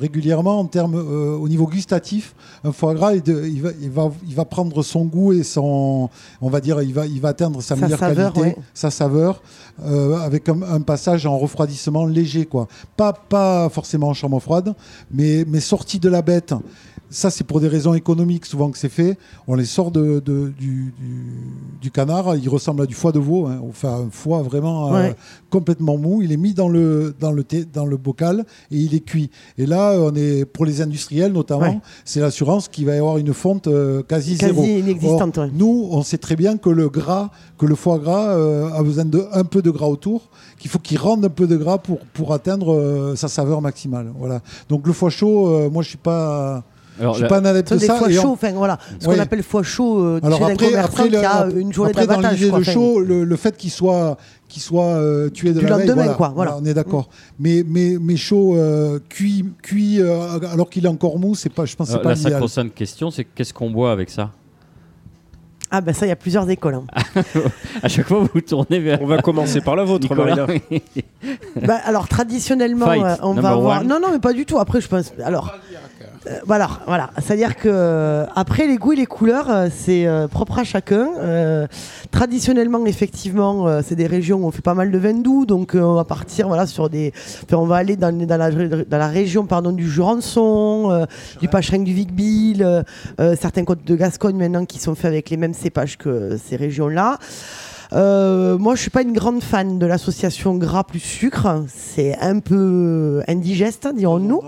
régulièrement 0.00 0.58
en 0.60 0.64
termes 0.66 0.94
au 0.94 1.48
niveau 1.48 1.66
gustatif. 1.66 2.34
Un 2.64 2.72
foie 2.72 2.94
gras, 2.94 3.14
il, 3.14 3.22
de- 3.22 3.44
il 3.44 3.60
va, 3.62 3.70
il 3.80 3.90
va, 3.90 4.10
il 4.28 4.34
va 4.34 4.44
prendre 4.44 4.82
son 4.82 5.04
goût 5.04 5.32
et 5.32 5.42
son, 5.42 6.08
on 6.40 6.48
va 6.48 6.60
dire, 6.60 6.80
il 6.82 6.94
va, 6.94 7.06
il 7.06 7.20
va 7.20 7.28
atteindre 7.30 7.60
sa, 7.60 7.74
Sa 7.74 7.80
meilleure 7.82 7.98
saveur, 7.98 8.32
qualité, 8.32 8.56
ouais. 8.58 8.64
sa 8.72 8.90
saveur, 8.90 9.42
avec 10.22 10.48
un, 10.48 10.62
un 10.62 10.80
passage 10.80 11.26
en 11.26 11.36
refroidissement 11.38 12.06
léger, 12.06 12.46
quoi. 12.46 12.68
Pas, 12.96 13.12
pas 13.12 13.43
forcément 13.70 14.08
en 14.08 14.14
chambre 14.14 14.40
froide, 14.40 14.74
mais, 15.10 15.44
mais 15.46 15.60
sorti 15.60 15.98
de 15.98 16.08
la 16.08 16.22
bête. 16.22 16.54
Ça, 17.14 17.30
c'est 17.30 17.44
pour 17.44 17.60
des 17.60 17.68
raisons 17.68 17.94
économiques 17.94 18.44
souvent 18.44 18.70
que 18.70 18.76
c'est 18.78 18.88
fait. 18.88 19.16
On 19.46 19.54
les 19.54 19.64
sort 19.66 19.90
de, 19.92 20.18
de- 20.18 20.52
du, 20.58 20.92
du- 20.98 21.40
du 21.80 21.90
canard. 21.92 22.34
Il 22.36 22.48
ressemble 22.48 22.82
à 22.82 22.86
du 22.86 22.94
foie 22.94 23.12
de 23.12 23.20
veau. 23.20 23.46
hein. 23.46 23.60
On 23.62 23.72
fait 23.72 23.86
un 23.86 24.08
foie 24.10 24.42
vraiment 24.42 24.94
euh, 24.96 25.12
complètement 25.48 25.96
mou. 25.96 26.22
Il 26.22 26.32
est 26.32 26.36
mis 26.36 26.54
dans 26.54 26.68
le, 26.68 27.14
dans, 27.20 27.30
le 27.30 27.44
thé- 27.44 27.64
dans 27.72 27.86
le 27.86 27.96
bocal 27.96 28.44
et 28.72 28.76
il 28.78 28.94
est 28.96 29.00
cuit. 29.04 29.30
Et 29.58 29.66
là, 29.66 29.94
on 29.98 30.12
est 30.16 30.44
pour 30.44 30.64
les 30.66 30.82
industriels 30.82 31.32
notamment, 31.32 31.60
Ouais. 31.62 31.78
c'est 32.04 32.18
l'assurance 32.20 32.66
qu'il 32.68 32.86
va 32.86 32.94
y 32.96 32.98
avoir 32.98 33.18
une 33.18 33.32
fonte 33.32 33.68
euh, 33.68 34.02
quasi, 34.02 34.36
Quasi 34.36 34.52
zéro. 34.52 34.64
inexistante, 34.64 35.38
Or. 35.38 35.48
Nous, 35.54 35.88
on 35.92 36.02
sait 36.02 36.18
très 36.18 36.34
bien 36.34 36.56
que 36.56 36.68
le 36.70 36.88
gras, 36.88 37.30
que 37.58 37.66
le 37.66 37.76
foie 37.76 37.98
gras 38.00 38.34
euh, 38.34 38.72
a 38.72 38.82
besoin 38.82 39.04
de 39.04 39.24
un 39.32 39.44
peu 39.44 39.62
de 39.62 39.70
gras 39.70 39.86
autour, 39.86 40.30
qu'il 40.58 40.70
faut 40.70 40.80
qu'il 40.80 40.98
rende 40.98 41.24
un 41.24 41.28
peu 41.28 41.46
de 41.46 41.56
gras 41.56 41.78
pour, 41.78 42.00
pour 42.12 42.32
atteindre 42.34 42.74
euh, 42.74 43.14
sa 43.14 43.28
saveur 43.28 43.60
maximale. 43.62 44.12
Voilà. 44.18 44.40
Donc 44.68 44.86
le 44.86 44.92
foie 44.92 45.10
chaud, 45.10 45.46
euh, 45.48 45.70
moi 45.70 45.82
je 45.84 45.90
suis 45.90 45.98
pas, 45.98 46.64
Alors, 47.00 47.14
je 47.14 47.18
suis 47.20 47.28
pas 47.28 47.38
un 47.38 47.44
adepte 47.44 47.68
Ce 47.70 47.74
de 47.74 47.80
des 47.80 47.86
ça. 47.86 47.96
foies 47.96 48.10
Et 48.12 48.18
en- 48.18 48.22
chauds, 48.22 48.32
enfin 48.32 48.52
voilà, 48.52 48.78
ce 49.00 49.08
Ouais. 49.08 49.16
qu'on 49.16 49.20
appelle 49.22 49.42
foie 49.42 49.62
chaud 49.64 49.98
euh, 50.00 50.20
alors 50.22 50.38
chez 50.38 50.44
un 50.44 50.48
après, 50.52 50.74
après, 50.76 51.02
qui 51.04 51.08
le, 51.10 51.18
a 51.18 51.48
une 51.56 51.72
journée 51.72 51.90
après, 51.90 52.06
dans 52.06 52.20
l'idée 52.20 52.50
de 52.50 52.62
chaud, 52.62 53.00
le, 53.00 53.24
le 53.24 53.36
fait 53.36 53.56
qu'il 53.56 53.70
soit, 53.70 54.16
qu'il 54.48 54.62
soit 54.62 54.84
euh, 54.84 55.28
tué 55.28 55.52
de 55.52 55.58
Du 55.60 55.66
la 55.66 55.78
veille, 55.78 55.90
voilà, 55.92 56.14
quoi, 56.14 56.32
voilà. 56.34 56.56
on 56.60 56.64
est 56.64 56.74
d'accord. 56.74 57.08
Mais, 57.40 57.64
mais, 57.66 57.96
mais 58.00 58.16
chaud, 58.16 58.54
euh, 58.56 59.00
cuit, 59.08 59.44
cuit 59.62 60.00
euh, 60.00 60.38
alors 60.52 60.70
qu'il 60.70 60.84
est 60.84 60.88
encore 60.88 61.18
mou, 61.18 61.34
c'est 61.34 61.48
pas, 61.52 61.64
je 61.64 61.74
pense, 61.74 61.88
que 61.88 61.94
c'est 61.94 62.02
pas 62.02 62.10
la 62.10 62.16
sacro-sainte 62.16 62.72
question, 62.74 63.10
c'est 63.10 63.24
qu'est-ce 63.24 63.52
qu'on 63.52 63.70
boit 63.70 63.90
avec 63.90 64.08
ça? 64.10 64.30
Ah 65.70 65.80
ben 65.80 65.92
ça, 65.92 66.06
il 66.06 66.10
y 66.10 66.12
a 66.12 66.16
plusieurs 66.16 66.48
écoles. 66.48 66.74
hein. 66.74 66.84
À 67.82 67.88
chaque 67.88 68.06
fois, 68.06 68.20
vous 68.20 68.28
vous 68.32 68.40
tournez 68.42 68.78
vers. 68.78 69.02
On 69.02 69.06
va 69.06 69.20
commencer 69.20 69.60
par 69.60 69.74
la 69.74 69.82
vôtre, 69.82 70.02
Nicolas. 70.08 70.36
Marina. 70.36 70.60
Bah, 71.66 71.78
alors 71.84 72.06
traditionnellement, 72.06 72.86
Fight, 72.86 73.18
on 73.22 73.32
va 73.32 73.48
avoir. 73.50 73.80
one. 73.80 73.88
Non, 73.88 73.98
non, 74.00 74.08
mais 74.12 74.18
pas 74.20 74.32
du 74.34 74.44
tout. 74.46 74.58
Après, 74.58 74.80
je 74.80 74.86
pense. 74.88 75.12
Alors, 75.24 75.52
euh, 76.26 76.38
voilà, 76.46 76.68
voilà. 76.86 77.10
C'est-à-dire 77.18 77.56
que 77.56 77.68
euh, 77.68 78.24
après 78.34 78.66
les 78.66 78.76
goûts 78.76 78.92
et 78.92 78.96
les 78.96 79.06
couleurs, 79.06 79.50
euh, 79.50 79.68
c'est 79.74 80.06
euh, 80.06 80.26
propre 80.28 80.58
à 80.58 80.64
chacun. 80.64 81.08
Traditionnellement, 82.10 82.84
effectivement, 82.86 83.82
c'est 83.82 83.96
des 83.96 84.06
régions 84.06 84.38
où 84.38 84.46
on 84.46 84.50
fait 84.50 84.62
pas 84.62 84.74
mal 84.74 84.90
de 84.90 84.98
vin 84.98 85.14
doux, 85.14 85.46
donc 85.46 85.72
on 85.74 85.94
va 85.94 86.04
partir, 86.04 86.48
voilà, 86.48 86.66
sur 86.66 86.88
des. 86.88 87.12
enfin, 87.44 87.56
on 87.56 87.66
va 87.66 87.76
aller 87.76 87.96
dans, 87.96 88.16
dans 88.16 88.36
la, 88.36 88.50
dans 88.50 88.98
la 88.98 89.08
région, 89.08 89.46
pardon, 89.46 89.72
du 89.72 89.88
Jurançon, 89.88 91.06
du 91.40 91.48
Pachering 91.48 91.84
du 91.84 91.94
euh, 93.20 93.36
certains 93.40 93.64
côtes 93.64 93.84
de 93.84 93.96
Gascogne 93.96 94.36
maintenant 94.36 94.64
qui 94.64 94.78
sont 94.78 94.94
faits 94.94 95.06
avec 95.06 95.30
les 95.30 95.36
mêmes 95.36 95.54
cépages 95.54 95.96
que 95.98 96.38
ces 96.42 96.56
régions-là. 96.56 97.18
Euh, 97.92 98.58
moi, 98.58 98.74
je 98.74 98.80
suis 98.80 98.90
pas 98.90 99.02
une 99.02 99.12
grande 99.12 99.42
fan 99.42 99.78
de 99.78 99.86
l'association 99.86 100.56
gras 100.56 100.84
plus 100.84 101.00
sucre. 101.00 101.64
C'est 101.68 102.16
un 102.20 102.40
peu 102.40 103.22
indigeste, 103.28 103.88
dirons-nous. 103.94 104.40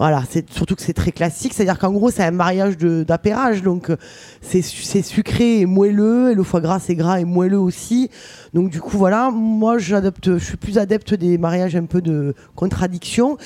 Voilà, 0.00 0.22
c'est 0.30 0.50
surtout 0.50 0.76
que 0.76 0.80
c'est 0.80 0.94
très 0.94 1.12
classique, 1.12 1.52
c'est-à-dire 1.52 1.78
qu'en 1.78 1.92
gros, 1.92 2.10
c'est 2.10 2.22
un 2.24 2.30
mariage 2.30 2.78
d'apérage, 2.78 3.62
donc 3.62 3.90
euh, 3.90 3.96
c'est 4.40 4.62
su- 4.62 4.82
c'est 4.82 5.02
sucré 5.02 5.60
et 5.60 5.66
moelleux, 5.66 6.30
et 6.30 6.34
le 6.34 6.42
foie 6.42 6.62
gras 6.62 6.78
c'est 6.78 6.94
gras 6.94 7.20
et 7.20 7.26
moelleux 7.26 7.58
aussi. 7.60 8.08
Donc 8.54 8.70
du 8.70 8.80
coup, 8.80 8.96
voilà, 8.96 9.30
moi 9.30 9.76
je 9.76 9.94
suis 10.38 10.56
plus 10.56 10.78
adepte 10.78 11.12
des 11.12 11.36
mariages 11.36 11.76
un 11.76 11.84
peu 11.84 12.00
de 12.00 12.34
contradiction, 12.54 13.36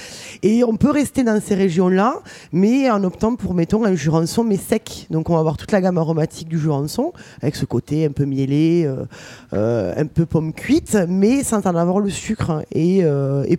et 0.44 0.62
on 0.62 0.76
peut 0.76 0.92
rester 0.92 1.24
dans 1.24 1.40
ces 1.40 1.56
régions-là, 1.56 2.20
mais 2.52 2.88
en 2.88 3.02
optant 3.02 3.34
pour 3.34 3.52
mettons 3.52 3.84
un 3.84 3.96
jurançon 3.96 4.44
mais 4.44 4.56
sec. 4.56 5.08
Donc 5.10 5.30
on 5.30 5.34
va 5.34 5.40
avoir 5.40 5.56
toute 5.56 5.72
la 5.72 5.80
gamme 5.80 5.98
aromatique 5.98 6.46
du 6.48 6.60
jurançon 6.60 7.12
avec 7.42 7.56
ce 7.56 7.64
côté 7.64 8.06
un 8.06 8.12
peu 8.12 8.26
mielé, 8.26 8.84
euh, 8.86 9.06
euh, 9.54 9.92
un 9.96 10.06
peu 10.06 10.24
pomme 10.24 10.52
cuite, 10.52 10.96
mais 11.08 11.42
sans 11.42 11.66
en 11.66 11.74
avoir 11.74 11.98
le 11.98 12.10
sucre. 12.10 12.64
Et 12.72 13.02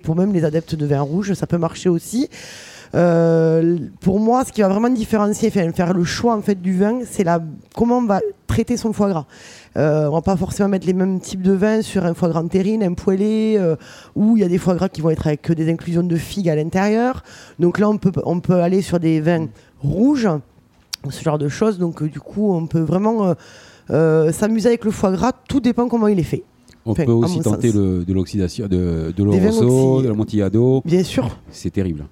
pour 0.02 0.16
même 0.16 0.32
les 0.32 0.46
adeptes 0.46 0.76
de 0.76 0.86
vin 0.86 1.02
rouge, 1.02 1.34
ça 1.34 1.46
peut 1.46 1.58
marcher 1.58 1.90
aussi. 1.90 2.30
Euh, 2.94 3.78
pour 4.00 4.20
moi, 4.20 4.46
ce 4.46 4.52
qui 4.52 4.62
va 4.62 4.68
vraiment 4.70 4.90
différencier, 4.90 5.50
enfin, 5.50 5.72
faire 5.72 5.94
le 5.94 6.04
choix 6.04 6.36
en 6.36 6.42
fait 6.42 6.62
du 6.62 6.78
vin, 6.78 7.00
c'est 7.10 7.24
la 7.24 7.42
comment 7.76 7.98
on 7.98 8.06
va 8.06 8.22
traiter 8.48 8.78
son 8.78 8.94
foie 8.94 9.10
gras. 9.10 9.26
Euh, 9.78 10.08
on 10.08 10.14
va 10.14 10.22
pas 10.22 10.38
forcément 10.38 10.70
mettre 10.70 10.88
les 10.88 10.94
mêmes 10.94 11.20
types 11.20 11.42
de 11.42 11.52
vins 11.52 11.82
sur 11.82 12.06
un 12.06 12.14
foie 12.14 12.30
gras 12.30 12.42
en 12.42 12.48
terrine, 12.48 12.84
un 12.84 12.94
poêlé, 12.94 13.56
euh, 13.58 13.76
où 14.16 14.38
il 14.38 14.42
y 14.42 14.44
a 14.46 14.48
des 14.48 14.58
foie 14.58 14.76
gras 14.76 14.88
qui 14.90 15.02
vont 15.02 15.10
être 15.10 15.28
avec 15.28 15.42
que 15.42 15.54
des 15.54 15.70
inclusions 15.72 16.04
de 16.04 16.16
figues 16.16 16.50
à 16.50 16.56
l'intérieur. 16.56 17.24
Donc 17.60 17.80
là, 17.80 17.90
on 17.90 17.98
peut, 17.98 18.12
on 18.24 18.40
peut 18.40 18.62
aller 18.62 18.82
sur 18.82 19.00
des 19.00 19.20
vins 19.20 19.48
rouges, 19.82 20.30
ce 21.10 21.24
genre 21.24 21.38
de 21.38 21.50
choses. 21.50 21.78
Donc 21.80 22.02
euh, 22.02 22.08
du 22.08 22.20
coup, 22.20 22.54
on 22.54 22.68
peut 22.68 22.80
vraiment 22.80 23.34
euh, 23.92 24.32
s'amuser 24.32 24.70
avec 24.70 24.86
le 24.86 24.92
foie 24.92 25.12
gras. 25.12 25.32
Tout 25.50 25.60
dépend 25.60 25.88
comment 25.90 26.08
il 26.08 26.20
est 26.20 26.24
fait. 26.24 26.44
On 26.88 26.92
Enfin, 26.92 27.06
peut 27.06 27.12
aussi 27.12 27.40
tenter 27.40 27.72
le- 27.72 28.06
de 28.06 28.14
l'oxydation, 28.14 28.68
de, 28.68 29.12
de 29.16 29.24
oxy- 29.24 30.04
de 30.04 30.08
l'amontillado. 30.08 30.82
Bien 30.86 31.04
sûr. 31.04 31.36
C'est 31.50 31.72
terrible. 31.72 32.06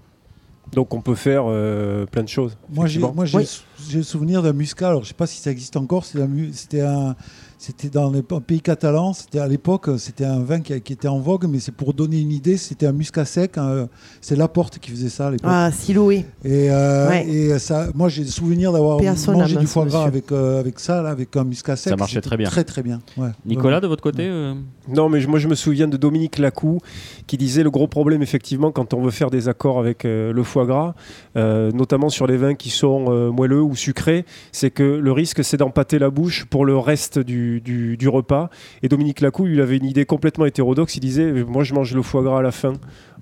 Donc 0.74 0.94
on 0.94 1.02
peut 1.02 1.16
faire 1.16 1.44
euh, 1.48 2.06
plein 2.06 2.24
de 2.24 2.28
choses. 2.30 2.58
Moi, 2.70 2.88
j'ai, 2.88 3.00
moi, 3.00 3.14
Oui. 3.34 3.48
le 3.94 4.04
souvenir 4.04 4.42
d'un 4.42 4.54
muscat. 4.54 4.90
Alors, 4.90 5.04
je 5.04 5.10
sais 5.10 5.14
pas 5.14 5.28
si 5.28 5.40
ça 5.42 5.52
existe 5.52 5.78
encore. 5.78 6.06
C'était 6.06 6.82
un, 6.82 7.16
c'était 7.58 7.90
dans 7.90 8.12
les 8.12 8.22
pays 8.46 8.62
catalans. 8.62 9.14
C'était 9.14 9.40
à 9.40 9.48
l'époque, 9.48 9.90
c'était 9.98 10.26
un 10.26 10.40
vin 10.40 10.62
qui, 10.62 10.74
était 10.74 11.08
en 11.08 11.20
vogue, 11.20 11.46
mais 11.50 11.60
c'est 11.60 11.72
pour 11.74 11.94
donner 11.94 12.20
une 12.20 12.32
idée. 12.32 12.58
C'était 12.58 12.88
un 12.88 12.92
muscat 12.92 13.26
sec. 13.26 13.58
hein, 13.58 13.88
c'est 14.22 14.36
Laporte 14.36 14.80
qui 14.80 14.92
faisait 14.92 15.10
ça 15.10 15.28
à 15.28 15.32
l'époque. 15.32 15.50
Ah, 15.52 15.72
Siloé. 15.72 16.26
Et, 16.44 16.70
euh, 16.72 17.10
Ouais. 17.10 17.28
et 17.28 17.60
ça, 17.60 17.88
moi, 17.94 18.10
j'ai 18.10 18.24
le 18.24 18.30
souvenir 18.30 18.72
d'avoir 18.72 19.00
mangé 19.28 19.56
du 19.58 19.68
foie 19.68 19.86
gras 19.86 20.04
avec, 20.06 20.32
euh, 20.32 20.60
avec 20.60 20.80
ça, 20.80 21.02
là, 21.02 21.10
avec 21.10 21.36
un 21.36 21.44
muscat 21.44 21.76
sec. 21.76 21.92
Ça 21.92 21.96
marchait 21.98 22.22
très 22.22 22.38
bien. 22.38 22.50
Très, 22.50 22.64
très 22.64 22.84
bien. 22.84 23.02
Ouais, 23.18 23.30
Nicolas, 23.46 23.80
de 23.80 23.88
votre 23.88 24.04
côté 24.04 24.24
euh, 24.28 24.54
Non, 24.88 25.10
mais 25.10 25.20
je- 25.22 25.28
moi 25.28 25.40
je 25.40 25.48
me 25.48 25.56
souviens 25.56 25.88
de 25.88 25.98
Dominique 25.98 26.38
Lacou 26.40 26.80
qui 27.28 27.38
disait 27.38 27.64
le 27.64 27.72
gros 27.72 27.88
problème 27.88 28.22
effectivement 28.22 28.72
quand 28.72 28.94
on 28.94 29.02
veut 29.02 29.12
faire 29.12 29.30
des 29.30 29.48
accords 29.48 29.80
avec 29.80 30.04
euh, 30.06 30.34
le 30.34 30.44
foie 30.44 30.66
gras, 30.66 30.94
euh, 31.38 31.72
notamment 31.72 32.10
sur 32.10 32.28
les 32.28 32.38
vins 32.38 32.54
qui 32.56 32.70
sont 32.70 33.06
euh, 33.10 33.32
moelleux 33.32 33.62
ou 33.62 33.76
sucrés, 33.76 34.26
c'est 34.52 34.72
que 34.72 34.84
le 34.84 35.12
risque 35.12 35.44
c'est 35.44 35.58
d'empâter 35.58 36.00
la 36.00 36.10
bouche 36.10 36.46
pour 36.46 36.66
le 36.66 36.78
reste 36.78 37.20
du, 37.20 37.53
du- 37.62 37.98
repas. 38.08 38.50
Et 38.82 38.90
Dominique 38.90 39.22
Lacou, 39.22 39.48
il 39.48 39.60
avait 39.62 39.78
une 39.78 39.86
idée 39.86 40.06
complètement 40.06 40.46
hétérodoxe. 40.46 40.96
Il 40.96 41.00
disait 41.00 41.32
moi 41.44 41.64
je 41.64 41.74
mange 41.74 41.94
le 41.96 42.02
foie 42.02 42.22
gras 42.24 42.40
à 42.40 42.42
la 42.42 42.52
fin. 42.52 42.74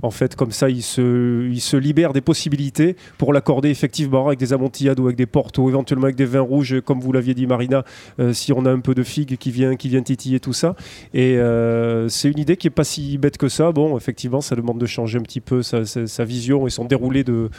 En 0.02 0.12
fait, 0.12 0.36
comme 0.36 0.52
ça, 0.52 0.70
il 0.70 0.82
se, 0.82 1.78
libère 1.78 2.14
des 2.14 2.22
possibilités 2.22 2.96
pour 3.18 3.34
l'accorder 3.34 3.70
effectivement 3.70 4.28
avec 4.28 4.40
des 4.40 4.54
amontillades 4.54 5.00
ou 5.00 5.06
avec 5.06 5.18
des 5.18 5.26
portos, 5.26 5.70
éventuellement 5.70 6.06
avec 6.06 6.16
des 6.16 6.26
vins 6.26 6.42
rouges, 6.42 6.82
comme 6.82 7.00
vous 7.00 7.12
l'aviez 7.12 7.34
dit, 7.34 7.48
Marina, 7.48 7.84
euh, 8.20 8.34
si 8.34 8.54
on 8.54 8.66
a 8.66 8.72
un 8.72 8.80
peu 8.80 8.94
de 8.94 9.04
figue 9.04 9.38
qui 9.38 9.52
vient, 9.52 9.76
qui 9.76 9.90
vient 9.90 10.02
titiller 10.02 10.40
tout 10.40 10.54
ça. 10.54 10.76
Et 11.14 11.38
euh, 11.38 12.08
c'est 12.10 12.30
une 12.30 12.40
idée 12.40 12.58
qui 12.58 12.68
est 12.68 12.72
pas 12.72 12.84
si 12.84 13.18
bête 13.18 13.38
que 13.38 13.50
ça. 13.50 13.72
Bon, 13.72 13.98
effectivement, 13.98 14.42
ça 14.42 14.56
demande 14.56 14.80
de 14.80 14.86
changer 14.86 15.18
un 15.18 15.24
petit 15.24 15.42
peu 15.42 15.62
sa, 15.62 16.26
vision 16.26 16.68
et 16.68 16.70
son 16.70 16.86
déroulé 16.86 17.24
de, 17.24 17.50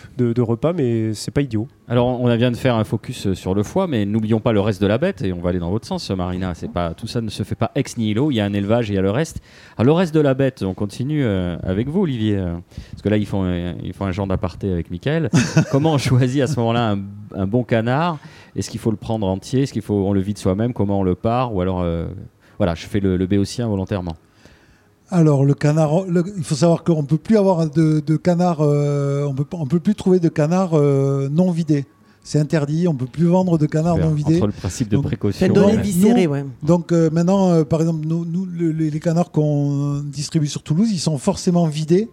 repas, 0.40 0.72
mais 0.72 1.14
c'est 1.14 1.30
pas 1.30 1.42
idiot. 1.42 1.68
Alors, 1.88 2.20
on 2.20 2.34
vient 2.36 2.50
de 2.50 2.56
faire 2.56 2.76
un 2.76 2.84
focus 2.84 3.32
sur 3.34 3.54
le 3.54 3.62
foie, 3.62 3.86
mais 3.86 4.06
n'oublions 4.06 4.40
pas 4.40 4.52
le 4.52 4.60
reste 4.60 4.80
de 4.80 4.86
la 4.86 4.98
bête, 4.98 5.22
et 5.22 5.32
on 5.32 5.40
va 5.40 5.50
aller 5.50 5.58
dans 5.58 5.70
votre 5.70 5.86
sens, 5.86 6.10
Marina. 6.10 6.54
C'est 6.54 6.72
pas 6.72 6.94
tout 6.94 7.06
ça 7.06 7.20
ne 7.20 7.28
se 7.28 7.42
fait 7.42 7.54
pas 7.54 7.70
ex 7.74 7.96
nihilo. 7.96 8.30
Il 8.30 8.36
y 8.36 8.40
a 8.40 8.44
un 8.44 8.52
élevage 8.52 8.90
et 8.90 8.94
il 8.94 8.96
y 8.96 8.98
a 8.98 9.02
le 9.02 9.10
reste. 9.10 9.40
Alors, 9.76 9.94
le 9.94 9.98
reste 9.98 10.14
de 10.14 10.20
la 10.20 10.34
bête, 10.34 10.62
on 10.62 10.74
continue 10.74 11.22
euh, 11.24 11.56
avec 11.62 11.88
vous, 11.88 12.00
Olivier, 12.00 12.31
euh, 12.36 12.56
parce 12.92 13.02
que 13.02 13.08
là, 13.08 13.16
ils 13.16 13.26
font, 13.26 13.44
euh, 13.44 13.72
ils 13.82 13.92
font 13.92 14.04
un 14.06 14.12
genre 14.12 14.26
d'aparté 14.26 14.70
avec 14.72 14.90
Michael. 14.90 15.30
Comment 15.70 15.92
on 15.94 15.98
choisit 15.98 16.42
à 16.42 16.46
ce 16.46 16.56
moment-là 16.60 16.92
un, 16.92 16.98
un 17.34 17.46
bon 17.46 17.64
canard? 17.64 18.18
Est-ce 18.56 18.68
qu'il 18.70 18.80
faut 18.80 18.90
le 18.90 18.96
prendre 18.96 19.26
entier? 19.26 19.62
Est-ce 19.62 19.72
qu'il 19.72 19.82
faut 19.82 19.94
on 20.06 20.12
le 20.12 20.20
vide 20.20 20.38
soi-même? 20.38 20.72
Comment 20.72 21.00
on 21.00 21.02
le 21.04 21.14
part? 21.14 21.54
Ou 21.54 21.60
alors, 21.60 21.80
euh, 21.80 22.06
voilà, 22.58 22.74
je 22.74 22.86
fais 22.86 23.00
le, 23.00 23.16
le 23.16 23.26
béotien 23.26 23.66
volontairement. 23.68 24.16
Alors 25.10 25.44
le 25.44 25.52
canard, 25.54 26.04
le- 26.08 26.24
il 26.38 26.42
faut 26.44 26.54
savoir 26.54 26.84
qu'on 26.84 27.04
peut 27.04 27.18
plus 27.18 27.36
avoir 27.36 27.68
de, 27.68 28.00
de 28.00 28.16
canard, 28.16 28.58
euh, 28.60 29.26
on 29.26 29.34
peut 29.34 29.44
on 29.52 29.66
peut 29.66 29.78
plus 29.80 29.94
trouver 29.94 30.20
de 30.20 30.28
canard 30.30 30.70
euh, 30.72 31.28
non 31.28 31.50
vidé. 31.50 31.84
C'est 32.24 32.38
interdit, 32.38 32.86
on 32.88 32.94
peut 32.94 33.06
plus 33.06 33.26
vendre 33.26 33.58
de 33.58 33.66
canard 33.66 33.98
non 33.98 34.10
vidé. 34.12 34.36
Entre 34.36 34.46
le 34.46 34.52
principe 34.52 34.88
de 34.88 34.94
Donc, 34.96 35.04
précaution. 35.06 35.48
Donner 35.48 35.74
Ouais. 35.76 35.82
viscéré, 35.82 36.26
ouais. 36.28 36.44
Donc 36.62 36.92
euh, 36.92 37.10
maintenant, 37.10 37.50
euh, 37.50 37.64
par 37.64 37.80
exemple, 37.80 38.06
nous, 38.06 38.24
nous, 38.24 38.46
le- 38.46 38.70
les, 38.70 38.90
les 38.90 39.00
canards 39.00 39.32
qu'on 39.32 40.00
distribue 40.04 40.46
sur 40.46 40.62
Toulouse, 40.62 40.88
ils 40.92 40.98
sont 41.00 41.18
forcément 41.18 41.66
vidés. 41.66 42.08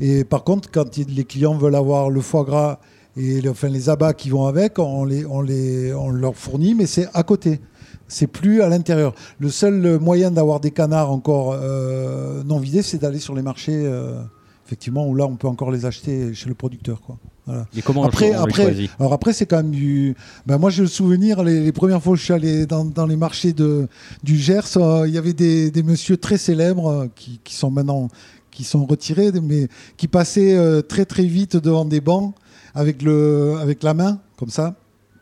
Et 0.00 0.24
par 0.24 0.44
contre, 0.44 0.70
quand 0.70 0.96
les 0.96 1.24
clients 1.24 1.56
veulent 1.56 1.74
avoir 1.76 2.10
le 2.10 2.20
foie 2.20 2.44
gras 2.44 2.78
et 3.16 3.40
le- 3.40 3.50
enfin, 3.50 3.68
les 3.68 3.88
abats 3.88 4.12
qui 4.12 4.28
vont 4.30 4.46
avec, 4.46 4.78
on, 4.78 5.04
les, 5.04 5.24
on, 5.24 5.40
les, 5.40 5.92
on 5.94 6.10
leur 6.10 6.34
fournit, 6.36 6.74
mais 6.74 6.86
c'est 6.86 7.08
à 7.14 7.22
côté. 7.22 7.60
C'est 8.08 8.26
plus 8.26 8.60
à 8.60 8.68
l'intérieur. 8.68 9.14
Le 9.38 9.48
seul 9.48 9.98
moyen 9.98 10.30
d'avoir 10.30 10.60
des 10.60 10.70
canards 10.72 11.10
encore 11.10 11.56
euh, 11.58 12.42
non 12.44 12.58
vidés, 12.58 12.82
c'est 12.82 12.98
d'aller 12.98 13.18
sur 13.18 13.34
les 13.34 13.40
marchés, 13.42 13.82
euh, 13.86 14.20
effectivement, 14.66 15.06
où 15.08 15.14
là, 15.14 15.26
on 15.26 15.36
peut 15.36 15.48
encore 15.48 15.70
les 15.70 15.86
acheter 15.86 16.34
chez 16.34 16.48
le 16.48 16.54
producteur. 16.54 17.00
Quoi. 17.00 17.16
Voilà. 17.46 17.66
Et 17.76 17.80
comment 17.82 18.04
Après, 18.04 18.26
on, 18.30 18.32
les 18.32 18.34
après, 18.38 18.62
choisit 18.64 18.90
alors 18.98 19.12
après, 19.14 19.32
c'est 19.32 19.46
quand 19.46 19.56
même 19.58 19.70
du. 19.70 20.14
Ben 20.46 20.58
moi, 20.58 20.70
j'ai 20.70 20.82
le 20.82 20.88
souvenir, 20.88 21.42
les, 21.42 21.60
les 21.60 21.72
premières 21.72 22.02
fois 22.02 22.12
où 22.12 22.16
je 22.16 22.24
suis 22.24 22.32
allé 22.34 22.66
dans, 22.66 22.84
dans 22.84 23.06
les 23.06 23.16
marchés 23.16 23.52
de, 23.52 23.88
du 24.22 24.36
Gers, 24.36 24.76
euh, 24.76 25.06
il 25.08 25.14
y 25.14 25.18
avait 25.18 25.32
des, 25.34 25.70
des 25.70 25.82
messieurs 25.82 26.16
très 26.18 26.36
célèbres 26.36 27.08
qui, 27.14 27.40
qui 27.44 27.54
sont 27.54 27.70
maintenant 27.70 28.08
qui 28.54 28.64
sont 28.64 28.86
retirés, 28.86 29.30
mais 29.42 29.68
qui 29.96 30.08
passaient 30.08 30.56
euh, 30.56 30.80
très 30.80 31.04
très 31.04 31.24
vite 31.24 31.56
devant 31.56 31.84
des 31.84 32.00
bancs 32.00 32.34
avec, 32.74 33.02
le, 33.02 33.56
avec 33.60 33.82
la 33.82 33.92
main, 33.94 34.20
comme 34.38 34.50
ça, 34.50 34.76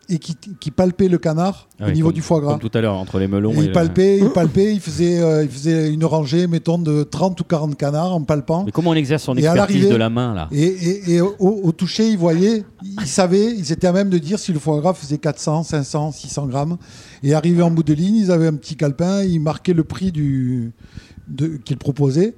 et 0.09 0.17
qui, 0.19 0.35
qui 0.59 0.69
palpaient 0.69 1.07
le 1.07 1.17
canard 1.17 1.69
Ah 1.79 1.87
au 1.87 1.91
niveau 1.91 2.09
comme- 2.09 2.15
du 2.15 2.21
foie 2.21 2.41
gras. 2.41 2.51
Comme 2.59 2.69
tout 2.69 2.77
à 2.77 2.81
l'heure, 2.81 2.95
entre 2.95 3.19
les 3.19 3.27
melons 3.29 3.51
Et 3.53 3.55
et, 3.55 3.59
il 3.59 3.65
le- 3.67 3.71
palpait, 3.71 4.17
il 4.19 4.29
palpait, 4.31 4.73
il 4.73 4.81
faisait, 4.81 5.21
euh, 5.21 5.43
il 5.43 5.49
faisait 5.49 5.93
une 5.93 6.03
rangée, 6.03 6.45
mettons, 6.47 6.77
de 6.77 7.03
30 7.03 7.39
ou 7.39 7.43
40 7.45 7.77
canards 7.77 8.13
en 8.13 8.21
palpant. 8.21 8.63
Mais 8.65 8.71
comment 8.71 8.91
on 8.91 8.95
exerce 8.95 9.23
son 9.23 9.35
expertise 9.37 9.87
de 9.89 9.95
la 9.95 10.09
main, 10.09 10.33
là? 10.33 10.49
Et, 10.51 11.13
et- 11.15 11.21
au, 11.21 11.35
au 11.39 11.71
toucher, 11.71 12.09
ils 12.09 12.17
voyaient, 12.17 12.65
ils 12.83 13.07
savaient, 13.07 13.55
ils 13.55 13.71
étaient 13.71 13.87
à 13.87 13.93
même 13.93 14.09
de 14.09 14.17
dire 14.17 14.39
si 14.39 14.51
le 14.51 14.59
foie 14.59 14.79
gras 14.81 14.93
faisait 14.93 15.17
400, 15.19 15.63
500, 15.63 16.11
600 16.11 16.47
grammes. 16.47 16.77
Et 17.23 17.33
arrivé 17.33 17.61
en 17.63 17.71
bout 17.71 17.83
de 17.83 17.93
ligne, 17.93 18.17
ils 18.17 18.31
avaient 18.31 18.47
un 18.47 18.55
petit 18.55 18.75
calepin, 18.75 19.23
ils 19.23 19.39
marquaient 19.39 19.73
le 19.73 19.85
prix 19.85 20.11
du, 20.11 20.73
qu'ils 21.63 21.77
proposaient. 21.77 22.35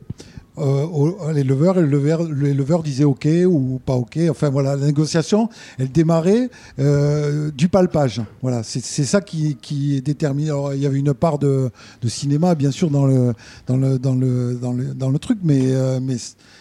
Euh, 0.57 0.85
au- 0.85 1.17
à 1.27 1.33
l'éleveur 1.33 1.77
et 1.77 1.81
l'éleveur, 1.81 2.23
l'éleveur 2.23 2.81
disait 2.83 3.03
OK 3.03 3.27
ou 3.47 3.79
pas 3.85 3.93
OK. 3.93 4.17
Enfin 4.29 4.49
voilà, 4.49 4.75
la 4.75 4.85
négociation, 4.85 5.49
elle 5.77 5.91
démarrait 5.91 6.49
euh, 6.79 7.51
du 7.51 7.67
palpage. 7.69 8.21
Voilà, 8.41 8.63
c'est 8.63 8.83
c'est 8.83 9.03
ça 9.03 9.21
qui, 9.21 9.57
qui 9.61 10.01
détermine. 10.01 10.47
Alors, 10.47 10.73
il 10.73 10.81
y 10.81 10.85
avait 10.85 10.99
une 10.99 11.13
part 11.13 11.39
de, 11.39 11.69
de 12.01 12.07
cinéma, 12.07 12.55
bien 12.55 12.71
sûr, 12.71 12.89
dans 12.89 13.05
le, 13.05 13.33
dans 13.67 13.77
le, 13.77 13.99
dans 13.99 14.15
le, 14.15 14.55
dans 14.61 14.71
le, 14.73 14.93
dans 14.93 15.09
le 15.09 15.19
truc, 15.19 15.39
mais, 15.43 15.61
euh, 15.73 15.99
mais 16.01 16.15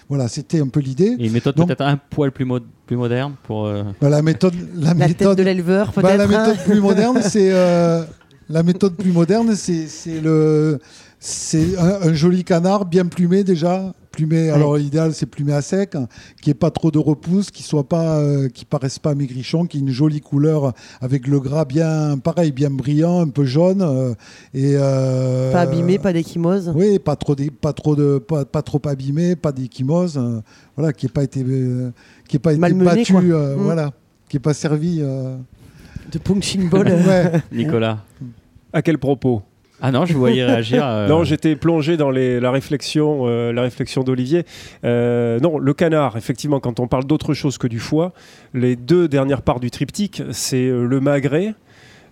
voilà, 0.09 0.29
c'était 0.29 0.61
un 0.61 0.69
peu 0.69 0.81
l'idée. 0.81 1.17
Et 1.19 1.27
une 1.27 1.33
méthode 1.33 1.55
peut-être 1.57 1.81
un 1.83 1.97
poil 1.97 2.33
plus, 2.33 2.45
mo- 2.45 2.59
plus 2.87 2.97
moderne 2.97 3.35
pour. 3.45 3.67
euh, 3.67 3.85
Bah, 4.01 4.09
la 4.09 4.23
méthode, 4.23 4.55
la, 4.75 4.95
La 4.95 5.07
tête 5.07 5.21
méthode, 5.21 5.39
de 5.39 5.43
l'éleveur, 5.45 5.93
bah, 5.97 6.17
la 6.17 6.27
peut-être. 6.27 6.39
hein. 6.41 6.47
méthode 6.49 6.65
plus 6.65 6.81
moderne, 6.81 7.21
c'est 7.23 7.51
euh, 7.53 8.05
la 8.51 8.63
méthode 8.63 8.95
plus 8.97 9.13
moderne, 9.13 9.55
c'est 9.57 9.87
c'est 9.87 10.21
le 10.21 10.79
c'est 11.27 11.79
un, 11.79 12.03
un 12.11 12.13
joli 12.13 12.45
canard 12.45 12.85
bien 12.85 13.07
plumé 13.07 13.45
déjà. 13.45 13.95
Plumé, 14.13 14.51
alors 14.51 14.77
l'idéal 14.77 15.13
c'est 15.13 15.27
plumé 15.27 15.53
à 15.55 15.61
sec, 15.63 15.97
hein, 15.97 16.07
qui 16.41 16.51
ait 16.51 16.55
pas 16.55 16.71
trop 16.71 16.93
de 16.93 16.99
repousse, 16.99 17.51
qui 17.51 17.65
soit 17.65 17.89
pas, 17.89 18.19
euh, 18.21 18.49
qui 18.49 18.65
paraisse 18.65 19.01
pas 19.01 19.15
maigrichon, 19.17 19.65
qui 19.67 19.79
ait 19.79 19.81
une 19.81 19.91
jolie 19.91 20.21
couleur 20.21 20.73
avec 21.01 21.27
le 21.27 21.41
gras 21.41 21.65
bien, 21.65 22.17
pareil, 22.19 22.53
bien 22.53 22.71
brillant, 22.71 23.23
un 23.23 23.29
peu 23.29 23.45
jaune 23.45 23.83
euh, 23.83 24.11
et 24.55 24.75
euh, 24.77 25.51
Pas 25.51 25.63
abîmé, 25.63 25.99
pas 25.99 26.13
d'échymose. 26.13 26.71
Oui, 26.77 27.01
pas 27.01 27.17
trop, 27.17 27.35
dé- 27.35 27.51
pas 27.51 27.73
trop 27.73 27.97
de, 27.97 28.19
pas, 28.19 28.45
pas 28.45 28.63
trop 28.63 28.81
abîmé, 28.87 29.35
pas 29.35 29.51
d'échymose, 29.51 30.17
euh, 30.17 30.41
voilà, 30.77 30.93
qui 30.93 31.07
n'ait 31.07 31.13
pas 31.13 31.25
été, 31.25 31.43
euh, 31.45 31.91
qui 32.29 32.37
ait 32.37 32.39
pas 32.39 32.53
été 32.53 32.61
Malmené, 32.61 32.85
battu, 32.85 33.17
euh, 33.17 33.57
Mm. 33.57 33.61
voilà, 33.63 33.91
qui 34.29 34.37
n'ait 34.37 34.41
pas 34.43 34.55
servi. 34.55 34.99
euh, 35.03 35.37
De 36.13 36.19
punching 36.19 36.69
ball. 36.69 36.87
ouais. 37.09 37.43
Nicolas. 37.51 38.05
À 38.73 38.81
quel 38.81 38.99
propos? 38.99 39.43
Ah 39.83 39.91
non, 39.91 40.07
je 40.07 40.15
voyais 40.15 40.45
réagir. 40.45 40.87
euh, 40.87 41.09
Non, 41.09 41.25
j'étais 41.25 41.57
plongé 41.57 41.97
dans 41.97 42.11
la 42.11 42.51
réflexion, 42.51 43.23
euh, 43.27 43.53
la 43.53 43.63
réflexion 43.63 44.03
d'Olivier. 44.03 44.45
Euh, 44.85 45.41
non, 45.41 45.59
le 45.59 45.75
canard, 45.75 46.17
effectivement, 46.17 46.61
quand 46.61 46.81
on 46.81 46.87
parle 46.87 47.05
d'autre 47.05 47.35
chose 47.35 47.59
que 47.59 47.67
du 47.67 47.81
foie, 47.81 48.13
les 48.55 48.77
deux 48.77 49.09
dernières 49.09 49.43
parts 49.43 49.61
du 49.61 49.71
triptyque, 49.71 50.23
c'est 50.31 50.69
le 50.69 51.01
magret. 51.01 51.55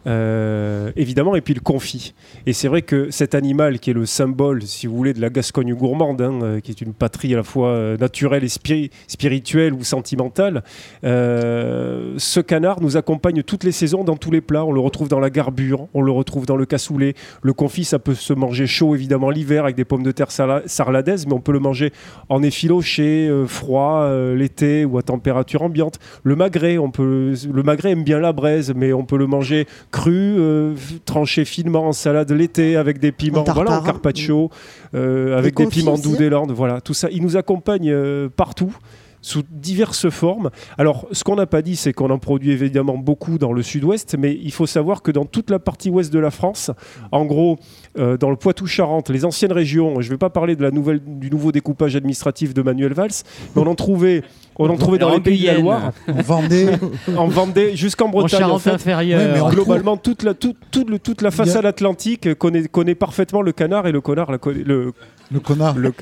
Euh, 0.07 0.91
évidemment, 0.97 1.35
et 1.37 1.41
puis 1.41 1.55
le 1.55 1.61
confit. 1.61 2.15
Et 2.47 2.53
c'est 2.53 2.69
vrai 2.69 2.83
que 2.83 3.11
cet 3.11 3.35
animal 3.35 3.79
qui 3.79 3.91
est 3.91 3.95
le 3.95 4.07
symbole, 4.07 4.62
si 4.62 4.87
vous 4.87 4.97
voulez, 4.97 5.12
de 5.12 5.21
la 5.21 5.31
Gascogne 5.31 5.75
gourmande, 5.75 6.21
hein, 6.23 6.41
euh, 6.43 6.61
qui 6.61 6.71
est 6.71 6.81
une 6.81 6.93
patrie 6.93 7.33
à 7.35 7.37
la 7.37 7.43
fois 7.43 7.69
euh, 7.69 7.97
naturelle 7.97 8.45
et 8.45 8.49
spiri- 8.49 8.91
spirituelle 9.07 9.73
ou 9.73 9.85
sentimentale, 9.85 10.62
ce 11.03 12.41
canard 12.41 12.81
nous 12.81 12.97
accompagne 12.97 13.43
toutes 13.43 13.65
les 13.65 13.73
saisons 13.73 14.05
dans 14.05 14.17
tous 14.17 14.31
les 14.31 14.41
plats. 14.41 14.65
On 14.65 14.73
le 14.73 14.81
retrouve 14.81 15.09
dans 15.09 15.21
la 15.21 15.31
garbure, 15.31 15.88
on 15.95 16.03
le 16.03 16.12
retrouve 16.12 16.47
dans 16.47 16.57
le 16.57 16.67
cassoulet. 16.67 17.15
Le 17.43 17.53
confit, 17.53 17.85
ça 17.85 17.99
peut 17.99 18.15
se 18.15 18.33
manger 18.33 18.67
chaud, 18.67 18.95
évidemment, 18.95 19.31
l'hiver 19.31 19.65
avec 19.65 19.77
des 19.77 19.85
pommes 19.85 20.03
de 20.03 20.12
terre 20.12 20.31
sarladaises, 20.31 21.27
mais 21.27 21.35
on 21.35 21.41
peut 21.41 21.53
le 21.53 21.61
manger 21.61 21.93
en 22.29 22.43
effiloché, 22.43 23.29
euh, 23.29 23.47
froid, 23.47 24.11
l'été 24.35 24.85
ou 24.85 24.99
à 24.99 25.03
température 25.03 25.62
ambiante. 25.62 25.99
Le 26.23 26.37
magret, 26.37 26.79
on 26.79 26.91
peut, 26.91 27.35
le 27.53 27.62
magret 27.62 27.91
aime 27.91 28.05
bien 28.05 28.19
la 28.19 28.33
braise, 28.33 28.73
mais 28.75 28.93
on 28.93 29.05
peut 29.05 29.19
le 29.19 29.27
manger 29.27 29.67
cru, 29.92 30.11
euh, 30.38 30.74
f- 30.74 30.98
tranché 31.05 31.44
finement 31.44 31.87
en 31.87 31.92
salade 31.92 32.33
l'été 32.33 32.74
avec 32.76 32.98
des 32.98 33.12
piments, 33.12 33.44
En 33.48 33.52
voilà, 33.52 33.78
en 33.78 33.83
carpaccio, 33.83 34.50
euh, 34.94 35.38
avec 35.38 35.55
des 35.57 35.64
confits 35.64 35.81
piments 35.81 35.96
doux 35.98 36.16
des 36.16 36.31
Landes, 36.31 36.50
voilà, 36.50 36.81
tout 36.81 36.94
ça. 36.94 37.09
Il 37.12 37.22
nous 37.22 37.37
accompagne 37.37 37.88
euh, 37.90 38.28
partout 38.35 38.74
sous 39.23 39.43
diverses 39.51 40.11
formes. 40.11 40.51
Alors, 40.77 41.07
ce 41.13 41.25
qu'on 41.25 41.37
n'a 41.37 41.47
pas 41.47 41.63
dit, 41.63 41.77
c'est 41.77 41.93
qu'on 41.95 42.11
en 42.11 42.19
produit 42.19 42.51
évidemment 42.51 42.99
beaucoup 42.99 43.39
dans 43.39 43.53
le 43.53 43.63
sud-ouest, 43.63 44.17
mais 44.19 44.37
il 44.43 44.53
faut 44.53 44.67
savoir 44.67 45.01
que 45.01 45.11
dans 45.11 45.25
toute 45.25 45.49
la 45.49 45.59
partie 45.59 45.89
ouest 45.91 46.13
de 46.13 46.19
la 46.19 46.31
France, 46.31 46.71
en 47.13 47.25
gros, 47.25 47.57
euh, 47.99 48.17
dans 48.19 48.31
le 48.31 48.37
Poitou-Charentes, 48.37 49.09
les 49.11 49.25
anciennes 49.25 49.53
régions, 49.53 50.01
je 50.01 50.09
ne 50.09 50.11
vais 50.15 50.19
pas 50.19 50.29
parler 50.31 50.57
de 50.57 50.63
la 50.63 50.71
nouvelle, 50.73 51.01
du 51.07 51.31
nouveau 51.31 51.53
découpage 51.53 51.97
administratif 51.97 52.53
de 52.53 52.63
Manuel 52.63 52.93
Valls, 52.93 53.11
mais 53.55 53.63
on 53.63 53.67
en 53.67 53.75
trouvait, 53.77 54.23
on 54.59 54.69
en 54.69 54.77
trouvait 54.77 54.99
dans 54.99 55.11
En 55.11 55.15
les 55.15 55.21
pays 55.21 55.43
de 55.43 55.47
la. 55.47 55.59
Loire, 55.59 55.93
On 56.09 56.21
vendait. 56.21 56.67
en 57.17 57.29
Vendée, 57.29 57.77
jusqu'en 57.77 58.07
En 58.07 58.11
Bretagne. 58.11 58.39
en 58.39 58.47
Charente 58.49 58.63
fait. 58.63 58.71
inférieure. 58.71 59.45
En- 59.47 59.51
Globalement, 59.51 59.97
toute 59.97 60.25
la, 60.25 60.35
toute, 60.35 60.57
toute 60.73 60.91
le- 60.91 60.99
toute 60.99 61.23
la 61.23 61.31
façade 61.31 61.65
atlantique 61.65 62.35
connaît, 62.35 62.67
connaît 62.67 62.95
parfaitement 62.97 63.41
le 63.43 63.53
canard 63.53 63.87
et 63.87 63.93
le 63.93 64.01
connard 64.01 64.31
la 64.33 64.39
le, 64.53 64.93
Le 65.33 65.40
connard. 65.40 65.77
le, 65.77 65.92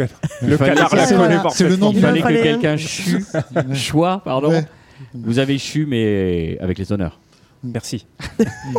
Il 0.42 0.48
le 0.50 0.58
canard 0.58 0.94
la 0.94 1.06
voilà. 1.06 1.42
C'est 1.52 1.68
le 1.68 1.76
nom 1.76 1.90
Il 1.90 1.96
du 1.96 2.00
fallait 2.00 2.22
que 2.22 2.42
quelqu'un 2.42 2.76
chue. 2.76 3.24
Choix, 3.74 4.20
pardon. 4.24 4.50
Ouais. 4.50 4.66
Vous 5.14 5.38
avez 5.38 5.56
chu, 5.58 5.86
mais 5.86 6.58
avec 6.60 6.78
les 6.78 6.92
honneurs. 6.92 7.18
Merci. 7.62 8.06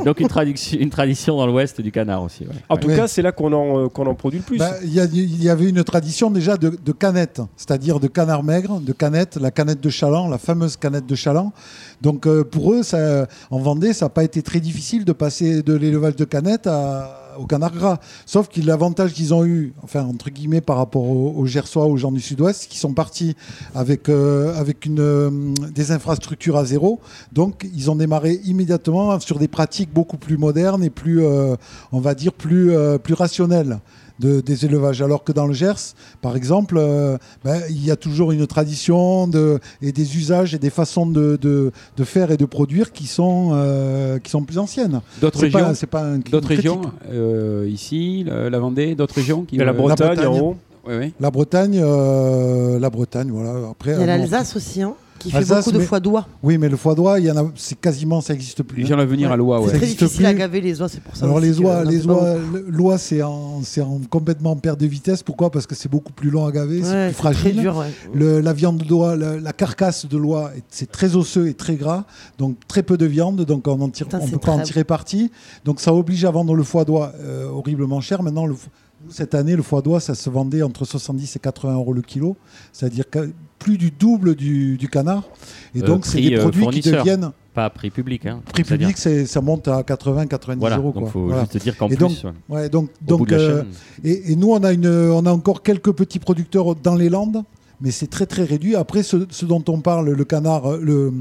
Donc 0.06 0.20
une, 0.20 0.28
tradition- 0.28 0.80
une 0.80 0.90
tradition 0.90 1.38
dans 1.38 1.46
l'ouest 1.46 1.80
du 1.82 1.92
canard 1.92 2.24
aussi. 2.24 2.46
ouais. 2.46 2.56
En 2.68 2.78
tout 2.78 2.88
Ouais. 2.88 2.96
cas, 2.96 3.08
c'est 3.08 3.22
là 3.22 3.32
qu'on 3.32 3.54
en, 3.54 3.78
euh, 3.80 3.90
en 3.96 4.16
produit 4.16 4.40
le 4.40 4.46
plus. 4.46 4.58
Bah, 4.58 4.74
Il 4.84 4.92
y, 4.92 5.50
avait 5.50 5.70
une 5.70 5.84
tradition 5.84 6.32
déjà 6.32 6.58
de, 6.58 6.70
de 6.84 6.92
canette, 6.92 7.42
c'est-à-dire 7.58 8.00
de 8.00 8.08
canard 8.08 8.42
maigre, 8.44 8.80
de 8.80 8.92
canette, 8.92 9.38
la 9.40 9.52
canette 9.52 9.82
de 9.82 9.90
chaland, 9.92 10.28
la 10.30 10.40
fameuse 10.40 10.78
canette 10.78 11.06
de 11.06 11.14
chaland. 11.14 11.54
Donc 12.02 12.26
euh, 12.26 12.44
pour 12.44 12.74
eux, 12.74 12.82
ça, 12.82 13.28
en 13.52 13.60
Vendée, 13.60 13.94
ça 13.94 14.06
n'a 14.06 14.10
pas 14.10 14.24
été 14.24 14.42
très 14.42 14.60
difficile 14.60 15.06
de 15.06 15.12
passer 15.14 15.62
de 15.62 15.76
l'élevage 15.76 16.16
de 16.16 16.26
canette 16.26 16.66
à- 16.66 17.20
au 17.38 17.46
canard 17.46 17.74
gras. 17.74 18.00
Sauf 18.26 18.50
que 18.50 18.62
l'avantage 18.62 19.14
qu'ils 19.14 19.34
ont 19.34 19.46
eu, 19.46 19.74
enfin 19.84 20.04
entre 20.04 20.30
guillemets 20.30 20.62
par 20.62 20.78
rapport 20.78 21.04
aux, 21.04 21.46
Gersois, 21.46 21.86
aux 21.86 21.98
gens 21.98 22.12
du 22.12 22.22
Sud-Ouest, 22.22 22.68
qui 22.70 22.78
sont 22.78 22.94
partis 22.94 23.36
avec, 23.76 24.10
euh, 24.10 24.56
avec 24.56 24.88
euh, 24.88 25.54
des 25.74 25.92
infrastructures 25.92 26.58
à 26.58 26.66
zéro. 26.66 27.00
Donc 27.32 27.68
ils 27.76 27.90
ont 27.92 27.96
démarré 27.96 28.40
immédiatement 28.46 29.20
sur 29.20 29.40
des 29.40 29.48
pratiques 29.48 29.94
beaucoup 29.94 30.18
plus 30.18 30.38
modernes 30.38 30.84
et 30.84 30.90
plus, 30.90 31.24
euh, 31.24 31.56
on 31.92 32.00
va 32.00 32.16
dire, 32.16 32.34
plus, 32.34 32.72
plus 33.04 33.14
rationnelles 33.14 33.80
de- 34.22 34.40
des 34.42 34.66
élevages. 34.66 35.02
Alors 35.02 35.24
que 35.24 35.32
dans 35.34 35.48
le 35.48 35.54
Gers, 35.54 35.84
par 36.22 36.36
exemple, 36.36 36.76
euh, 36.78 37.18
ben, 37.44 37.60
il 37.70 37.84
y 37.84 37.92
a 37.92 37.96
toujours 37.96 38.32
une 38.32 38.46
tradition 38.48 39.28
de, 39.28 39.60
et 39.82 39.92
des 39.92 40.18
usages 40.18 40.54
et 40.56 40.60
des 40.60 40.70
façons 40.70 41.06
de, 41.06 41.38
de- 41.42 41.72
de 41.98 42.04
faire 42.04 42.32
et 42.32 42.38
de 42.38 42.46
produire 42.46 42.92
qui 42.94 43.08
sont, 43.08 43.50
euh, 43.54 44.20
qui 44.20 44.30
sont 44.32 44.44
plus 44.44 44.58
anciennes. 44.60 45.02
D'autres 45.22 45.40
régions, 45.42 45.74
c'est 45.74 45.88
pas 45.88 46.04
un 46.04 46.20
d'autres 46.20 46.48
régions 46.48 46.82
euh, 47.12 47.68
ici, 47.70 48.24
la, 48.26 48.50
la 48.50 48.60
Vendée, 48.60 48.96
d'autres 48.96 49.16
régions 49.16 49.42
qui 49.44 49.56
Il 49.56 49.60
y 49.60 49.62
a 49.62 49.66
la 49.66 49.74
Bretagne, 49.74 50.08
Bretagne. 50.16 50.28
en 50.28 50.40
haut. 50.40 50.56
ouais, 50.88 50.98
ouais. 50.98 51.12
La 51.20 51.32
Bretagne, 51.32 51.80
euh, 51.84 52.80
la 52.80 52.90
Bretagne, 52.90 53.30
voilà. 53.32 53.54
Après, 53.72 53.94
Il 53.94 54.00
y 54.00 54.04
a 54.04 54.06
l'Alsace 54.06 54.56
aussi, 54.56 54.82
hein, 54.82 54.94
qui 55.22 55.32
fait 55.32 55.38
Alsace, 55.38 55.60
beaucoup 55.66 55.72
de 55.74 55.78
mais- 55.80 55.86
foie 55.86 56.00
d'oie. 56.00 56.28
Oui, 56.44 56.58
mais 56.58 56.70
le 56.70 56.78
foie 56.78 56.96
d'oie, 56.96 57.20
il 57.20 57.26
y 57.26 57.32
en 57.32 57.38
a, 57.38 57.52
c'est 57.56 57.80
quasiment, 57.80 58.22
ça 58.22 58.34
n'existe 58.34 58.64
plus. 58.64 58.84
hein. 58.84 58.88
J'en 58.88 59.00
ai 59.00 59.06
venir 59.06 59.32
à 59.32 59.38
l'Oie, 59.38 59.58
C'est 59.58 59.64
ouais. 59.66 59.72
Ça 59.72 59.78
très 59.78 59.86
existe 59.86 60.00
difficile 60.04 60.26
à 60.26 60.30
plus. 60.32 60.40
gaver 60.40 60.62
les 60.62 60.82
oies, 60.82 60.90
c'est 60.90 61.02
pour 61.02 61.16
ça. 61.16 61.26
Alors 61.26 61.40
les 61.40 61.52
que 61.52 61.62
oies, 61.62 61.84
les 61.86 62.06
oies, 62.08 62.36
l'oie 62.68 62.98
c'est 62.98 63.22
en, 63.22 63.62
c'est 63.64 63.82
en 63.82 64.00
complètement 64.10 64.52
en 64.52 64.56
perte 64.56 64.80
de 64.80 64.88
vitesse. 64.88 65.24
Pourquoi? 65.24 65.50
Parce 65.52 65.68
que 65.68 65.76
c'est 65.76 65.90
beaucoup 65.90 66.12
plus 66.14 66.30
long 66.30 66.46
à 66.46 66.52
gaver, 66.52 66.78
c'est 66.78 66.82
plus 66.82 66.90
c'est 66.90 67.04
très 67.06 67.12
fragile. 67.34 67.60
dur, 67.62 67.78
ouais. 67.78 67.88
Le- 68.14 68.40
la 68.42 68.54
viande 68.54 68.78
d'oie, 68.84 69.16
la, 69.16 69.40
la 69.40 69.54
carcasse 69.54 70.06
de 70.06 70.18
l'oie, 70.18 70.52
est- 70.56 70.64
c'est 70.70 70.92
très 70.92 71.16
osseux 71.16 71.48
et 71.48 71.54
très 71.54 71.76
gras, 71.76 72.06
donc 72.38 72.56
très 72.68 72.84
peu 72.84 72.98
de 72.98 73.06
viande, 73.06 73.42
donc 73.46 73.68
on 73.68 73.78
ne 73.78 73.88
Putain, 73.92 74.20
peut 74.20 74.26
c'est 74.30 74.40
pas 74.42 74.52
en 74.52 74.60
tirer 74.62 74.84
parti. 74.84 75.32
Donc 75.66 75.80
ça 75.80 75.94
oblige 75.94 76.26
à 76.26 76.32
vendre 76.32 76.56
le 76.56 76.64
foie 76.64 76.86
d'oie 76.86 77.14
euh, 77.22 77.48
horriblement 77.50 78.02
cher. 78.02 78.24
Maintenant, 78.24 78.46
le 78.46 78.56
cette 79.10 79.34
année, 79.34 79.56
le 79.56 79.64
foie 79.64 79.82
d'oie, 79.82 80.00
ça 80.00 80.14
se 80.14 80.30
vendait 80.30 80.62
entre 80.62 80.86
70 80.86 81.36
et 81.36 81.40
80 81.40 81.74
euros 81.74 81.92
le 81.92 82.04
kilo, 82.04 82.38
c'est-à-dire 82.72 83.10
que 83.10 83.32
plus 83.62 83.78
du 83.78 83.92
double 83.92 84.36
du, 84.36 84.76
du 84.78 84.88
canard. 84.90 85.24
Et 85.76 85.82
Euh, 85.82 85.86
donc 85.86 86.06
c'est 86.06 86.20
des 86.22 86.36
euh, 86.36 86.42
produits 86.42 86.68
qui 86.68 86.82
deviennent 86.90 87.32
Pas 87.54 87.70
prix 87.70 87.90
public. 87.92 88.26
Hein. 88.26 88.42
prix 88.54 88.64
public, 88.64 88.98
c'est- 88.98 89.26
ça 89.26 89.40
monte 89.42 89.68
à 89.68 89.84
80-90 89.84 90.60
Voilà, 90.60 90.78
euros. 90.78 90.92
donc 90.92 91.04
quoi. 91.04 91.12
faut 91.12 91.26
Voilà. 91.28 91.42
juste 91.44 91.58
dire 91.64 91.78
qu'en 91.78 91.88
Et 91.88 91.96
plus, 91.96 92.24
donc, 92.24 92.34
ouais, 92.50 92.70
donc, 92.70 92.90
donc 93.02 93.32
euh, 93.32 93.64
et, 94.04 94.32
et 94.32 94.36
nous, 94.36 94.52
on 94.52 94.64
a, 94.64 94.72
une, 94.74 94.88
on 94.88 95.26
a 95.26 95.32
encore 95.32 95.62
quelques 95.62 95.92
petits 95.92 96.20
producteurs 96.20 96.76
dans 96.76 96.96
les 96.96 97.10
Landes, 97.10 97.44
mais 97.82 97.92
c'est 97.92 98.08
très 98.08 98.26
très 98.26 98.44
réduit. 98.44 98.76
Après, 98.76 99.04
ce, 99.04 99.26
ce 99.30 99.46
dont 99.46 99.64
on 99.68 99.82
parle, 99.82 100.10
le 100.12 100.24
canard, 100.26 100.66
euh, 100.72 100.80
le, 100.82 101.12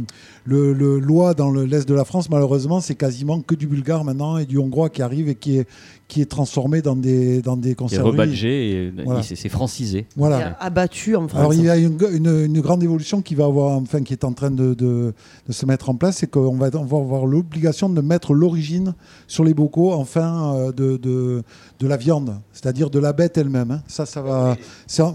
le, 0.45 0.73
le 0.73 0.99
lois 0.99 1.35
dans 1.35 1.51
le- 1.51 1.65
l'Est 1.65 1.89
de 1.89 1.95
la 1.95 2.05
France, 2.05 2.29
malheureusement, 2.31 2.81
c'est 2.81 2.95
quasiment 2.95 3.41
que 3.41 3.55
du 3.55 3.67
bulgare 3.67 4.05
maintenant 4.05 4.37
et 4.39 4.47
du 4.47 4.59
hongrois 4.59 4.91
qui 4.91 5.03
arrive 5.03 5.29
et 5.29 5.35
qui 5.35 5.59
est, 5.59 5.67
qui 6.09 6.21
est 6.21 6.27
transformé 6.27 6.83
dans 6.83 6.97
des, 6.97 7.41
dans 7.43 7.57
des 7.57 7.75
conserveries. 7.75 8.11
rebadgé 8.11 8.71
et 8.71 8.93
Voilà. 9.05 9.23
c'est 9.23 9.49
francisé. 9.49 10.07
Voilà. 10.17 10.41
Et 10.41 10.53
Abattu 10.61 11.15
en 11.17 11.29
France. 11.29 11.39
Alors 11.41 11.55
il 11.55 11.65
y 11.65 11.71
a 11.71 11.77
une, 11.77 11.97
une- 12.13 12.45
une 12.47 12.61
grande 12.61 12.83
évolution 12.83 13.23
qui 13.23 13.35
va 13.35 13.45
avoir, 13.45 13.77
enfin 13.79 14.03
qui 14.03 14.13
est 14.13 14.25
en 14.25 14.33
train 14.33 14.51
de, 14.51 14.75
de- 14.75 15.15
de 15.49 15.53
se 15.53 15.67
mettre 15.67 15.89
en 15.89 15.95
place, 15.95 16.19
c'est 16.19 16.27
qu'on 16.31 16.57
va, 16.57 16.69
on 16.75 16.85
va 16.85 16.99
avoir 16.99 17.27
l'obligation 17.27 17.89
de 17.89 18.01
mettre 18.01 18.35
l'origine 18.35 18.95
sur 19.29 19.45
les 19.45 19.55
bocaux, 19.55 19.93
enfin 19.93 20.55
euh, 20.57 20.73
de, 20.73 20.97
de, 20.97 21.43
de 21.79 21.87
la 21.87 21.97
viande, 21.97 22.37
c'est-à-dire 22.53 22.91
de 22.91 22.99
la 22.99 23.13
bête 23.13 23.39
elle-même. 23.39 23.71
hein. 23.71 23.83
Ça, 23.87 24.05
ça 24.07 24.21
va, 24.23 24.57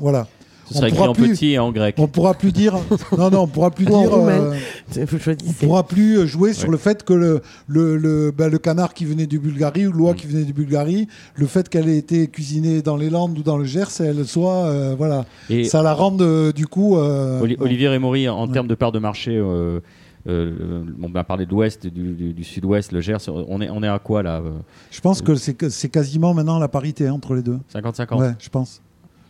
voilà. 0.02 0.28
Ce 0.72 0.84
écrit 0.86 1.00
en 1.08 1.14
plus- 1.14 1.30
petit 1.34 1.52
et 1.52 1.60
en 1.60 1.72
grec. 1.72 1.96
On 2.00 2.08
pourra 2.08 2.34
plus 2.34 2.52
dire, 2.52 2.76
non 3.18 3.30
non, 3.30 3.42
on 3.42 3.48
pourra 3.48 3.72
plus 3.72 3.86
dire. 3.86 4.12
euh, 4.14 4.54
on 4.98 5.54
pourra 5.66 5.84
plus 5.88 6.28
jouer 6.28 6.54
sur 6.54 6.68
Ouais. 6.68 6.72
le 6.72 6.78
fait 6.78 7.04
que 7.04 7.14
le, 7.14 7.42
le, 7.68 7.98
le, 7.98 8.34
le 8.38 8.58
canard 8.58 8.94
qui 8.94 9.06
venait 9.06 9.28
du 9.28 9.40
Bulgarie 9.40 9.88
ou 9.88 9.92
l'oie 9.92 10.14
Mm. 10.14 10.16
qui 10.16 10.28
venait 10.28 10.44
du 10.44 10.54
Bulgarie, 10.54 11.08
le 11.36 11.46
fait 11.48 11.70
qu'elle 11.70 11.88
ait 11.90 11.98
été 11.98 12.28
cuisinée 12.28 12.82
dans 12.82 12.98
les 12.98 13.10
Landes 13.10 13.38
ou 13.38 13.44
dans 13.44 13.58
le 13.58 13.66
Gers, 13.66 13.86
elle 14.00 14.26
soit, 14.26 14.66
euh, 14.66 14.96
voilà, 14.98 15.26
Et 15.50 15.66
ça 15.66 15.82
la 15.84 15.94
rende 15.94 16.22
euh, 16.22 16.52
du 16.52 16.68
coup. 16.68 16.98
euh, 16.98 17.42
Oli- 17.42 17.58
Olivier 17.60 17.90
Rémaury, 17.90 18.28
en 18.30 18.48
Ouais. 18.48 18.54
termes 18.54 18.68
de 18.68 18.76
part 18.76 18.92
de 18.92 19.00
marché, 19.00 19.36
euh, 19.38 19.80
euh, 20.28 20.84
on 21.02 21.10
va 21.10 21.24
parler 21.24 21.46
de 21.46 21.52
l'ouest, 21.52 21.86
du, 21.86 22.14
du- 22.14 22.34
du 22.34 22.44
sud-ouest, 22.44 22.92
le 22.92 23.02
Gers, 23.02 23.18
on 23.28 23.62
est, 23.62 23.70
on 23.70 23.84
est 23.84 23.88
à 23.88 24.00
quoi 24.00 24.24
là 24.24 24.38
euh, 24.44 24.52
Je 24.92 25.00
pense 25.02 25.22
que 25.22 25.36
c'est 25.36 25.54
que- 25.54 25.70
c'est 25.70 25.90
quasiment 25.90 26.34
maintenant 26.34 26.58
la 26.58 26.68
parité 26.68 27.08
hein, 27.08 27.14
entre 27.14 27.36
les 27.36 27.44
deux. 27.44 27.60
50-50 27.74 28.20
Ouais, 28.20 28.32
je 28.40 28.50
pense. 28.50 28.82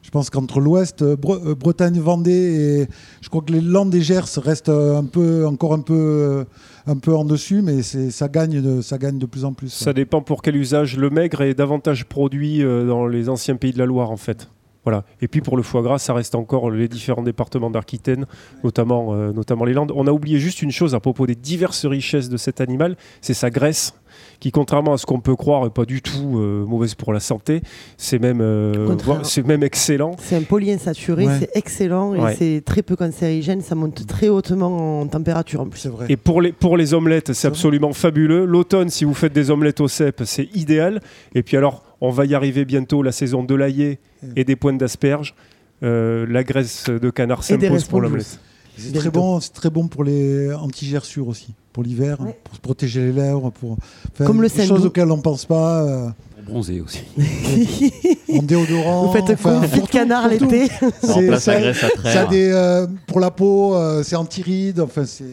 Je 0.05 0.11
pense 0.11 0.29
qu'entre 0.29 0.59
l'Ouest, 0.59 1.01
euh, 1.01 1.15
Bre- 1.15 1.41
euh, 1.43 1.55
Bretagne, 1.55 1.99
Vendée 1.99 2.31
et 2.31 2.87
je 3.21 3.29
crois 3.29 3.41
que 3.41 3.51
les 3.51 3.59
Landes 3.59 3.93
et 3.95 4.01
Gers 4.01 4.37
restent 4.37 4.69
euh, 4.69 4.99
un 4.99 5.03
peu, 5.03 5.47
encore 5.47 5.73
un 5.73 5.81
peu, 5.81 6.45
un 6.85 6.97
peu 6.97 7.15
en 7.15 7.25
dessus, 7.25 7.63
mais 7.63 7.81
ça 7.81 8.27
gagne, 8.27 8.61
de, 8.61 8.81
ça 8.81 8.99
gagne 8.99 9.17
de 9.17 9.25
plus 9.25 9.45
en 9.45 9.53
plus. 9.53 9.69
Ça 9.73 9.93
dépend 9.93 10.21
pour 10.21 10.43
quel 10.43 10.57
usage. 10.57 10.95
Le 10.95 11.09
maigre 11.09 11.41
est 11.41 11.55
davantage 11.55 12.05
produit 12.05 12.59
dans 12.61 13.07
les 13.07 13.29
anciens 13.29 13.55
pays 13.55 13.73
de 13.73 13.79
la 13.79 13.87
Loire, 13.87 14.11
en 14.11 14.17
fait. 14.17 14.47
Voilà. 14.83 15.03
Et 15.19 15.27
puis 15.27 15.41
pour 15.41 15.57
le 15.57 15.63
foie 15.63 15.81
gras, 15.81 15.97
ça 15.97 16.13
reste 16.13 16.35
encore 16.35 16.69
les 16.69 16.87
différents 16.87 17.23
départements 17.23 17.71
d'Aquitaine, 17.71 18.27
notamment, 18.63 19.15
euh, 19.15 19.33
notamment 19.33 19.65
les 19.65 19.73
Landes. 19.73 19.91
On 19.95 20.05
a 20.05 20.11
oublié 20.11 20.37
juste 20.37 20.61
une 20.61 20.69
chose 20.69 20.93
à 20.93 20.99
propos 20.99 21.25
des 21.25 21.33
diverses 21.33 21.87
richesses 21.87 22.29
de 22.29 22.37
cet 22.37 22.61
animal, 22.61 22.95
c'est 23.19 23.33
sa 23.33 23.49
graisse. 23.49 23.95
Qui, 24.39 24.51
contrairement 24.51 24.93
à 24.93 24.97
ce 24.97 25.05
qu'on 25.05 25.19
peut 25.19 25.35
croire, 25.35 25.65
est 25.65 25.69
pas 25.69 25.85
du 25.85 26.01
tout 26.01 26.37
euh, 26.39 26.65
mauvaise 26.65 26.95
pour 26.95 27.13
la 27.13 27.19
santé. 27.19 27.61
C'est 27.97 28.19
même, 28.19 28.41
euh, 28.41 28.95
c'est 29.23 29.45
même 29.45 29.63
excellent. 29.63 30.15
C'est 30.19 30.35
un 30.35 30.41
polyinsaturé, 30.43 31.25
Ouais. 31.27 31.33
c'est 31.39 31.49
excellent 31.55 32.13
et 32.15 32.19
Ouais. 32.19 32.35
c'est 32.37 32.61
très 32.65 32.81
peu 32.81 32.95
cancérigène. 32.95 33.61
Ça 33.61 33.75
monte 33.75 34.05
très 34.07 34.29
hautement 34.29 35.01
en 35.01 35.07
température 35.07 35.61
en 35.61 35.67
plus. 35.67 35.79
C'est 35.81 35.89
vrai. 35.89 36.05
Et 36.09 36.17
pour 36.17 36.41
les, 36.41 36.51
pour 36.51 36.77
les 36.77 36.93
omelettes, 36.93 37.33
c'est 37.33 37.47
vrai. 37.47 37.55
absolument 37.55 37.93
fabuleux. 37.93 38.45
L'automne, 38.45 38.89
si 38.89 39.05
vous 39.05 39.13
faites 39.13 39.33
des 39.33 39.51
omelettes 39.51 39.81
au 39.81 39.87
cèpe, 39.87 40.23
c'est 40.25 40.49
idéal. 40.55 41.01
Et 41.33 41.43
puis 41.43 41.57
alors, 41.57 41.83
on 42.01 42.09
va 42.11 42.25
y 42.25 42.35
arriver 42.35 42.65
bientôt, 42.65 43.01
la 43.03 43.11
saison 43.11 43.43
de 43.43 43.55
l'ail 43.55 43.97
et 44.35 44.43
des 44.43 44.55
pointes 44.55 44.77
d'asperges. 44.77 45.35
Euh, 45.83 46.25
la 46.29 46.43
graisse 46.43 46.85
de 46.89 47.09
canard 47.09 47.43
s'impose 47.43 47.83
pour 47.83 47.99
l'omelette. 48.01 48.39
C'est 48.77 48.91
très 48.93 49.09
bon, 49.09 49.39
c'est 49.39 49.53
très 49.53 49.69
bon 49.69 49.87
pour 49.87 50.03
les 50.03 50.53
anti-gerçures 50.53 51.27
aussi, 51.27 51.53
pour 51.73 51.83
l'hiver, 51.83 52.19
Ouais. 52.21 52.37
pour 52.43 52.55
se 52.55 52.59
protéger 52.61 53.01
les 53.07 53.11
lèvres, 53.13 53.51
pour 53.51 53.77
Comme 54.17 54.41
le 54.41 54.49
des 54.49 54.65
choses 54.65 54.85
auxquelles 54.85 55.11
on 55.11 55.21
pense 55.21 55.45
pas, 55.45 56.13
bronzer 56.45 56.81
aussi. 56.81 56.99
en 58.33 58.41
déodorant. 58.43 59.07
Vous 59.07 59.13
faites 59.13 59.29
enfin, 59.31 59.59
confit 59.61 59.77
pour 59.79 59.87
de 59.87 59.91
canard 59.91 60.27
l'été. 60.29 60.67
Ça 61.01 62.25
des, 62.25 62.49
euh, 62.51 62.87
pour 63.07 63.19
la 63.19 63.31
peau, 63.31 63.75
euh, 63.75 64.03
c'est 64.03 64.15
anti-rides. 64.15 64.79
Enfin, 64.79 65.03
c'est. 65.05 65.23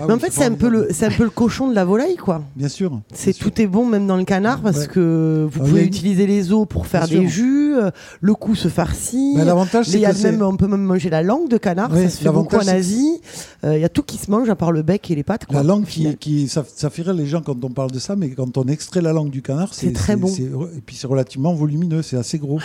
ah 0.00 0.04
Mais 0.06 0.14
en 0.14 0.18
fait, 0.18 0.32
c'est 0.32 0.44
un 0.44 0.52
peu 0.52 0.68
le, 0.68 0.88
c'est 0.90 1.06
un 1.06 1.10
peu 1.10 1.24
le 1.24 1.30
cochon 1.30 1.68
de 1.68 1.74
la 1.74 1.84
volaille, 1.84 2.16
quoi. 2.16 2.42
Bien 2.56 2.68
sûr. 2.68 3.00
C'est 3.12 3.32
sûr. 3.32 3.50
tout 3.50 3.60
est 3.60 3.66
bon 3.66 3.84
même 3.86 4.06
dans 4.06 4.16
le 4.16 4.24
canard 4.24 4.60
parce 4.60 4.72
Ouais. 4.82 4.86
que 4.88 5.48
vous 5.50 5.60
Ah, 5.62 5.68
pouvez 5.68 5.84
utiliser 5.84 6.26
les 6.26 6.52
os 6.52 6.66
pour 6.68 6.86
faire 6.86 7.06
Bien 7.06 7.20
des 7.20 7.28
sûr. 7.28 7.44
jus, 7.44 7.74
euh, 7.76 7.90
le 8.20 8.34
cou 8.34 8.54
se 8.54 8.68
farcit. 8.68 9.34
Mais 9.36 9.44
l'avantage, 9.44 9.86
c'est 9.86 9.98
y 10.00 10.06
a 10.06 10.12
que 10.12 10.22
même, 10.22 10.42
on 10.42 10.56
peut 10.56 10.66
même 10.66 10.82
manger 10.82 11.10
la 11.10 11.22
langue 11.22 11.48
de 11.48 11.56
canard, 11.58 11.92
Ouais, 11.92 12.04
ça 12.04 12.10
se 12.10 12.22
fait 12.22 12.30
beaucoup 12.30 12.56
en 12.56 12.66
Asie. 12.68 13.20
Euh, 13.64 13.76
Il 13.76 13.80
y 13.80 13.84
a 13.84 13.88
tout 13.88 14.02
qui 14.02 14.16
se 14.18 14.30
mange 14.30 14.48
à 14.50 14.56
part 14.56 14.72
le 14.72 14.82
bec 14.82 15.10
et 15.10 15.14
les 15.14 15.22
pattes. 15.22 15.46
Quoi, 15.46 15.56
La 15.56 15.62
langue 15.62 15.84
qui 15.84 16.48
ça, 16.48 16.64
ça 16.74 16.90
fait 16.90 17.02
rire 17.02 17.14
les 17.14 17.26
gens 17.26 17.40
quand 17.42 17.62
on 17.64 17.70
parle 17.70 17.90
de 17.90 17.98
ça, 17.98 18.16
mais 18.16 18.30
quand 18.30 18.56
on 18.58 18.64
extrait 18.64 19.00
la 19.00 19.12
langue 19.12 19.30
du 19.30 19.42
canard, 19.42 19.68
C'est 19.72 19.92
très 19.92 20.16
bon. 20.16 20.28
Et 20.76 20.80
puis 20.84 20.96
c'est 20.96 21.06
relativement 21.06 21.54
volumineux, 21.54 22.02
c'est 22.02 22.16
assez 22.16 22.38
gros. 22.38 22.60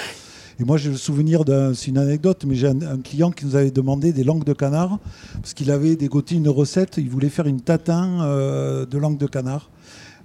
Et 0.59 0.63
moi 0.63 0.77
j'ai 0.77 0.89
le 0.89 0.97
souvenir 0.97 1.45
d'un, 1.45 1.73
c'est 1.75 1.87
une 1.87 1.97
anecdote, 1.99 2.43
mais 2.47 2.55
j'ai 2.55 2.67
un, 2.67 2.81
un 2.81 2.97
client 2.97 3.29
qui 3.31 3.45
nous 3.45 3.55
avait 3.55 3.69
demandé 3.71 4.11
des 4.11 4.23
langues 4.23 4.43
de 4.43 4.53
canard 4.53 4.97
parce 5.41 5.53
qu'il 5.53 5.69
avait 5.71 5.95
dégoté 5.95 6.35
une 6.35 6.49
recette, 6.49 6.95
il 6.97 7.09
voulait 7.09 7.29
faire 7.29 7.45
une 7.47 7.61
tatin 7.61 8.23
euh, 8.23 8.85
de 8.85 8.97
langue 8.97 9.17
de 9.19 9.27
canard. 9.27 9.69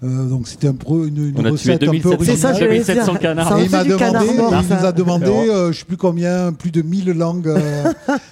Euh, 0.05 0.25
donc 0.29 0.49
c'était 0.49 0.67
un 0.67 0.75
pro, 0.75 1.05
une, 1.05 1.29
une 1.29 1.35
On 1.37 1.41
a 1.41 1.43
tué 1.43 1.51
recette 1.51 1.83
un 1.85 1.87
peu 1.93 2.17
2700 2.17 2.25
C'est 2.25 2.37
ça, 2.37 2.49
originale. 2.49 2.57
j'allais 2.59 2.79
2700 2.79 3.13
dire. 3.13 3.21
canards. 3.21 3.49
Ça 3.51 3.61
Et 3.61 3.65
il 3.65 3.71
m'a 3.71 3.85
demandé, 3.85 4.33
mort, 4.37 4.55
il 4.61 4.69
ça. 4.69 4.81
nous 4.81 4.87
a 4.87 4.93
demandé, 4.93 5.27
euh, 5.27 5.71
je 5.73 5.79
sais 5.79 5.85
plus 5.85 5.97
combien, 5.97 6.53
plus 6.53 6.73
de 6.73 6.83
1000 6.83 7.11
langues. 7.13 7.47
euh. 7.47 7.85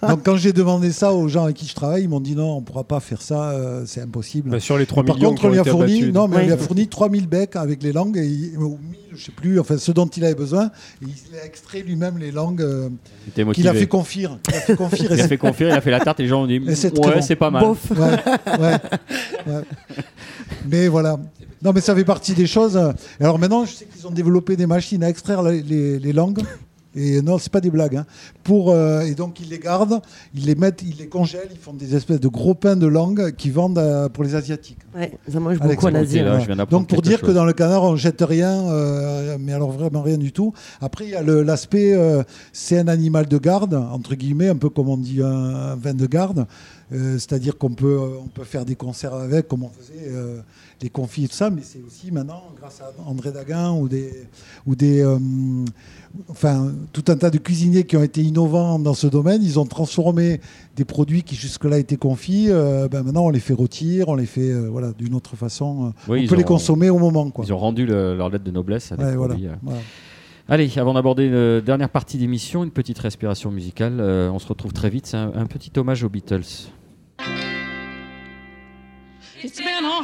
donc 0.09 0.25
quand 0.25 0.37
j'ai 0.37 0.53
demandé 0.53 0.91
ça 0.91 1.13
aux 1.13 1.29
gens 1.29 1.45
avec 1.45 1.57
qui 1.57 1.67
je 1.69 1.75
travaille, 1.77 2.03
ils 2.05 2.09
m'ont 2.09 2.19
dit 2.19 2.35
non, 2.35 2.57
on 2.57 2.61
pourra 2.63 2.83
pas 2.83 2.99
faire 2.99 3.23
ça, 3.23 3.51
euh, 3.51 3.85
c'est 3.87 4.01
impossible. 4.01 4.51
Bah, 4.51 4.59
sur 4.59 4.79
les 4.79 4.87
3 4.87 5.05
Par 5.05 5.15
millions 5.17 5.29
contre, 5.29 5.45
on 5.45 5.51
lui 5.51 5.59
a 5.61 5.65
fourni, 5.65 5.93
abattus. 5.99 6.13
non, 6.15 6.27
mais 6.27 6.35
on 6.35 6.39
Ouais. 6.41 6.45
lui 6.47 6.53
a 6.53 6.57
fourni 6.57 6.89
3000 6.89 7.29
becs 7.29 7.55
avec 7.55 7.83
les 7.85 7.93
langues, 7.93 8.17
et, 8.17 8.27
il- 8.27 8.59
ou 8.59 8.71
1000, 8.91 8.99
je 9.15 9.25
sais 9.25 9.33
plus, 9.33 9.59
enfin 9.61 9.79
ce 9.79 9.93
dont 9.93 10.07
il 10.07 10.25
avait 10.25 10.35
besoin. 10.35 10.67
Et 11.03 11.07
il 11.33 11.37
a 11.39 11.45
extrait 11.45 11.81
lui-même 11.83 12.19
les 12.19 12.31
langues 12.31 12.63
euh, 12.63 12.89
Il 13.37 13.47
qu'il 13.53 13.69
a 13.69 13.75
fait 13.75 13.87
confire. 13.87 14.39
qu'il 14.43 14.55
a 14.55 14.61
fait 14.61 14.77
confire 14.77 15.13
Il 15.13 15.21
a 15.21 15.29
fait 15.29 15.39
confier, 15.39 15.67
il 15.69 15.73
a 15.73 15.81
fait 15.81 15.91
la 15.91 16.01
tarte 16.01 16.21
et 16.21 16.25
les 16.25 16.29
gens 16.29 16.43
ont 16.43 16.47
dit 16.47 16.61
Et 16.67 16.75
c'est 16.75 16.97
Ouais, 16.99 17.21
bon. 17.21 17.35
pas 17.37 17.51
mal. 17.51 17.63
Bof. 17.65 17.91
Ouais, 17.91 18.57
ouais, 18.59 18.79
ouais. 19.55 19.63
Mais 20.69 20.89
voilà. 20.89 21.19
Non, 21.63 21.73
mais 21.75 21.81
ça 21.81 21.95
fait 21.95 22.05
partie 22.05 22.33
des 22.33 22.47
choses. 22.47 22.81
Alors 23.21 23.39
maintenant, 23.39 23.65
je 23.67 23.73
sais 23.73 23.85
qu'ils 23.87 24.07
ont 24.07 24.11
développé 24.11 24.57
des 24.57 24.67
machines 24.67 25.03
à 25.05 25.09
extraire 25.11 25.43
les, 25.43 25.63
les- 25.63 25.99
les 25.99 26.13
langues. 26.13 26.41
Et 26.97 27.23
non, 27.23 27.39
c'est 27.39 27.53
pas 27.53 27.61
des 27.61 27.71
blagues. 27.71 27.97
hein. 27.97 28.07
Pour, 28.43 28.71
euh, 28.71 29.03
et 29.03 29.15
donc, 29.15 29.39
ils 29.41 29.49
les 29.49 29.59
gardent, 29.61 30.01
ils 30.35 30.47
les 30.47 30.55
mettent, 30.57 30.83
ils 30.83 30.97
les 30.99 31.07
congèlent, 31.07 31.49
ils 31.53 31.59
font 31.59 31.73
des 31.73 31.95
espèces 31.95 32.19
de 32.21 32.29
gros 32.29 32.55
pains 32.55 32.77
de 32.77 32.87
langue 32.87 33.35
qu'ils 33.37 33.53
vendent 33.53 33.79
euh, 33.79 34.09
pour 34.09 34.25
les 34.25 34.35
Asiatiques. 34.35 34.79
Ouais, 34.95 35.13
ça 35.31 35.39
mange 35.39 35.59
beaucoup 35.61 35.87
en 35.87 35.95
Asie. 35.95 36.19
là, 36.21 36.37
ouais. 36.39 36.47
d'apprendre 36.47 36.69
Donc 36.69 36.89
pour 36.89 37.03
dire 37.03 37.21
que 37.21 37.31
dans 37.31 37.45
le 37.45 37.53
canard 37.53 37.85
on 37.85 37.95
jette 37.97 38.23
rien, 38.23 38.69
euh, 38.71 39.37
mais 39.39 39.53
alors 39.53 39.71
vraiment 39.71 40.03
rien 40.03 40.19
du 40.19 40.33
tout. 40.33 40.53
Après 40.81 41.05
il 41.05 41.11
y 41.11 41.15
a 41.15 41.23
l'aspect, 41.23 41.95
euh, 41.95 42.25
c'est 42.53 42.79
un 42.79 42.89
animal 42.89 43.27
de 43.27 43.39
garde 43.39 43.75
entre 43.75 44.17
guillemets, 44.17 44.49
un 44.49 44.57
peu 44.57 44.69
comme 44.69 44.89
on 44.89 44.97
dit 44.97 45.23
un, 45.23 45.27
un 45.29 45.77
vin 45.77 45.95
de 45.95 46.07
garde, 46.07 46.47
Euh, 46.93 47.19
c'est-à-dire 47.21 47.57
qu'on 47.57 47.71
peut 47.73 47.99
on 48.25 48.27
peut 48.27 48.43
faire 48.45 48.65
des 48.65 48.75
conserves 48.75 49.23
avec, 49.23 49.47
comme 49.47 49.63
on 49.63 49.71
faisait 49.71 50.11
les 50.83 50.91
confits 50.91 51.25
et 51.25 51.29
tout 51.29 51.35
ça, 51.35 51.51
mais 51.51 51.63
c'est 51.63 51.83
aussi 51.87 52.11
maintenant 52.11 52.43
grâce 52.59 52.81
à 52.81 52.93
André 53.07 53.33
Daguin 53.33 53.73
ou 53.73 53.89
des 53.89 54.11
ou 54.67 54.75
des 54.75 55.01
euh, 55.03 55.19
enfin 56.29 56.73
tout 56.93 57.05
un 57.09 57.17
tas 57.17 57.31
de 57.31 57.39
cuisiniers 57.39 57.85
qui 57.85 57.97
ont 57.97 58.03
été 58.03 58.23
innovants 58.23 58.79
dans 58.79 58.95
ce 58.95 59.07
domaine, 59.07 59.43
ils 59.43 59.59
ont 59.59 59.67
transformé 59.67 60.41
des 60.77 60.85
produits 60.85 61.23
qui 61.23 61.35
jusque-là 61.37 61.79
étaient 61.79 61.97
confits, 61.99 62.47
euh, 62.49 62.89
ben 62.89 63.03
maintenant 63.03 63.27
on 63.27 63.31
les 63.31 63.41
fait 63.41 63.53
rôtir, 63.55 64.09
on 64.09 64.15
les 64.15 64.27
fait 64.27 64.51
euh, 64.51 64.69
voilà 64.71 64.93
d'une 64.93 65.15
autre 65.15 65.37
façon. 65.37 65.93
Oui, 66.09 66.25
on 66.25 66.29
peut 66.29 66.37
les 66.37 66.45
consommer 66.45 66.89
au 66.91 66.99
moment. 66.99 67.31
Quoi. 67.31 67.45
Ils 67.47 67.53
ont 67.53 67.59
rendu 67.59 67.85
le- 67.87 68.17
leur 68.17 68.31
lettre 68.31 68.45
de 68.45 68.51
noblesse 68.51 68.91
à 68.93 68.97
des 68.97 69.05
Ouais, 69.05 69.17
voilà, 69.17 69.35
produits, 69.35 69.49
euh. 69.49 69.55
voilà. 69.63 69.81
Allez, 70.49 70.69
avant 70.79 70.95
d'aborder 70.95 71.27
une 71.27 71.61
dernière 71.61 71.91
partie 71.91 72.19
d'émission, 72.19 72.65
une 72.65 72.73
petite 72.73 72.99
respiration 72.99 73.53
musicale. 73.53 73.99
Euh, 74.01 74.31
on 74.33 74.41
se 74.41 74.49
retrouve 74.49 74.73
très 74.73 74.91
vite. 74.91 75.07
C'est 75.07 75.17
un, 75.17 75.31
un 75.37 75.47
petit 75.47 75.71
hommage 75.79 76.03
aux 76.03 76.09
Beatles. 76.09 76.43
It's 79.43 79.59
been 79.59 79.85
a 79.85 80.03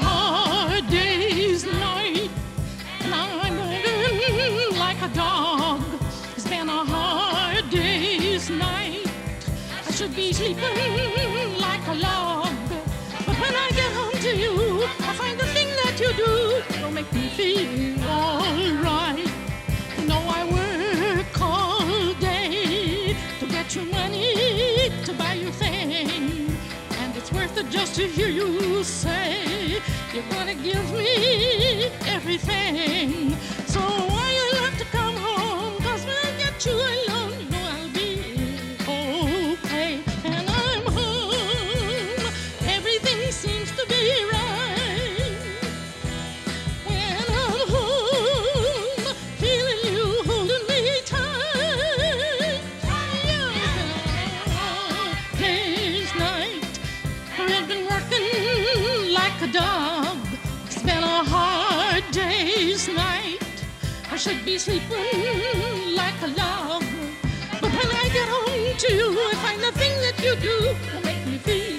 you're 30.17 30.25
gonna 30.31 30.55
give 30.55 30.93
me 30.95 31.91
everything. 32.07 33.37
Night. 62.93 63.65
I 64.11 64.17
should 64.17 64.45
be 64.45 64.59
sleeping 64.59 65.95
like 65.95 66.21
a 66.23 66.29
log. 66.29 66.85
But 67.61 67.71
when 67.77 67.91
I 68.03 68.09
get 68.13 68.29
home 68.29 68.77
to 68.83 68.93
you, 68.95 69.09
I 69.31 69.35
find 69.45 69.61
the 69.63 69.73
thing 69.73 69.95
that 70.05 70.17
you 70.23 70.37
do 70.37 70.57
make 71.05 71.27
me 71.27 71.39
feel 71.39 71.76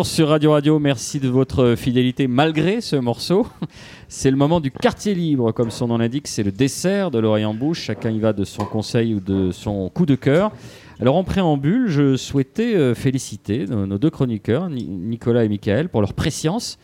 Toujours 0.00 0.14
sur 0.14 0.28
Radio 0.28 0.52
Radio, 0.52 0.78
merci 0.78 1.20
de 1.20 1.28
votre 1.28 1.74
fidélité 1.76 2.26
malgré 2.26 2.80
ce 2.80 2.96
morceau. 2.96 3.46
C'est 4.08 4.30
le 4.30 4.36
moment 4.38 4.58
du 4.58 4.70
quartier 4.70 5.14
libre, 5.14 5.52
comme 5.52 5.70
son 5.70 5.88
nom 5.88 5.98
l'indique, 5.98 6.26
c'est 6.26 6.42
le 6.42 6.52
dessert 6.52 7.10
de 7.10 7.18
l'oreille 7.18 7.44
en 7.44 7.52
bouche. 7.52 7.82
Chacun 7.82 8.08
y 8.08 8.18
va 8.18 8.32
de 8.32 8.44
son 8.44 8.64
conseil 8.64 9.14
ou 9.14 9.20
de 9.20 9.50
son 9.50 9.90
coup 9.90 10.06
de 10.06 10.14
cœur. 10.14 10.52
Alors 11.00 11.16
en 11.16 11.22
préambule, 11.22 11.88
je 11.88 12.16
souhaitais 12.16 12.74
euh, 12.76 12.94
féliciter 12.94 13.66
nos, 13.66 13.98
deux 13.98 14.08
chroniqueurs, 14.08 14.70
Ni- 14.70 14.84
Nicolas 14.86 15.44
et 15.44 15.50
Michael, 15.50 15.90
pour 15.90 16.00
leur 16.00 16.14
préscience. 16.14 16.78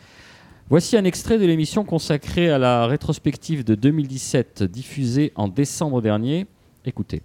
Voici 0.69 0.95
un 0.95 1.03
extrait 1.03 1.39
de 1.39 1.45
l'émission 1.47 1.83
consacrée 1.83 2.51
à 2.51 2.59
la 2.59 2.85
rétrospective 2.85 3.63
de 3.63 3.73
2017, 3.73 4.61
diffusée 4.61 5.31
en 5.33 5.47
décembre 5.47 6.03
dernier. 6.03 6.45
Écoutez. 6.85 7.23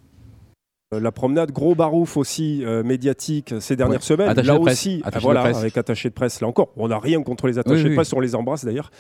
Euh, 0.93 1.01
La 1.01 1.13
promenade, 1.13 1.53
gros 1.53 1.75
barouf 1.75 2.17
aussi 2.17 2.65
euh, 2.65 2.83
médiatique 2.83 3.55
ces 3.61 3.77
dernières 3.77 4.01
Ouais. 4.01 4.05
semaines. 4.07 4.29
Attaché 4.29 4.47
là 4.49 4.55
de 4.59 4.61
aussi, 4.61 5.01
Attaché 5.05 5.17
ah, 5.17 5.21
voilà, 5.21 5.43
avec 5.43 5.77
attaché 5.77 6.09
de 6.09 6.15
presse. 6.15 6.41
Là 6.41 6.49
encore, 6.49 6.73
on 6.77 6.89
n'a 6.89 6.99
rien 6.99 7.23
contre 7.23 7.47
les 7.47 7.59
attachés 7.59 7.77
Oui, 7.79 7.85
de 7.85 7.89
oui. 7.91 7.95
presse, 7.97 8.13
on 8.13 8.21
les 8.21 8.35
embrasse 8.35 8.65
d'ailleurs. 8.65 8.91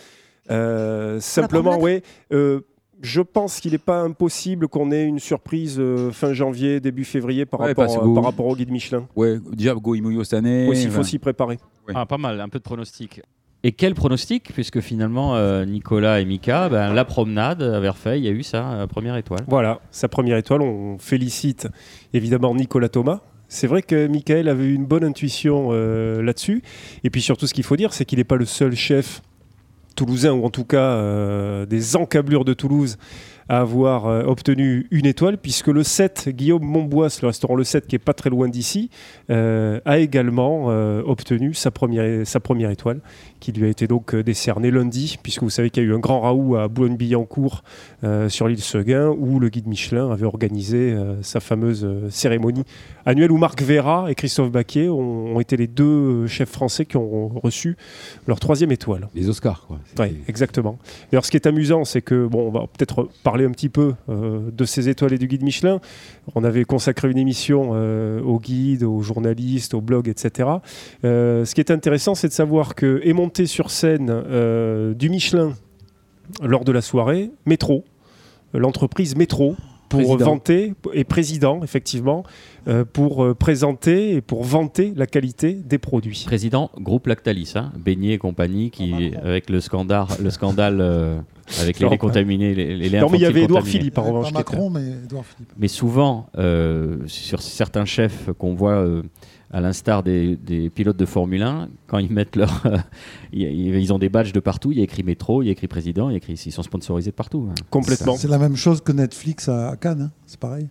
Euh, 0.51 1.20
simplement, 1.20 1.78
oui. 1.78 2.01
je 3.03 3.20
pense 3.20 3.61
qu'il 3.61 3.72
n'est 3.72 3.78
pas 3.78 4.01
impossible 4.01 4.68
qu'on 4.68 4.90
ait 4.93 5.05
une 5.05 5.18
surprise 5.18 5.76
euh, 5.78 6.11
fin 6.12 6.32
janvier, 6.32 6.80
début 6.80 7.05
février 7.05 7.45
par, 7.47 7.61
Ouais, 7.61 7.68
rapport, 7.68 7.84
euh, 7.84 8.14
par 8.32 8.47
au 8.47 8.57
guide 8.57 8.70
Michelin. 8.70 9.07
Ouais, 9.16 9.38
déjà 9.53 9.74
Go 9.74 9.95
Imouyo 9.95 10.22
cette 10.24 10.34
année. 10.34 10.66
Oui, 10.68 10.80
il 10.82 10.90
faut 10.90 11.03
s'y 11.03 11.18
préparer. 11.18 11.59
Ouais. 11.86 11.95
Ah, 11.97 12.07
pas 12.07 12.18
mal, 12.18 12.40
un 12.40 12.49
peu 12.49 12.59
de 12.59 12.64
pronostic. 12.64 13.20
Et 13.64 13.72
quel 13.72 13.94
pronostic, 13.94 14.52
puisque 14.52 14.80
finalement, 14.80 15.36
euh, 15.36 15.64
Nicolas 15.64 16.20
et 16.20 16.24
Mika, 16.24 16.68
ben, 16.68 16.92
la 16.92 17.04
promenade 17.04 17.62
à 17.62 17.78
Verfeil, 17.78 18.20
il 18.20 18.24
y 18.24 18.28
a 18.28 18.32
eu 18.32 18.42
sa 18.42 18.72
euh, 18.72 18.86
première 18.88 19.16
étoile. 19.16 19.44
Voilà, 19.46 19.80
sa 19.92 20.08
première 20.08 20.36
étoile. 20.36 20.62
On 20.62 20.98
félicite 20.98 21.68
évidemment 22.12 22.54
Nicolas 22.56 22.88
Thomas. 22.88 23.20
C'est 23.46 23.68
vrai 23.68 23.82
que 23.82 24.08
Michael 24.08 24.48
avait 24.48 24.68
une 24.68 24.84
bonne 24.84 25.04
intuition 25.04 25.68
euh, 25.70 26.22
là-dessus. 26.22 26.62
Et 27.04 27.10
puis 27.10 27.22
surtout, 27.22 27.46
ce 27.46 27.54
qu'il 27.54 27.62
faut 27.62 27.76
dire, 27.76 27.92
c'est 27.92 28.04
qu'il 28.04 28.18
n'est 28.18 28.24
pas 28.24 28.36
le 28.36 28.46
seul 28.46 28.74
chef 28.74 29.22
toulousain, 29.94 30.32
ou 30.32 30.44
en 30.44 30.50
tout 30.50 30.64
cas 30.64 31.66
des 31.66 31.96
encablures 31.96 32.46
de 32.46 32.54
Toulouse, 32.54 32.96
à 33.49 33.61
avoir 33.61 34.07
euh, 34.07 34.22
obtenu 34.24 34.86
une 34.90 35.07
étoile, 35.07 35.38
puisque 35.38 35.68
le 35.68 35.82
7, 35.82 36.28
Guillaume 36.30 36.64
Montbois, 36.64 37.09
le 37.20 37.28
restaurant 37.28 37.55
Le 37.55 37.64
7, 37.64 37.86
qui 37.86 37.97
est 37.97 37.99
pas 37.99 38.14
très 38.14 38.30
loin 38.30 38.49
d'ici, 38.49 38.90
euh, 39.30 39.80
a 39.84 39.99
également 39.99 40.66
euh, 40.68 41.03
obtenu 41.05 41.55
sa 41.55 41.70
première, 41.70 42.26
sa 42.26 42.40
première 42.40 42.70
étoile, 42.70 43.01
qui 43.40 43.53
lui 43.53 43.66
a 43.66 43.68
été 43.68 43.86
donc 43.86 44.14
décernée 44.14 44.70
lundi, 44.70 45.18
puisque 45.22 45.43
vous 45.43 45.51
savez 45.51 45.70
qu'il 45.70 45.82
y 45.82 45.86
a 45.86 45.88
eu 45.88 45.95
un 45.95 45.99
grand 45.99 46.20
raout 46.20 46.57
à 46.57 46.68
Boulogne-Billancourt 46.68 47.64
sur 48.28 48.49
l'île 48.49 48.61
Seguin, 48.61 49.09
où 49.09 49.40
le 49.40 49.49
guide 49.49 49.66
Michelin 49.66 50.11
avait 50.11 50.26
organisé 50.26 50.97
sa 51.22 51.40
fameuse 51.40 51.86
cérémonie 52.11 52.64
annuelle 53.05 53.32
où 53.32 53.38
Marc 53.38 53.62
Vera 53.62 54.11
et 54.11 54.14
Christophe 54.14 54.51
Baquier 54.51 54.88
ont, 54.88 55.34
ont 55.36 55.40
été 55.40 55.57
les 55.57 55.66
deux 55.66 56.26
chefs 56.28 56.51
français 56.51 56.84
qui 56.84 56.97
ont 56.97 57.28
reçu 57.28 57.76
leur 58.26 58.38
troisième 58.38 58.70
étoile. 58.70 59.09
Les 59.14 59.28
Oscars, 59.28 59.66
quoi. 59.66 59.78
Oui, 59.99 60.16
exactement. 60.28 60.78
D'ailleurs, 61.11 61.24
ce 61.24 61.30
qui 61.30 61.36
est 61.36 61.47
amusant, 61.47 61.84
c'est 61.84 62.03
que, 62.03 62.26
bon, 62.26 62.49
on 62.49 62.51
va 62.51 62.61
peut-être 62.61 63.09
parler 63.22 63.32
un 63.41 63.51
petit 63.51 63.68
peu 63.68 63.95
euh, 64.09 64.51
de 64.53 64.64
ces 64.64 64.89
étoiles 64.89 65.12
et 65.14 65.18
du 65.18 65.26
guide 65.26 65.43
Michelin. 65.43 65.80
On 66.35 66.45
avait 66.45 66.64
consacré 66.64 67.11
une 67.11 67.18
émission 67.18 67.70
euh, 67.72 68.20
aux 68.22 68.39
guides, 68.39 68.83
aux 68.83 69.01
journalistes, 69.01 69.74
aux 69.74 69.80
blogs, 69.80 70.09
etc. 70.09 70.49
Euh, 71.05 71.45
ce 71.45 71.55
qui 71.55 71.61
est 71.61 71.70
intéressant, 71.70 72.14
c'est 72.14 72.28
de 72.28 72.33
savoir 72.33 72.74
que 72.74 73.01
est 73.05 73.12
monté 73.12 73.47
sur 73.47 73.70
scène 73.70 74.09
euh, 74.11 74.95
du 74.95 75.09
Michelin 75.09 75.55
lors 76.43 76.64
de 76.64 76.72
la 76.72 76.83
soirée, 76.83 77.30
Métro, 77.47 77.85
l'entreprise 78.55 79.16
Métro, 79.16 79.57
pour 79.93 80.01
Président. 80.01 80.24
vanter, 80.24 80.74
et 80.95 81.05
président, 81.05 81.61
effectivement, 81.62 82.24
euh, 82.66 82.85
pour 82.91 83.24
euh, 83.24 83.35
présenter 83.35 84.14
et 84.14 84.20
pour 84.22 84.43
vanter 84.43 84.93
la 84.97 85.07
qualité 85.07 85.53
des 85.53 85.78
produits. 85.78 86.22
Président, 86.26 86.70
groupe 86.78 87.07
Lactalis, 87.07 87.53
hein, 87.57 87.72
Beignet 87.76 88.14
et 88.14 88.18
compagnie, 88.18 88.70
qui, 88.70 89.12
avec 89.22 89.51
le 89.51 89.61
scandale, 89.61 90.07
le 90.22 90.30
scandale 90.30 90.78
euh, 90.80 91.18
avec 91.61 91.78
les 91.80 91.98
contaminés, 91.98 92.55
les, 92.55 92.76
les 92.76 92.88
laits 92.88 93.00
Non, 93.03 93.11
mais 93.11 93.18
il 93.18 93.22
y 93.22 93.26
avait 93.26 93.42
Édouard. 93.44 93.66
Philippe, 93.66 93.98
en 93.98 94.03
revanche. 94.05 94.32
pas 94.32 94.38
Macron, 94.40 94.70
mais 94.70 94.82
Edouard 95.05 95.24
Philippe. 95.26 95.53
Mais 95.59 95.68
souvent, 95.68 96.28
euh, 96.38 96.98
sur 97.07 97.42
certains 97.42 97.84
chefs 97.84 98.30
qu'on 98.38 98.55
voit, 98.55 98.72
euh, 98.76 99.03
à 99.50 99.61
l'instar 99.61 100.03
des, 100.03 100.36
des 100.36 100.70
pilotes 100.70 100.96
de 100.96 101.05
Formule 101.05 101.42
1, 101.42 101.68
quand 101.86 101.98
ils 101.98 102.11
mettent 102.11 102.36
leur. 102.36 102.62
ils, 103.32 103.42
ils 103.76 103.92
ont 103.92 103.98
des 103.98 104.09
badges 104.09 104.32
de 104.32 104.40
partout, 104.40 104.72
il 104.72 104.78
y 104.78 104.80
a 104.80 104.84
écrit 104.84 105.03
métro, 105.03 105.42
il 105.42 105.46
y 105.46 105.48
a 105.48 105.53
écrit 105.53 105.68
président, 105.68 106.09
il 106.09 106.12
y 106.12 106.14
a 106.14 106.18
écrit. 106.18 106.40
Ils 106.46 106.53
sont 106.53 106.62
sponsorisés 106.62 107.11
de 107.11 107.16
partout. 107.16 107.48
hein. 107.50 107.55
Complètement. 107.70 108.16
C'est 108.16 108.28
la 108.28 108.38
même 108.38 108.57
chose 108.57 108.80
que 108.80 108.92
Netflix 108.92 109.48
à, 109.48 109.70
à 109.70 109.76
Cannes, 109.76 110.11
hein. 110.11 110.12
c'est 110.26 110.40
pareil. 110.40 110.68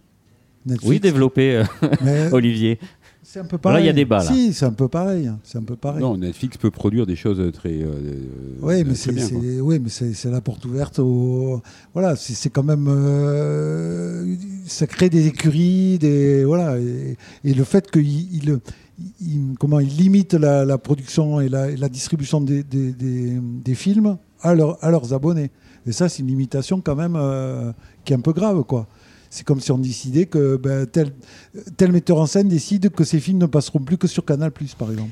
Netflix, 0.66 0.90
Oui, 0.90 1.00
développé, 1.00 1.56
euh, 1.58 1.64
mais 2.04 2.28
Olivier. 2.34 2.80
C'est 3.24 3.40
un 3.40 3.46
peu 3.46 3.56
Là, 3.58 3.60
pareil. 3.62 3.84
il 3.84 3.88
y 3.88 3.90
a 3.90 3.94
débat, 3.94 4.18
là. 4.24 4.32
Si, 4.32 4.54
c'est 4.54 4.66
un 4.66 4.72
peu 4.72 4.88
pareil. 4.88 5.28
hein. 5.28 5.40
C'est 5.44 5.58
un 5.58 5.64
peu 5.64 5.76
pareil. 5.76 6.02
Non, 6.02 6.18
Netflix 6.18 6.58
peut 6.58 6.72
produire 6.72 7.06
des 7.06 7.16
choses 7.16 7.42
très. 7.54 7.72
euh, 7.82 7.92
Oui, 8.62 8.76
euh, 8.76 8.84
mais 8.88 8.94
très 8.94 9.20
c'est 9.20 9.60
oui, 9.62 9.80
mais 9.80 9.90
c'est 9.90 10.14
c'est 10.14 10.30
la 10.32 10.42
porte 10.42 10.66
ouverte 10.66 11.00
au. 11.00 11.62
Voilà, 11.94 12.16
c'est 12.16 12.34
c'est 12.34 12.50
quand 12.50 12.64
même. 12.64 12.88
euh, 12.90 14.36
ça 14.66 14.88
crée 14.88 15.10
des 15.10 15.28
écuries, 15.28 15.98
des 16.00 16.44
voilà, 16.46 16.78
et, 16.80 17.18
et 17.44 17.54
le 17.54 17.64
fait 17.64 17.90
qu'il 17.92 18.08
il, 18.34 18.60
il- 19.22 19.56
comment 19.60 19.80
il 19.80 19.96
limite 19.98 20.34
la, 20.34 20.66
la 20.66 20.78
production 20.78 21.42
et 21.42 21.50
la, 21.50 21.70
et 21.72 21.78
la 21.78 21.90
distribution 21.90 22.42
des, 22.42 22.64
des, 22.64 22.92
des- 22.92 23.40
des 23.42 23.76
films 23.76 24.18
à, 24.42 24.54
leur- 24.56 24.78
à 24.84 24.92
leurs 24.92 25.14
abonnés. 25.14 25.52
Et 25.88 25.92
ça, 25.92 26.10
c'est 26.10 26.20
une 26.22 26.28
limitation 26.28 26.80
quand 26.82 26.96
même 26.96 27.16
euh, 27.16 27.72
qui 28.06 28.14
est 28.14 28.16
un 28.16 28.20
peu 28.22 28.34
grave, 28.34 28.64
quoi. 28.64 28.88
C'est 29.34 29.44
comme 29.46 29.60
si 29.62 29.72
on 29.72 29.78
décidait 29.80 30.26
que 30.26 30.58
ben, 30.58 30.86
tel, 30.86 31.12
tel 31.78 31.92
metteur 31.92 32.20
en 32.20 32.26
scène 32.26 32.48
décide 32.50 32.90
que 32.90 33.04
ces 33.06 33.20
films 33.20 33.38
ne 33.40 33.46
passeront 33.48 33.80
plus 33.80 33.98
que 33.98 34.06
sur 34.08 34.26
Canal+, 34.26 34.52
par 34.78 34.92
exemple. 34.92 35.12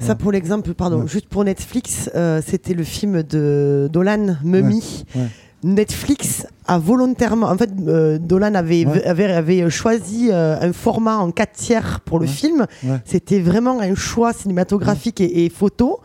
Ça 0.00 0.14
pour 0.16 0.32
l'exemple, 0.32 0.74
pardon, 0.74 1.02
Ouais. 1.02 1.06
juste 1.08 1.28
pour 1.28 1.44
Netflix, 1.44 2.10
euh, 2.16 2.42
c'était 2.44 2.74
le 2.74 2.82
film 2.84 3.22
de 3.22 3.88
Dolan, 3.92 4.36
Mummy. 4.42 5.04
Ouais. 5.14 5.28
Netflix 5.62 6.46
a 6.66 6.78
volontairement, 6.78 7.46
en 7.48 7.56
fait, 7.56 7.70
euh, 7.86 8.18
Dolan 8.18 8.54
avait, 8.54 8.84
Ouais. 8.86 9.04
avait, 9.04 9.32
avait 9.32 9.70
choisi 9.70 10.28
euh, 10.30 10.56
un 10.60 10.72
format 10.72 11.16
en 11.16 11.30
4 11.30 11.52
tiers 11.52 12.00
pour 12.00 12.18
le 12.18 12.26
Ouais. 12.26 12.32
film. 12.32 12.66
Ouais. 12.82 12.98
C'était 13.04 13.40
vraiment 13.40 13.80
un 13.80 13.94
choix 13.94 14.32
cinématographique 14.32 15.20
et, 15.20 15.44
et 15.44 15.48
photo. 15.48 16.00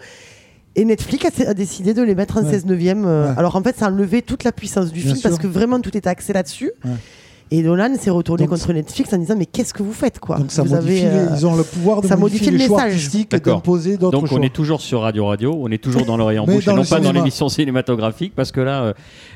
Et 0.75 0.85
Netflix 0.85 1.25
a, 1.41 1.49
a 1.49 1.53
décidé 1.53 1.93
de 1.93 2.01
les 2.03 2.15
mettre 2.15 2.37
en 2.37 2.43
Ouais. 2.43 2.51
16 2.51 2.65
neuvième. 2.67 3.05
euh. 3.05 3.33
Alors 3.35 3.55
en 3.55 3.63
fait, 3.63 3.75
ça 3.77 3.87
a 3.87 3.89
enlevé 3.91 4.21
toute 4.21 4.43
la 4.45 4.51
puissance 4.53 4.91
du 4.93 5.01
Bien 5.01 5.11
film 5.15 5.21
parce 5.23 5.37
que 5.39 5.47
vraiment 5.47 5.79
tout 5.81 5.97
était 5.97 6.07
axé 6.09 6.31
là-dessus. 6.31 6.71
Et 7.51 7.63
Dolan 7.63 7.95
s'est 7.99 8.11
retourné 8.11 8.43
Donc, 8.43 8.51
contre 8.51 8.73
Netflix 8.73 9.11
en 9.11 9.17
disant 9.17 9.35
mais 9.35 9.47
qu'est-ce 9.47 9.73
que 9.73 9.81
vous 9.81 9.91
faites 9.93 10.19
quoi 10.19 10.37
Donc 10.37 10.51
ça 10.51 10.61
Vous 10.61 10.75
modifie, 10.75 11.05
avez, 11.05 11.15
les- 11.15 11.31
euh, 11.31 11.35
ils 11.35 11.47
ont 11.47 11.55
le 11.55 11.63
pouvoir 11.63 12.01
de 12.01 12.07
ça 12.07 12.15
modifier 12.15 12.47
modifie 12.47 12.51
le 12.51 12.57
les 12.59 12.67
choix 12.67 12.77
message. 12.83 12.93
artistiques 12.93 13.33
et 13.33 13.39
d'imposer 13.39 13.97
d'autres 13.97 14.11
Donc 14.19 14.27
choix. 14.27 14.37
on 14.39 14.43
est 14.43 14.53
toujours 14.53 14.81
sur 14.81 15.01
Radio 15.01 15.25
Radio, 15.25 15.57
on 15.59 15.69
est 15.71 15.81
toujours 15.83 16.05
dans 16.05 16.15
l'oreille 16.15 16.37
en 16.37 16.45
Mais 16.45 16.53
bouche 16.55 16.67
et 16.67 16.73
non 16.73 16.83
pas 16.85 16.99
dans 16.99 17.11
l'émission 17.11 17.49
cinématographique 17.49 18.33
parce 18.35 18.51
que 18.51 18.61
là. 18.61 18.83
euh, 18.83 18.93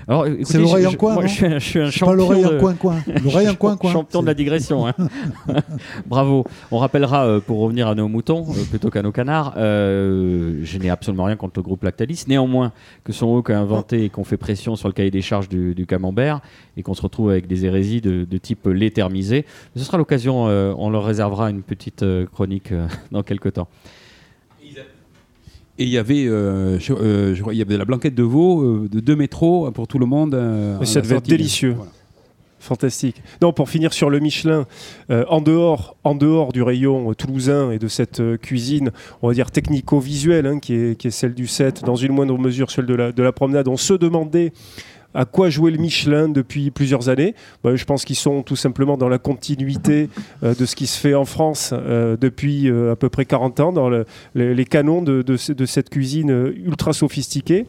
alors, 0.07 0.27
écoutez, 0.27 0.57
l'oreille 0.59 0.83
je- 0.83 0.87
en 0.89 0.91
je- 0.91 0.97
coin, 0.97 1.13
moi, 1.13 1.25
je, 1.25 1.33
suis 1.33 1.45
un- 1.47 1.59
je 1.59 1.65
suis 1.65 1.79
un 1.79 1.85
C'est 1.89 1.99
pas 2.01 2.05
champion. 2.05 2.13
l'oreille 2.15 2.45
en 2.45 2.59
coin-coin. 2.59 2.95
L'oreille 3.23 3.49
en 3.49 3.55
coin-coin. 3.55 3.91
Champion 3.91 4.21
de 4.21 4.27
la 4.27 4.33
digression. 4.33 4.85
hein. 4.87 4.93
Bravo. 6.05 6.45
On 6.71 6.77
rappellera, 6.77 7.25
euh, 7.25 7.39
pour 7.39 7.59
revenir 7.59 7.87
à 7.87 7.95
nos 7.95 8.07
moutons, 8.07 8.45
euh, 8.49 8.63
plutôt 8.69 8.89
qu'à 8.89 9.01
nos 9.01 9.11
canards, 9.11 9.53
euh, 9.57 10.59
je 10.63 10.77
n'ai 10.77 10.89
absolument 10.89 11.23
rien 11.25 11.35
contre 11.35 11.53
le 11.57 11.63
groupe 11.63 11.83
Lactalis. 11.83 12.25
Néanmoins, 12.27 12.71
que 13.03 13.13
sont 13.13 13.37
eux 13.37 13.41
qui 13.41 13.51
ont 13.51 13.55
inventé 13.57 14.05
et 14.05 14.09
qui 14.09 14.19
ont 14.19 14.23
fait 14.23 14.37
pression 14.37 14.75
sur 14.75 14.87
le 14.87 14.93
cahier 14.93 15.11
des 15.11 15.21
charges 15.21 15.49
du, 15.49 15.73
du 15.73 15.85
camembert 15.85 16.41
et 16.77 16.83
qu'on 16.83 16.93
se 16.93 17.01
retrouve 17.01 17.29
avec 17.29 17.47
des 17.47 17.65
hérésies 17.65 18.01
de, 18.01 18.25
de 18.29 18.37
type 18.37 18.65
lait 18.67 18.89
thermisé. 18.89 19.45
Ce 19.75 19.83
sera 19.83 19.97
l'occasion, 19.97 20.47
euh, 20.47 20.73
on 20.77 20.89
leur 20.89 21.05
réservera 21.05 21.49
une 21.49 21.61
petite 21.61 22.03
euh, 22.03 22.25
chronique 22.25 22.71
euh, 22.71 22.87
dans 23.11 23.23
quelques 23.23 23.53
temps. 23.53 23.67
Et 25.79 25.85
il 25.85 25.89
y 25.89 25.97
avait, 25.97 26.27
euh, 26.27 26.77
je, 26.79 26.93
euh, 26.93 27.33
je 27.33 27.41
crois, 27.41 27.53
il 27.53 27.57
y 27.57 27.61
avait 27.61 27.73
de 27.73 27.79
la 27.79 27.85
blanquette 27.85 28.13
de 28.13 28.21
veau 28.21 28.61
euh, 28.61 28.89
de 28.91 28.99
deux 28.99 29.15
métros 29.15 29.71
pour 29.71 29.87
tout 29.87 29.97
le 29.97 30.05
monde. 30.05 30.35
euh, 30.35 30.83
ça 30.83 31.01
devait 31.01 31.15
être 31.15 31.25
délicieux. 31.27 31.73
Voilà. 31.75 31.91
Fantastique. 32.59 33.21
Non, 33.41 33.51
pour 33.51 33.67
finir 33.69 33.91
sur 33.91 34.09
le 34.09 34.19
Michelin, 34.19 34.67
euh, 35.09 35.25
en, 35.27 35.41
dehors, 35.41 35.97
en 36.05 36.15
dehors 36.15 36.53
du 36.53 36.61
rayon 36.61 37.09
euh, 37.09 37.13
toulousain 37.13 37.71
et 37.71 37.79
de 37.79 37.87
cette 37.89 38.21
euh, 38.21 38.37
cuisine, 38.37 38.91
on 39.21 39.27
va 39.27 39.33
dire 39.33 39.51
technico-visuelle, 39.51 40.45
hein, 40.45 40.59
qui, 40.59 40.73
est, 40.75 40.97
qui 40.97 41.07
est 41.07 41.11
celle 41.11 41.33
du 41.33 41.47
7, 41.47 41.83
dans 41.83 41.97
une 41.97 42.13
moindre 42.13 42.37
mesure 42.37 42.71
celle 42.71 42.85
de 42.85 42.93
la, 42.93 43.11
de 43.11 43.21
la 43.23 43.31
promenade, 43.33 43.67
on 43.67 43.75
se 43.75 43.93
demandait 43.93 44.53
à 45.13 45.25
quoi 45.25 45.49
jouer 45.49 45.71
le 45.71 45.77
Michelin 45.77 46.27
depuis 46.29 46.71
plusieurs 46.71 47.09
années. 47.09 47.35
Bah, 47.63 47.75
je 47.75 47.85
pense 47.85 48.05
qu'ils 48.05 48.15
sont 48.15 48.41
tout 48.43 48.55
simplement 48.55 48.97
dans 48.97 49.09
la 49.09 49.17
continuité 49.17 50.09
euh, 50.43 50.53
de 50.55 50.65
ce 50.65 50.75
qui 50.75 50.87
se 50.87 50.99
fait 50.99 51.13
en 51.15 51.25
France 51.25 51.73
euh, 51.73 52.17
depuis 52.19 52.69
euh, 52.69 52.91
à 52.91 52.95
peu 52.95 53.09
près 53.09 53.25
40 53.25 53.59
ans, 53.59 53.71
dans 53.73 53.89
le- 53.89 54.05
les, 54.35 54.65
canons 54.65 55.01
de, 55.01 55.21
de 55.21 55.37
ce- 55.37 55.51
de 55.53 55.65
cette 55.65 55.89
cuisine 55.89 56.51
ultra 56.55 56.93
sophistiquée. 56.93 57.65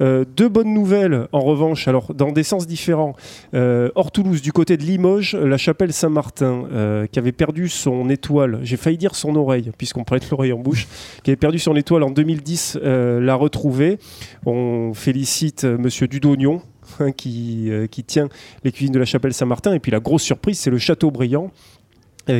Deux 0.00 0.48
bonnes 0.48 0.72
nouvelles, 0.74 1.26
en 1.32 1.40
revanche, 1.40 1.88
alors 1.88 2.14
dans 2.14 2.32
des 2.32 2.42
sens 2.42 2.66
différents. 2.66 3.14
Hors 3.54 4.10
Toulouse, 4.12 4.42
du 4.42 4.52
côté 4.52 4.76
de 4.76 4.82
Limoges, 4.82 5.34
la 5.34 5.56
chapelle 5.56 5.92
Saint-Martin, 5.92 7.06
qui 7.10 7.18
avait 7.18 7.32
perdu 7.32 7.68
son 7.68 8.08
étoile, 8.10 8.60
j'ai 8.62 8.76
failli 8.76 8.98
dire 8.98 9.14
son 9.14 9.34
oreille, 9.36 9.70
puisqu'on 9.78 10.04
prête 10.04 10.28
l'oreille 10.30 10.52
en 10.52 10.58
bouche, 10.58 10.86
qui 11.22 11.30
avait 11.30 11.36
perdu 11.36 11.58
son 11.58 11.74
étoile 11.76 12.02
en 12.02 12.10
2010, 12.10 12.78
euh, 12.82 13.20
l'a 13.20 13.34
retrouvée. 13.34 13.98
On 14.44 14.92
félicite 14.94 15.64
Monsieur 15.64 16.06
Dudognon. 16.08 16.62
Qui, 17.16 17.70
euh, 17.70 17.86
qui 17.86 18.04
tient 18.04 18.28
les 18.64 18.72
cuisines 18.72 18.92
de 18.92 18.98
la 18.98 19.04
chapelle 19.04 19.34
Saint-Martin. 19.34 19.74
Et 19.74 19.80
puis 19.80 19.92
la 19.92 20.00
grosse 20.00 20.22
surprise, 20.22 20.58
c'est 20.58 20.70
le 20.70 20.78
Châteaubriand, 20.78 21.44
euh, 21.44 21.48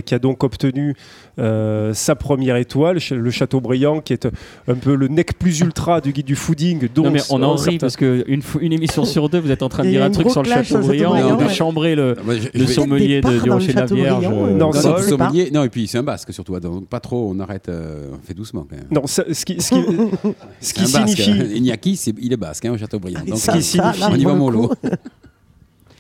qui 0.05 0.15
a 0.15 0.19
donc 0.19 0.43
obtenu 0.45 0.95
euh, 1.39 1.93
sa 1.95 2.15
première 2.15 2.57
étoile, 2.57 2.99
le 3.11 3.31
Châteaubriand, 3.31 4.01
qui 4.01 4.13
est 4.13 4.27
un 4.69 4.75
peu 4.75 4.95
le 4.95 5.09
nec 5.09 5.39
plus 5.39 5.61
ultra 5.61 6.01
du 6.01 6.13
guide 6.13 6.27
du 6.27 6.35
fooding. 6.37 6.89
Donc, 6.95 7.07
Non, 7.07 7.11
mais 7.13 7.21
on 7.31 7.43
en 7.43 7.55
rit 7.55 7.63
certains- 7.63 7.79
parce 7.79 7.97
qu'une 7.97 8.43
une 8.61 8.73
émission 8.73 9.05
sur 9.05 9.29
deux, 9.29 9.39
vous 9.39 9.51
êtes 9.51 9.63
en 9.63 9.69
train 9.69 9.85
de 9.85 9.89
dire 9.91 10.03
a 10.03 10.07
un 10.07 10.11
truc 10.11 10.31
sur 10.31 10.43
le 10.43 10.49
Châteaubriand 10.49 11.37
de 11.37 11.45
ouais. 11.45 11.53
chambrer 11.55 11.95
le, 11.95 12.17
je- 12.27 12.59
vais- 12.59 12.67
sommelier 12.67 13.21
de, 13.21 13.39
du 13.41 13.51
Rocher 13.51 13.73
de 13.73 13.81
la 13.81 13.87
Vierge. 13.87 14.25
Euh, 14.27 14.51
Non, 14.53 14.71
Non, 14.73 14.99
sommelier. 15.03 15.51
Non, 15.53 15.65
et 15.65 15.69
puis 15.69 15.87
c'est 15.87 15.99
un 15.99 16.03
basque 16.03 16.33
surtout. 16.33 16.59
Donc 16.61 16.87
pas 16.89 17.01
trop, 17.01 17.31
on 17.35 17.39
arrête, 17.41 17.69
euh, 17.69 18.11
on 18.15 18.27
fait 18.27 18.35
doucement 18.35 18.67
quand 18.69 18.77
même. 18.77 18.87
Non, 18.91 19.07
ça- 19.07 19.25
ce 19.33 19.45
qui, 19.45 19.61
ce 19.61 19.71
qui, 19.71 19.83
ce 20.61 20.75
qui 20.75 20.93
basque. 20.93 21.19
signifie. 21.19 21.57
Iñaki, 21.59 21.97
c'est- 21.97 22.15
il 22.21 22.33
est 22.33 22.37
basque, 22.37 22.65
hein, 22.65 22.73
au 22.73 22.79
Châteaubriand. 22.79 23.21
Donc, 23.27 23.39
Ce 23.39 23.51
qui 23.51 23.63
signifie- 23.63 24.01
là, 24.01 24.09
on 24.11 24.15
y 24.17 24.25
va 24.25 24.35
mollo. 24.35 24.73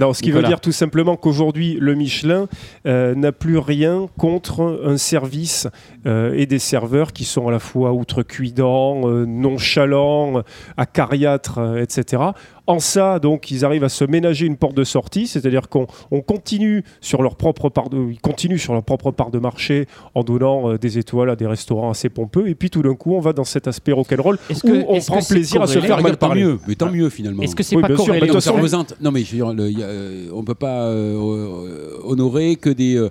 Non, 0.01 0.13
ce 0.13 0.21
qui 0.21 0.29
Nicolas. 0.29 0.43
veut 0.43 0.49
dire 0.49 0.61
tout 0.61 0.73
simplement 0.73 1.17
qu'aujourd'hui, 1.17 1.79
le 1.81 1.95
Michelin 1.95 2.49
euh, 2.87 3.15
n'a 3.15 3.33
plus 3.33 3.59
rien 3.59 4.09
contre 4.19 4.81
un 4.85 4.97
service 4.99 5.69
euh, 6.07 6.35
et 6.35 6.47
des 6.47 6.59
serveurs 6.59 7.13
qui 7.13 7.25
sont 7.25 7.49
à 7.49 7.51
la 7.51 7.59
fois 7.59 7.93
outrecuidants, 7.93 9.09
euh, 9.09 9.25
nonchalants, 9.25 10.43
acariâtres, 10.77 11.79
etc. 11.79 12.23
En 12.69 12.81
ça, 12.81 13.19
donc, 13.21 13.51
ils 13.53 13.65
arrivent 13.65 13.85
à 13.85 13.89
se 13.89 14.05
ménager 14.05 14.45
une 14.47 14.57
porte 14.57 14.75
de 14.75 14.83
sortie, 14.83 15.27
c'est-à-dire 15.29 15.69
qu'on 15.69 15.87
on 16.11 16.21
continue 16.21 16.83
sur 17.01 17.23
leur 17.23 17.37
propre 17.37 17.69
part 17.69 17.89
de, 17.91 18.11
ils 18.11 18.21
continuent 18.21 18.57
sur 18.59 18.73
leur 18.73 18.83
propre 18.83 19.13
part 19.13 19.31
de 19.31 19.39
marché 19.39 19.87
en 20.17 20.25
donnant 20.25 20.71
euh, 20.71 20.79
des 20.79 20.99
étoiles 20.99 21.31
à 21.31 21.37
des 21.37 21.47
restaurants 21.47 21.91
assez 21.91 22.09
pompeux, 22.09 22.49
et 22.49 22.55
puis 22.57 22.69
tout 22.71 22.83
d'un 22.83 22.95
coup, 22.95 23.15
on 23.15 23.21
va 23.21 23.33
dans 23.33 23.45
cet 23.45 23.69
aspect 23.69 23.93
rock'n'roll 23.93 24.39
Est-ce 24.51 24.67
où 24.67 24.71
que- 24.73 24.85
on 24.89 25.01
prend 25.01 25.23
plaisir 25.23 25.63
à 25.63 25.67
se 25.69 25.75
corrélé 25.75 25.87
faire 25.95 26.03
mal 26.03 26.17
tant 26.17 26.27
parler. 26.27 26.43
mieux, 26.43 26.59
mais 26.67 26.75
tant 26.75 26.91
mieux 26.91 27.09
finalement. 27.09 27.43
Est-ce 27.43 27.55
que 27.55 27.63
c'est 27.63 27.77
Oui, 27.77 27.83
pas 27.83 27.89
bien 27.89 27.97
sûr, 27.99 28.07
corrélé 28.07 28.27
mais 28.27 28.33
façon. 28.33 28.85
Non, 29.01 29.11
mais 29.13 29.21
je 29.23 29.31
veux 29.31 29.37
dire, 29.37 29.53
le- 29.55 29.71
il 29.71 29.79
y 29.79 29.83
a, 29.85 29.87
euh, 29.87 30.29
on 30.35 30.43
peut 30.43 30.55
pas 30.55 30.87
euh, 30.87 31.15
euh, 31.17 31.99
honorer 32.05 32.57
que 32.57 32.71
des 32.71 32.97
euh, 32.97 33.11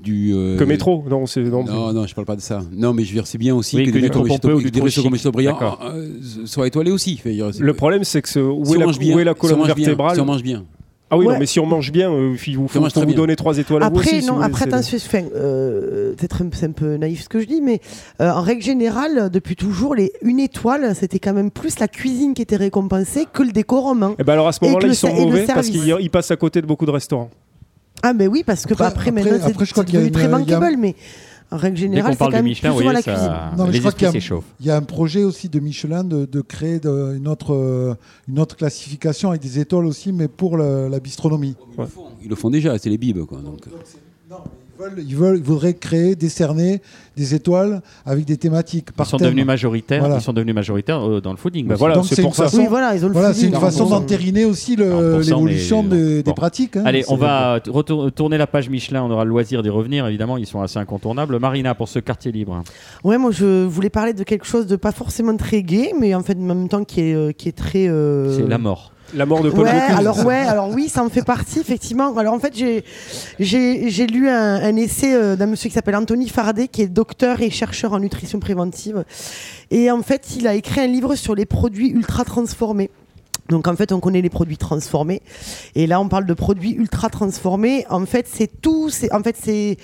du 0.00 0.32
euh, 0.34 0.56
Que 0.56 0.64
métro, 0.64 1.04
non, 1.08 1.26
c'est 1.26 1.42
non, 1.42 1.64
Non, 1.64 1.92
non, 1.92 2.06
je 2.06 2.14
parle 2.14 2.26
pas 2.26 2.36
de 2.36 2.40
ça. 2.40 2.60
Non, 2.72 2.92
mais 2.94 3.02
je 3.04 3.08
veux 3.10 3.14
dire, 3.14 3.26
c'est 3.26 3.38
bien 3.38 3.54
aussi 3.54 3.76
Oui, 3.76 3.82
que, 3.84 3.88
que 3.88 3.92
des 3.94 3.98
du 4.00 4.04
métros 4.04 4.20
comme 4.20 4.28
pompeux 4.28 4.48
ou 4.54 4.58
Chateau- 4.58 4.64
du 4.64 4.70
des 4.70 4.80
restos 4.80 5.02
comme. 5.02 5.16
Chateaubriand 5.16 5.58
soient 6.44 6.66
étoilés 6.66 6.90
aussi. 6.92 7.20
Le 7.58 7.74
problème, 7.74 8.04
c'est 8.04 8.22
que 8.22 8.28
ce- 8.28 8.38
où, 8.38 8.64
si 8.64 8.72
est 8.72 8.76
on 8.76 8.80
la, 8.80 8.86
mange 8.86 8.98
bien, 8.98 9.16
où 9.16 9.18
est 9.18 9.24
la 9.24 9.32
si 9.32 9.38
on 9.38 9.40
colonne 9.40 9.66
vertébrale 9.66 10.14
si 10.14 10.20
on 10.20 10.24
mange 10.24 10.42
bien. 10.42 10.64
Ah 11.10 11.16
oui, 11.16 11.24
Ouais. 11.24 11.32
non, 11.32 11.40
mais 11.40 11.46
si 11.46 11.58
on 11.58 11.64
mange 11.64 11.90
bien, 11.90 12.12
euh, 12.12 12.36
il 12.46 12.54
faut, 12.54 12.66
vous 12.68 13.14
donner 13.14 13.34
trois 13.34 13.56
étoiles 13.56 13.82
à 13.82 13.88
vous 13.88 13.96
Après, 13.98 14.20
si 14.20 14.26
non, 14.26 14.34
vous 14.34 14.42
après, 14.42 14.66
enfin, 14.74 15.22
euh, 15.34 16.12
peut-être 16.14 16.42
c'est 16.52 16.66
un 16.66 16.72
peu 16.72 16.96
naïf 16.98 17.22
ce 17.22 17.28
que 17.30 17.40
je 17.40 17.46
dis, 17.46 17.62
mais 17.62 17.80
euh, 18.20 18.30
en 18.30 18.42
règle 18.42 18.62
générale, 18.62 19.30
depuis 19.30 19.56
toujours, 19.56 19.94
les, 19.94 20.12
une 20.20 20.38
étoile, 20.38 20.94
c'était 20.94 21.18
quand 21.18 21.32
même 21.32 21.50
plus 21.50 21.78
la 21.78 21.88
cuisine 21.88 22.34
qui 22.34 22.42
était 22.42 22.56
récompensée 22.56 23.24
que 23.32 23.42
le 23.42 23.52
décorum. 23.52 24.02
hein. 24.02 24.14
Eh 24.18 24.22
ben 24.22 24.34
alors 24.34 24.48
à 24.48 24.52
ce 24.52 24.58
Et 24.62 24.66
moment-là, 24.66 24.86
ils 24.86 24.94
sont 24.94 25.08
et 25.08 25.24
mauvais 25.24 25.46
parce 25.46 25.70
qu'ils 25.70 25.96
ils 25.98 26.10
passent 26.10 26.30
à 26.30 26.36
côté 26.36 26.60
de 26.60 26.66
beaucoup 26.66 26.84
de 26.84 26.90
restaurants. 26.90 27.30
Ah, 28.02 28.12
mais 28.12 28.26
oui, 28.26 28.42
parce 28.44 28.64
que 28.66 28.72
Après- 28.74 28.84
après, 28.86 29.08
après- 29.08 29.10
maintenant, 29.12 29.38
c'est 29.44 29.50
après, 29.52 29.64
je 29.64 29.72
crois 29.72 29.84
qu'il 29.84 29.94
y 29.94 30.06
a 30.06 30.10
très 30.10 30.22
il 30.24 30.30
y 30.30 30.32
a- 30.34 30.38
bankable, 30.38 30.76
mais 30.78 30.94
en 31.50 31.56
règle 31.56 31.76
Dès 31.76 31.80
générale, 31.82 32.10
qu'on 32.10 32.12
c'est 32.12 32.18
parle 32.18 32.30
quand 32.32 32.36
du 32.38 32.42
même 32.42 32.50
Michelin, 32.50 32.68
plus 32.70 32.74
voyez, 32.84 32.92
la 32.92 33.02
cuisine. 33.02 33.20
ça, 33.20 33.50
Non, 33.56 33.64
mais 33.64 33.68
je 33.68 33.72
les 33.72 33.78
crois 33.80 33.92
qu'il 33.92 34.08
y 34.60 34.66
y 34.66 34.70
a 34.70 34.76
un 34.76 34.82
projet 34.82 35.24
aussi 35.24 35.48
de 35.48 35.58
Michelin 35.60 36.04
de, 36.04 36.26
de 36.26 36.40
créer 36.42 36.78
de- 36.78 37.14
une, 37.16 37.26
autre, 37.26 37.54
euh, 37.54 37.94
une 38.28 38.38
autre 38.38 38.54
classification 38.56 39.30
avec 39.30 39.40
des 39.42 39.58
étoiles 39.58 39.86
aussi, 39.86 40.12
mais 40.12 40.28
pour 40.28 40.56
le- 40.58 40.88
la 40.88 41.00
bistronomie. 41.00 41.56
Ils, 41.76 41.80
le 41.80 41.86
font, 41.86 42.02
ils 42.22 42.28
le 42.28 42.36
font 42.36 42.50
déjà, 42.50 42.78
c'est 42.78 42.90
les 42.90 42.98
bibes. 42.98 43.24
Quoi, 43.24 43.38
donc. 43.40 43.60
Ils, 43.66 44.34
veulent, 44.78 45.04
ils, 45.06 45.16
veulent- 45.16 45.36
ils 45.38 45.42
voudraient 45.42 45.74
créer, 45.74 46.14
décerner 46.16 46.80
des 47.16 47.34
étoiles 47.34 47.82
avec 48.06 48.24
des 48.24 48.36
thématiques. 48.36 48.88
Ils 48.98 49.04
sont 49.04 49.16
thème. 49.16 49.26
devenus 49.28 49.44
majoritaires. 49.46 50.00
Voilà. 50.00 50.16
Ils 50.16 50.20
sont 50.22 50.32
devenus 50.32 50.54
majoritaires 50.54 51.00
euh, 51.06 51.20
dans 51.20 51.32
le 51.32 51.36
fooding. 51.36 51.68
Aussi. 51.68 51.78
voilà, 51.78 52.02
c'est 52.04 52.22
pour 52.22 52.30
une 52.30 52.34
ça. 52.34 52.44
façon- 52.44 52.58
Oui, 52.58 52.66
voilà, 52.68 52.94
ils 52.94 53.04
ont 53.04 53.08
le 53.08 53.12
Voilà, 53.12 53.28
c'est 53.34 53.40
fooding. 53.46 53.54
une 53.54 53.60
façon 53.60 53.84
40%. 53.86 53.90
d'entériner 53.90 54.44
aussi 54.44 54.76
le- 54.76 54.90
40%, 55.20 55.26
l'évolution 55.28 55.82
des, 55.82 56.22
pratiques. 56.36 56.76
hein. 56.76 56.82
Allez, 56.86 57.04
on 57.08 57.16
va 57.16 57.60
tourner 58.14 58.38
la 58.38 58.46
page 58.46 58.68
Michelin. 58.68 59.02
On 59.02 59.10
aura 59.10 59.24
le 59.24 59.30
loisir 59.30 59.62
d'y 59.62 59.68
revenir. 59.70 60.06
Évidemment, 60.06 60.36
ils 60.36 60.46
sont 60.46 60.60
assez 60.60 60.78
incontournables. 60.78 61.38
Marina, 61.38 61.74
pour 61.74 61.88
ce 61.88 61.98
quartier 61.98 62.30
libre. 62.32 62.62
Ouais, 63.04 63.18
moi 63.18 63.30
je 63.32 63.64
voulais 63.64 63.90
parler 63.90 64.12
de 64.12 64.22
quelque 64.22 64.46
chose 64.46 64.66
de 64.66 64.76
pas 64.76 64.92
forcément 64.92 65.36
très 65.36 65.62
gai, 65.62 65.92
mais 65.98 66.14
en 66.14 66.22
fait 66.22 66.36
en 66.38 66.42
même 66.42 66.68
temps 66.68 66.84
qui 66.84 67.00
est, 67.00 67.14
euh, 67.14 67.32
qui 67.32 67.48
est 67.48 67.52
très. 67.56 67.88
euh, 67.88 68.36
C'est 68.36 68.46
la 68.48 68.58
mort. 68.58 68.92
La 69.14 69.24
mort 69.24 69.42
de 69.42 69.48
Paul 69.50 69.64
Ouais, 69.64 69.72
Bocuse. 69.72 69.96
alors 69.98 70.26
ouais, 70.26 70.36
alors 70.36 70.68
oui, 70.70 70.88
ça 70.88 71.02
en 71.02 71.08
fait 71.08 71.22
partie 71.22 71.60
effectivement. 71.60 72.14
Alors 72.18 72.34
en 72.34 72.38
fait, 72.38 72.54
j'ai 72.54 74.06
lu 74.06 74.28
un, 74.28 74.54
un 74.56 74.76
essai 74.76 75.14
euh, 75.14 75.34
d'un 75.36 75.46
monsieur 75.46 75.68
qui 75.70 75.74
s'appelle 75.74 75.96
Anthony 75.96 76.28
Faraday, 76.28 76.68
qui 76.68 76.82
est 76.82 76.88
docteur 76.88 77.40
et 77.40 77.48
chercheur 77.50 77.94
en 77.94 78.00
nutrition 78.00 78.38
préventive, 78.38 79.04
et 79.70 79.90
en 79.90 80.02
fait, 80.02 80.36
il 80.36 80.46
a 80.46 80.54
écrit 80.54 80.80
un 80.82 80.86
livre 80.86 81.14
sur 81.14 81.34
les 81.34 81.46
produits 81.46 81.88
ultra 81.88 82.24
transformés. 82.24 82.90
Donc 83.48 83.66
en 83.66 83.74
fait, 83.76 83.92
on 83.92 84.00
connaît 84.00 84.20
les 84.20 84.28
produits 84.28 84.58
transformés, 84.58 85.22
et 85.74 85.86
là, 85.86 86.00
on 86.00 86.08
parle 86.08 86.26
de 86.26 86.34
produits 86.34 86.72
ultra 86.72 87.08
transformés. 87.08 87.86
En 87.88 88.04
fait, 88.04 88.26
c'est 88.30 88.60
tout. 88.60 88.90
C'est 88.90 89.10
en 89.14 89.22
fait 89.22 89.36
c'est 89.42 89.78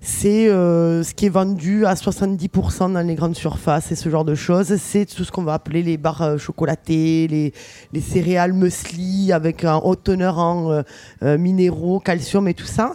c'est 0.00 0.48
euh, 0.48 1.02
ce 1.02 1.14
qui 1.14 1.26
est 1.26 1.30
vendu 1.30 1.84
à 1.86 1.94
70% 1.94 2.92
dans 2.92 3.00
les 3.06 3.14
grandes 3.14 3.34
surfaces 3.36 3.90
et 3.92 3.94
ce 3.96 4.08
genre 4.08 4.24
de 4.24 4.34
choses. 4.34 4.76
C'est 4.76 5.04
tout 5.06 5.24
ce 5.24 5.32
qu'on 5.32 5.42
va 5.42 5.54
appeler 5.54 5.82
les 5.82 5.96
barres 5.96 6.22
euh, 6.22 6.38
chocolatées, 6.38 7.26
les, 7.28 7.52
les 7.92 8.00
céréales 8.00 8.52
muesli 8.52 9.32
avec 9.32 9.64
un 9.64 9.76
haute 9.76 10.04
teneur 10.04 10.38
en 10.38 10.70
euh, 10.72 10.82
euh, 11.22 11.38
minéraux, 11.38 12.00
calcium 12.00 12.46
et 12.48 12.54
tout 12.54 12.66
ça. 12.66 12.92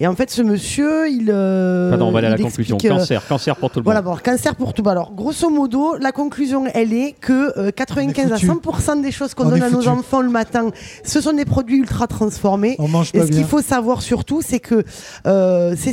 Et 0.00 0.06
en 0.06 0.14
fait, 0.14 0.30
ce 0.30 0.42
monsieur, 0.42 1.08
il. 1.08 1.30
euh, 1.30 1.90
Pardon, 1.90 2.06
on 2.08 2.12
va 2.12 2.18
aller 2.18 2.28
à 2.28 2.30
la 2.30 2.38
conclusion. 2.38 2.76
explique, 2.76 2.92
euh, 2.92 2.96
Cancer, 2.98 3.26
cancer 3.26 3.56
pour 3.56 3.70
tout 3.70 3.80
le 3.80 3.84
voilà, 3.84 4.02
monde. 4.02 4.14
bon, 4.16 4.20
cancer 4.22 4.54
pour 4.56 4.72
tout. 4.74 4.82
Bah, 4.82 4.92
Alors, 4.92 5.12
grosso 5.12 5.48
modo, 5.50 5.96
la 5.96 6.12
conclusion, 6.12 6.64
elle 6.72 6.92
est 6.92 7.12
que 7.20 7.58
euh, 7.58 7.70
95 7.70 8.32
à 8.32 8.38
foutu. 8.38 8.46
100% 8.46 9.02
des 9.02 9.10
choses 9.12 9.34
qu'on 9.34 9.46
On 9.46 9.50
donne 9.50 9.62
à 9.62 9.70
nos 9.70 9.86
enfants 9.88 10.20
le 10.22 10.30
matin, 10.30 10.70
ce 11.04 11.20
sont 11.20 11.32
des 11.32 11.44
produits 11.44 11.78
ultra 11.78 12.06
transformés. 12.06 12.76
On 12.78 12.88
mange 12.88 13.10
Et 13.14 13.18
pas 13.18 13.26
ce 13.26 13.30
qu'il 13.32 13.44
faut 13.44 13.60
savoir 13.62 14.02
surtout, 14.02 14.40
c'est 14.42 14.60
que 14.60 14.84
euh, 15.26 15.74
ces 15.76 15.92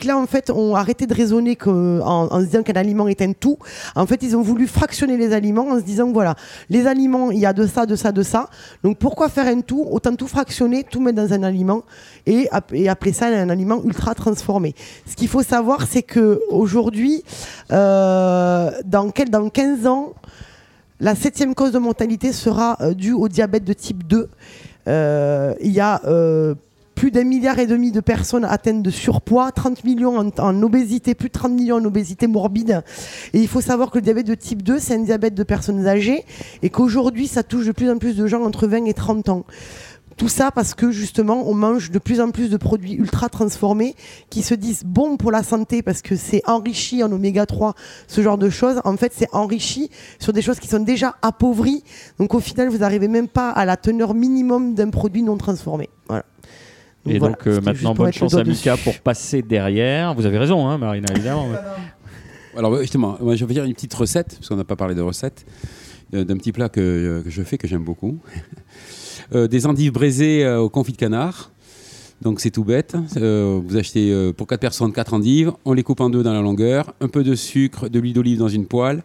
scientifiques-là, 0.00 0.18
en 0.18 0.26
fait, 0.26 0.50
ont 0.50 0.76
arrêté 0.76 1.06
de 1.06 1.14
raisonner 1.14 1.56
en, 1.66 2.40
se 2.40 2.44
disant 2.46 2.62
qu'un 2.62 2.74
aliment 2.74 3.08
est 3.08 3.22
un 3.22 3.32
tout. 3.32 3.58
En 3.94 4.06
fait, 4.06 4.22
ils 4.22 4.36
ont 4.36 4.42
voulu 4.42 4.66
fractionner 4.66 5.16
les 5.16 5.32
aliments 5.32 5.68
en 5.68 5.78
se 5.78 5.84
disant 5.84 6.10
voilà, 6.12 6.34
les 6.68 6.86
aliments, 6.86 7.30
il 7.30 7.38
y 7.38 7.46
a 7.46 7.52
de 7.52 7.66
ça, 7.66 7.86
de 7.86 7.96
ça, 7.96 8.12
de 8.12 8.22
ça. 8.22 8.48
Donc 8.82 8.98
pourquoi 8.98 9.28
faire 9.28 9.46
un 9.46 9.60
tout? 9.60 9.86
Autant 9.90 10.14
tout 10.14 10.26
fractionner, 10.28 10.84
tout 10.84 11.00
mettre 11.00 11.16
dans 11.22 11.32
un 11.32 11.42
aliment 11.42 11.82
et, 12.26 12.48
app- 12.50 12.72
et 12.72 12.88
appeler 12.88 13.12
ça 13.12 13.26
un 13.26 13.48
aliment 13.50 13.82
ultra 13.84 14.14
transformé. 14.14 14.74
Ce 15.06 15.14
qu'il 15.16 15.28
faut 15.28 15.42
savoir, 15.42 15.86
c'est 15.86 16.02
que 16.02 16.40
aujourd'hui, 16.50 17.22
euh, 17.72 18.70
dans, 18.84 19.10
quel, 19.10 19.30
dans 19.30 19.48
15 19.48 19.86
ans, 19.86 20.14
la 21.00 21.14
septième 21.14 21.54
cause 21.54 21.72
de 21.72 21.78
mortalité 21.78 22.32
sera 22.32 22.76
euh, 22.80 22.94
due 22.94 23.12
au 23.12 23.28
diabète 23.28 23.64
de 23.64 23.72
type 23.72 24.06
2. 24.06 24.28
Euh, 24.88 25.54
il 25.60 25.72
y 25.72 25.80
a 25.80 26.00
plus 27.00 27.10
d'un 27.10 27.24
milliard 27.24 27.58
et 27.58 27.66
demi 27.66 27.92
de 27.92 28.00
personnes 28.00 28.44
atteintes 28.44 28.82
de 28.82 28.90
surpoids, 28.90 29.52
30 29.52 29.84
millions 29.84 30.18
en, 30.18 30.62
obésité, 30.62 31.14
plus 31.14 31.28
de 31.28 31.32
30 31.32 31.52
millions 31.52 31.76
en 31.76 31.84
obésité 31.86 32.26
morbide. 32.26 32.84
Et 33.32 33.40
il 33.40 33.48
faut 33.48 33.62
savoir 33.62 33.90
que 33.90 33.96
le 33.96 34.02
diabète 34.02 34.26
de 34.26 34.34
type 34.34 34.62
2, 34.62 34.78
c'est 34.78 34.96
un 34.96 34.98
diabète 34.98 35.34
de 35.34 35.42
personnes 35.42 35.86
âgées 35.86 36.26
et 36.60 36.68
qu'aujourd'hui, 36.68 37.26
ça 37.26 37.42
touche 37.42 37.64
de 37.64 37.72
plus 37.72 37.88
en 37.88 37.96
plus 37.96 38.16
de 38.16 38.26
gens 38.26 38.42
entre 38.42 38.66
20 38.66 38.84
et 38.84 38.92
30 38.92 39.30
ans. 39.30 39.46
Tout 40.18 40.28
ça 40.28 40.50
parce 40.50 40.74
que 40.74 40.90
justement, 40.90 41.48
on 41.48 41.54
mange 41.54 41.90
de 41.90 41.98
plus 41.98 42.20
en 42.20 42.32
plus 42.32 42.50
de 42.50 42.58
produits 42.58 42.92
ultra 42.92 43.30
transformés 43.30 43.96
qui 44.28 44.42
se 44.42 44.52
disent 44.52 44.84
bons 44.84 45.16
pour 45.16 45.30
la 45.30 45.42
santé 45.42 45.80
parce 45.80 46.02
que 46.02 46.16
c'est 46.16 46.42
enrichi 46.46 47.02
en 47.02 47.10
oméga 47.10 47.46
3, 47.46 47.72
ce 48.08 48.20
genre 48.20 48.36
de 48.36 48.50
choses. 48.50 48.82
En 48.84 48.98
fait, 48.98 49.14
c'est 49.16 49.28
enrichi 49.32 49.88
sur 50.18 50.34
des 50.34 50.42
choses 50.42 50.60
qui 50.60 50.68
sont 50.68 50.80
déjà 50.80 51.16
appauvries. 51.22 51.82
Donc 52.18 52.34
au 52.34 52.40
final, 52.40 52.68
vous 52.68 52.78
n'arrivez 52.78 53.08
même 53.08 53.28
pas 53.28 53.48
à 53.48 53.64
la 53.64 53.78
teneur 53.78 54.12
minimum 54.12 54.74
d'un 54.74 54.90
produit 54.90 55.22
non 55.22 55.38
transformé. 55.38 55.88
Voilà. 56.06 56.26
Et 57.10 57.18
voilà, 57.18 57.34
donc, 57.34 57.46
euh, 57.46 57.60
maintenant, 57.60 57.94
pour 57.94 58.04
bonne 58.04 58.12
chance 58.12 58.34
à 58.34 58.44
Mika 58.44 58.72
dessus. 58.72 58.84
pour 58.84 58.98
passer 59.00 59.42
derrière. 59.42 60.14
Vous 60.14 60.26
avez 60.26 60.38
raison, 60.38 60.66
hein, 60.68 60.78
Marina, 60.78 61.08
évidemment. 61.14 61.48
Alors 62.56 62.72
ouais, 62.72 62.80
justement, 62.80 63.16
moi 63.20 63.36
je 63.36 63.44
vais 63.44 63.54
dire 63.54 63.64
une 63.64 63.74
petite 63.74 63.94
recette, 63.94 64.34
parce 64.36 64.48
qu'on 64.48 64.56
n'a 64.56 64.64
pas 64.64 64.76
parlé 64.76 64.94
de 64.94 65.00
recette, 65.02 65.46
euh, 66.14 66.24
d'un 66.24 66.36
petit 66.36 66.50
plat 66.52 66.68
que, 66.68 66.80
euh, 66.80 67.22
que 67.22 67.30
je 67.30 67.42
fais, 67.42 67.58
que 67.58 67.68
j'aime 67.68 67.84
beaucoup. 67.84 68.18
Euh, 69.32 69.46
des 69.46 69.66
endives 69.66 69.92
braisées 69.92 70.44
euh, 70.44 70.58
au 70.58 70.68
confit 70.68 70.90
de 70.90 70.96
canard. 70.96 71.52
Donc 72.20 72.40
c'est 72.40 72.50
tout 72.50 72.64
bête. 72.64 72.96
Euh, 73.16 73.60
vous 73.64 73.76
achetez 73.76 74.10
euh, 74.10 74.32
pour 74.32 74.46
4 74.46 74.60
personnes 74.60 74.92
4 74.92 75.14
endives, 75.14 75.52
on 75.64 75.72
les 75.72 75.82
coupe 75.82 76.00
en 76.00 76.10
deux 76.10 76.22
dans 76.22 76.32
la 76.32 76.42
longueur, 76.42 76.92
un 77.00 77.08
peu 77.08 77.24
de 77.24 77.34
sucre, 77.34 77.88
de 77.88 77.98
l'huile 77.98 78.12
d'olive 78.12 78.38
dans 78.38 78.48
une 78.48 78.66
poêle. 78.66 79.02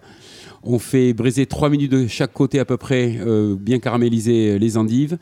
On 0.63 0.79
fait 0.79 1.13
braiser 1.13 1.45
3 1.45 1.69
minutes 1.69 1.91
de 1.91 2.07
chaque 2.07 2.33
côté 2.33 2.59
à 2.59 2.65
peu 2.65 2.75
près, 2.75 3.17
euh, 3.19 3.55
bien 3.55 3.79
caraméliser 3.79 4.51
euh, 4.51 4.57
les 4.57 4.77
endives. 4.77 5.17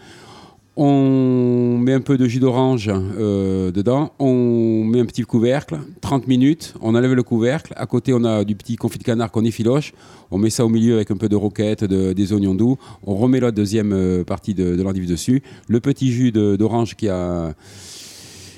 On 0.75 1.77
met 1.77 1.93
un 1.93 2.01
peu 2.01 2.17
de 2.17 2.25
jus 2.27 2.39
d'orange 2.39 2.89
euh, 2.91 3.71
dedans, 3.71 4.11
on 4.17 4.83
met 4.83 4.99
un 5.01 5.05
petit 5.05 5.21
couvercle, 5.21 5.77
30 6.01 6.27
minutes, 6.27 6.73
on 6.81 6.95
enlève 6.95 7.13
le 7.13 7.21
couvercle, 7.21 7.73
à 7.75 7.85
côté 7.85 8.11
on 8.11 8.23
a 8.23 8.43
du 8.43 8.55
petit 8.55 8.75
confit 8.75 8.97
de 8.97 9.03
canard 9.03 9.29
qu'on 9.29 9.45
effiloche, 9.45 9.93
on 10.31 10.39
met 10.39 10.49
ça 10.49 10.65
au 10.65 10.69
milieu 10.69 10.95
avec 10.95 11.11
un 11.11 11.15
peu 11.17 11.29
de 11.29 11.35
roquette, 11.35 11.83
de- 11.83 12.13
des 12.13 12.33
oignons 12.33 12.55
doux, 12.55 12.77
on 13.05 13.13
remet 13.15 13.39
la 13.39 13.51
deuxième 13.51 13.93
euh, 13.93 14.23
partie 14.23 14.55
de, 14.55 14.75
de 14.75 14.81
l'endive 14.81 15.07
dessus, 15.07 15.43
le 15.67 15.79
petit 15.79 16.11
jus 16.11 16.31
d'orange 16.31 16.95
qui 16.95 17.07
a, 17.07 17.53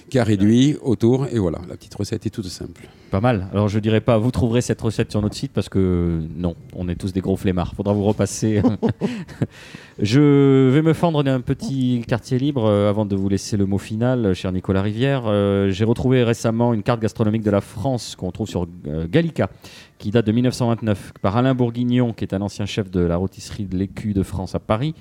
qui 0.10 0.20
a 0.20 0.24
réduit 0.24 0.78
autour. 0.82 1.28
Et 1.32 1.40
voilà, 1.40 1.60
la 1.68 1.76
petite 1.76 1.96
recette 1.96 2.26
est 2.26 2.30
toute 2.30 2.48
simple. 2.48 2.88
Pas 3.12 3.22
mal. 3.22 3.48
Alors 3.52 3.68
je 3.68 3.80
dirais 3.80 4.02
pas, 4.02 4.18
vous 4.18 4.32
trouverez 4.32 4.62
cette 4.62 4.82
recette 4.82 5.12
sur 5.12 5.22
notre 5.22 5.36
site 5.36 5.52
parce 5.54 5.70
que 5.70 6.22
non, 6.36 6.56
on 6.76 6.90
est 6.90 6.96
tous 6.96 7.14
des 7.14 7.22
gros 7.22 7.38
flemmards. 7.38 7.74
Faudra 7.76 7.94
vous 7.94 8.04
repasser. 8.04 8.62
je 10.00 10.70
vais 10.70 10.82
me 10.82 10.94
fendre 10.94 11.24
d'un 11.24 11.42
petit 11.42 12.04
quartier 12.08 12.40
libre 12.40 12.66
euh, 12.66 12.90
avant 12.90 13.06
de 13.06 13.16
vous 13.16 13.30
laisser 13.30 13.58
le 13.58 13.66
mot 13.66 13.78
final, 13.78 14.34
cher 14.34 14.52
Nicolas 14.52 14.82
Rivière. 14.82 15.24
Euh, 15.28 15.70
J'ai 15.70 15.86
retrouvé 15.86 16.24
récemment 16.24 16.74
une 16.74 16.84
carte 16.84 17.00
gastronomique 17.00 17.44
de 17.44 17.52
la 17.52 17.62
France 17.62 18.16
qu'on 18.16 18.32
trouve 18.32 18.50
sur 18.50 18.68
euh, 18.88 19.08
Gallica, 19.10 19.50
qui 19.98 20.12
date 20.12 20.26
de 20.26 20.32
1929, 20.32 21.14
par 21.22 21.38
Alain 21.38 21.56
Bourguignon, 21.56 22.14
qui 22.14 22.24
est 22.24 22.34
un 22.34 22.42
ancien 22.42 22.66
chef 22.66 22.92
de 22.92 23.00
la 23.00 23.16
rôtisserie 23.16 23.66
de 23.66 23.78
l'Écu 23.78 24.14
de 24.14 24.24
France 24.24 24.54
à 24.56 24.60
Paris, 24.60 24.94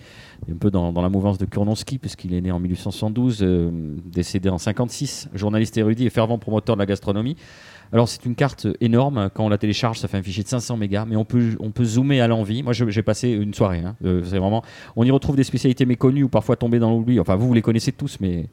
un 0.50 0.56
peu 0.56 0.70
dans, 0.70 0.92
la 0.92 1.08
mouvance 1.08 1.38
de 1.38 1.46
Kurnonski, 1.46 1.98
puisqu'il 1.98 2.32
est 2.34 2.40
né 2.40 2.52
en 2.52 2.60
1872, 2.60 3.42
euh, 3.42 3.70
décédé 4.04 4.48
en 4.48 4.58
56, 4.58 5.30
journaliste 5.34 5.76
érudit 5.76 6.06
et 6.06 6.10
fervent 6.10 6.38
promoteur 6.38 6.76
de 6.76 6.80
la 6.80 6.86
gastronomie. 6.86 7.36
Alors 7.92 8.08
c'est 8.08 8.24
une 8.24 8.34
carte 8.34 8.66
énorme, 8.80 9.30
quand 9.34 9.44
on 9.44 9.48
la 9.48 9.58
télécharge 9.58 9.98
ça 9.98 10.08
fait 10.08 10.16
un 10.16 10.22
fichier 10.22 10.42
de 10.42 10.48
500 10.48 10.76
mégas, 10.76 11.04
mais 11.04 11.16
on 11.16 11.24
peut, 11.24 11.84
zoomer 11.84 12.20
à 12.20 12.28
l'envie. 12.28 12.62
Moi 12.62 12.72
j'ai 12.72 13.02
passé 13.02 13.30
une 13.30 13.54
soirée, 13.54 13.78
hein. 13.78 13.96
Euh, 14.04 14.22
on 14.96 15.04
y 15.04 15.10
retrouve 15.10 15.36
des 15.36 15.44
spécialités 15.44 15.86
méconnues 15.86 16.24
ou 16.24 16.28
parfois 16.28 16.56
tombées 16.56 16.78
dans 16.78 16.90
l'oubli, 16.90 17.20
enfin 17.20 17.36
vous 17.36 17.46
vous 17.46 17.54
les 17.54 17.62
connaissez 17.62 17.92
tous, 17.92 18.18
mais 18.20 18.46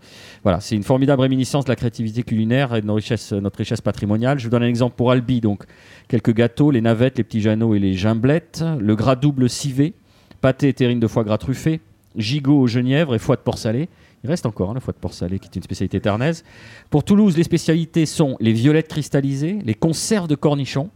voilà, 0.43 0.59
c'est 0.59 0.75
une 0.75 0.84
formidable 0.84 1.21
réminiscence 1.21 1.65
de 1.65 1.69
la 1.69 1.75
créativité 1.75 2.23
culinaire 2.23 2.75
et 2.75 2.82
de 2.82 2.88
notre 2.88 3.57
richesse 3.57 3.82
patrimoniale. 3.82 4.39
Je 4.39 4.45
vous 4.45 4.51
donne 4.51 4.63
un 4.63 4.67
exemple 4.67 4.95
pour 4.95 5.11
Albi, 5.11 5.41
donc 5.41 5.63
quelques 6.07 6.34
gâteaux, 6.34 6.71
les 6.71 6.82
navettes, 6.82 7.17
les 7.17 7.23
petits 7.23 7.41
janots 7.41 7.73
et 7.75 7.79
les 7.79 7.93
gimblettes, 7.93 8.63
le 8.79 8.95
gras 8.95 9.15
double 9.15 9.49
civet, 9.49 9.93
pâté 10.41 10.67
et 10.67 10.73
terrine 10.73 10.99
de 10.99 11.07
foie 11.07 11.23
gras 11.23 11.38
truffé, 11.38 11.79
gigot 12.15 12.59
au 12.59 12.67
genièvre 12.67 13.15
et 13.15 13.19
foie 13.19 13.36
de 13.36 13.41
porc 13.41 13.57
salé. 13.57 13.89
Il 14.24 14.30
reste 14.30 14.45
encore 14.45 14.72
hein, 14.72 14.74
le 14.76 14.80
foie 14.80 14.93
de 14.93 14.99
porc 14.99 15.13
salé 15.13 15.39
qui 15.39 15.47
est 15.47 15.55
une 15.55 15.63
spécialité 15.63 15.99
tarnaise. 15.99 16.43
Pour 16.89 17.03
Toulouse, 17.03 17.36
les 17.38 17.43
spécialités 17.43 18.05
sont 18.05 18.38
les 18.39 18.53
violettes 18.53 18.88
cristallisées, 18.88 19.59
les 19.63 19.74
conserves 19.74 20.28
de 20.28 20.36
cornichons, 20.36 20.89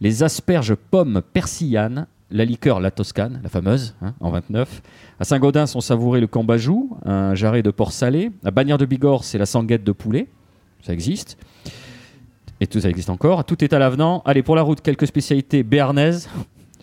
les 0.00 0.22
asperges 0.22 0.74
pommes 0.74 1.22
persillanes, 1.32 2.06
la 2.30 2.44
liqueur 2.44 2.80
La 2.80 2.90
Toscane, 2.90 3.40
la 3.42 3.48
fameuse, 3.48 3.94
hein, 4.02 4.14
en 4.20 4.30
29. 4.30 4.82
À 5.18 5.24
Saint-Gaudens, 5.24 5.74
on 5.74 5.80
savourait 5.80 6.20
le 6.20 6.26
cambajou, 6.26 6.96
un 7.04 7.34
jarret 7.34 7.62
de 7.62 7.70
porc 7.70 7.92
salé. 7.92 8.30
À 8.44 8.50
Bagnères 8.50 8.78
de 8.78 8.86
Bigorre, 8.86 9.24
c'est 9.24 9.38
la 9.38 9.46
sanguette 9.46 9.84
de 9.84 9.92
poulet. 9.92 10.28
Ça 10.82 10.92
existe. 10.92 11.38
Et 12.60 12.66
tout 12.66 12.80
ça 12.80 12.90
existe 12.90 13.10
encore. 13.10 13.44
Tout 13.44 13.64
est 13.64 13.72
à 13.72 13.78
l'avenant. 13.78 14.22
Allez, 14.26 14.42
pour 14.42 14.56
la 14.56 14.62
route, 14.62 14.80
quelques 14.80 15.06
spécialités 15.06 15.62
béarnaises. 15.62 16.28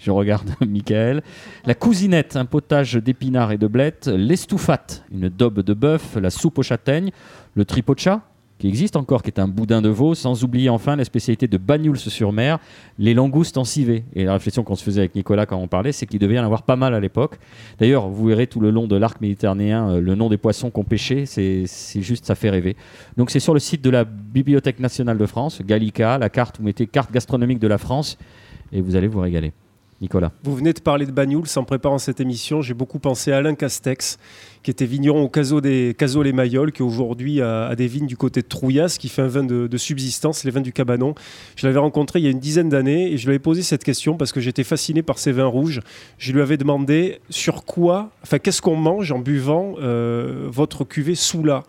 Je 0.05 0.11
regarde 0.11 0.51
Michael. 0.67 1.23
La 1.65 1.73
cousinette, 1.73 2.35
un 2.35 2.45
potage 2.45 2.93
d'épinards 2.93 3.51
et 3.51 3.57
de 3.57 3.65
blettes. 3.65 4.05
L'estoufate, 4.05 5.03
une 5.11 5.29
daube 5.29 5.61
de 5.61 5.73
bœuf. 5.73 6.15
La 6.21 6.29
soupe 6.29 6.59
aux 6.59 6.63
châtaignes. 6.63 7.09
Le 7.55 7.65
tripocha, 7.65 8.21
qui 8.59 8.67
existe 8.67 8.97
encore, 8.97 9.23
qui 9.23 9.31
est 9.31 9.39
un 9.39 9.47
boudin 9.47 9.81
de 9.81 9.89
veau. 9.89 10.13
Sans 10.13 10.43
oublier 10.43 10.69
enfin 10.69 10.95
la 10.95 11.05
spécialité 11.05 11.47
de 11.47 11.57
Bagnouls-sur-Mer, 11.57 12.59
les 12.99 13.15
langoustes 13.15 13.57
en 13.57 13.63
civet. 13.63 14.03
Et 14.13 14.25
la 14.25 14.33
réflexion 14.33 14.63
qu'on 14.63 14.75
se 14.75 14.83
faisait 14.83 14.99
avec 14.99 15.15
Nicolas 15.15 15.47
quand 15.47 15.57
on 15.57 15.67
parlait, 15.67 15.91
c'est 15.91 16.05
qu'il 16.05 16.19
devait 16.19 16.35
y 16.35 16.39
en 16.39 16.45
avoir 16.45 16.61
pas 16.61 16.75
mal 16.75 16.93
à 16.93 16.99
l'époque. 16.99 17.39
D'ailleurs, 17.79 18.07
vous 18.07 18.27
verrez 18.27 18.45
tout 18.45 18.59
le 18.59 18.69
long 18.69 18.85
de 18.85 18.95
l'arc 18.95 19.19
méditerranéen 19.21 19.89
euh, 19.89 20.01
le 20.01 20.13
nom 20.13 20.29
des 20.29 20.37
poissons 20.37 20.69
qu'on 20.69 20.83
pêchait. 20.83 21.25
C'est 21.25 21.65
juste, 21.95 22.27
ça 22.27 22.35
fait 22.35 22.51
rêver. 22.51 22.75
Donc 23.17 23.31
c'est 23.31 23.39
sur 23.39 23.55
le 23.55 23.59
site 23.59 23.81
de 23.81 23.89
la 23.89 24.03
Bibliothèque 24.03 24.79
nationale 24.79 25.17
de 25.17 25.25
France, 25.25 25.63
Gallica, 25.65 26.19
la 26.19 26.29
carte, 26.29 26.59
vous 26.59 26.65
mettez 26.65 26.85
carte 26.85 27.11
gastronomique 27.11 27.57
de 27.57 27.67
la 27.67 27.79
France 27.79 28.19
et 28.71 28.81
vous 28.81 28.95
allez 28.95 29.07
vous 29.07 29.21
régaler. 29.21 29.51
Nicolas. 30.01 30.31
Vous 30.43 30.55
venez 30.55 30.73
de 30.73 30.81
parler 30.81 31.05
de 31.05 31.11
Bagnouls 31.11 31.47
en 31.55 31.63
préparant 31.63 31.99
cette 31.99 32.19
émission. 32.19 32.61
J'ai 32.61 32.73
beaucoup 32.73 32.99
pensé 32.99 33.31
à 33.31 33.37
Alain 33.37 33.55
Castex, 33.55 34.17
qui 34.61 34.69
était 34.69 34.85
vigneron 34.85 35.23
au 35.23 35.29
Caso 35.29 35.61
des 35.61 35.95
Caso 35.97 36.21
les 36.21 36.33
Mayol, 36.33 36.73
qui 36.73 36.83
aujourd'hui 36.83 37.41
a, 37.41 37.73
des 37.75 37.87
vignes 37.87 38.05
du 38.05 38.17
côté 38.17 38.41
de 38.41 38.47
Trouillas, 38.47 38.97
qui 38.99 39.07
fait 39.07 39.21
un 39.21 39.27
vin 39.27 39.43
de, 39.43 39.77
subsistance, 39.77 40.43
les 40.43 40.51
vins 40.51 40.61
du 40.61 40.73
Cabanon. 40.73 41.15
Je 41.55 41.65
l'avais 41.65 41.79
rencontré 41.79 42.19
il 42.19 42.25
y 42.25 42.27
a 42.27 42.31
une 42.31 42.39
dizaine 42.39 42.67
d'années 42.67 43.11
et 43.13 43.17
je 43.17 43.25
lui 43.25 43.31
avais 43.31 43.39
posé 43.39 43.61
cette 43.61 43.85
question 43.85 44.17
parce 44.17 44.33
que 44.33 44.41
j'étais 44.41 44.65
fasciné 44.65 45.01
par 45.01 45.17
ces 45.17 45.31
vins 45.31 45.45
rouges. 45.45 45.79
Je 46.17 46.33
lui 46.33 46.41
avais 46.41 46.57
demandé 46.57 47.19
sur 47.29 47.63
quoi, 47.63 48.11
enfin 48.21 48.39
qu'est-ce 48.39 48.61
qu'on 48.61 48.75
mange 48.75 49.13
en 49.13 49.19
buvant 49.19 49.75
euh, 49.79 50.47
votre 50.49 50.83
cuvée 50.83 51.15
Soula? 51.15 51.63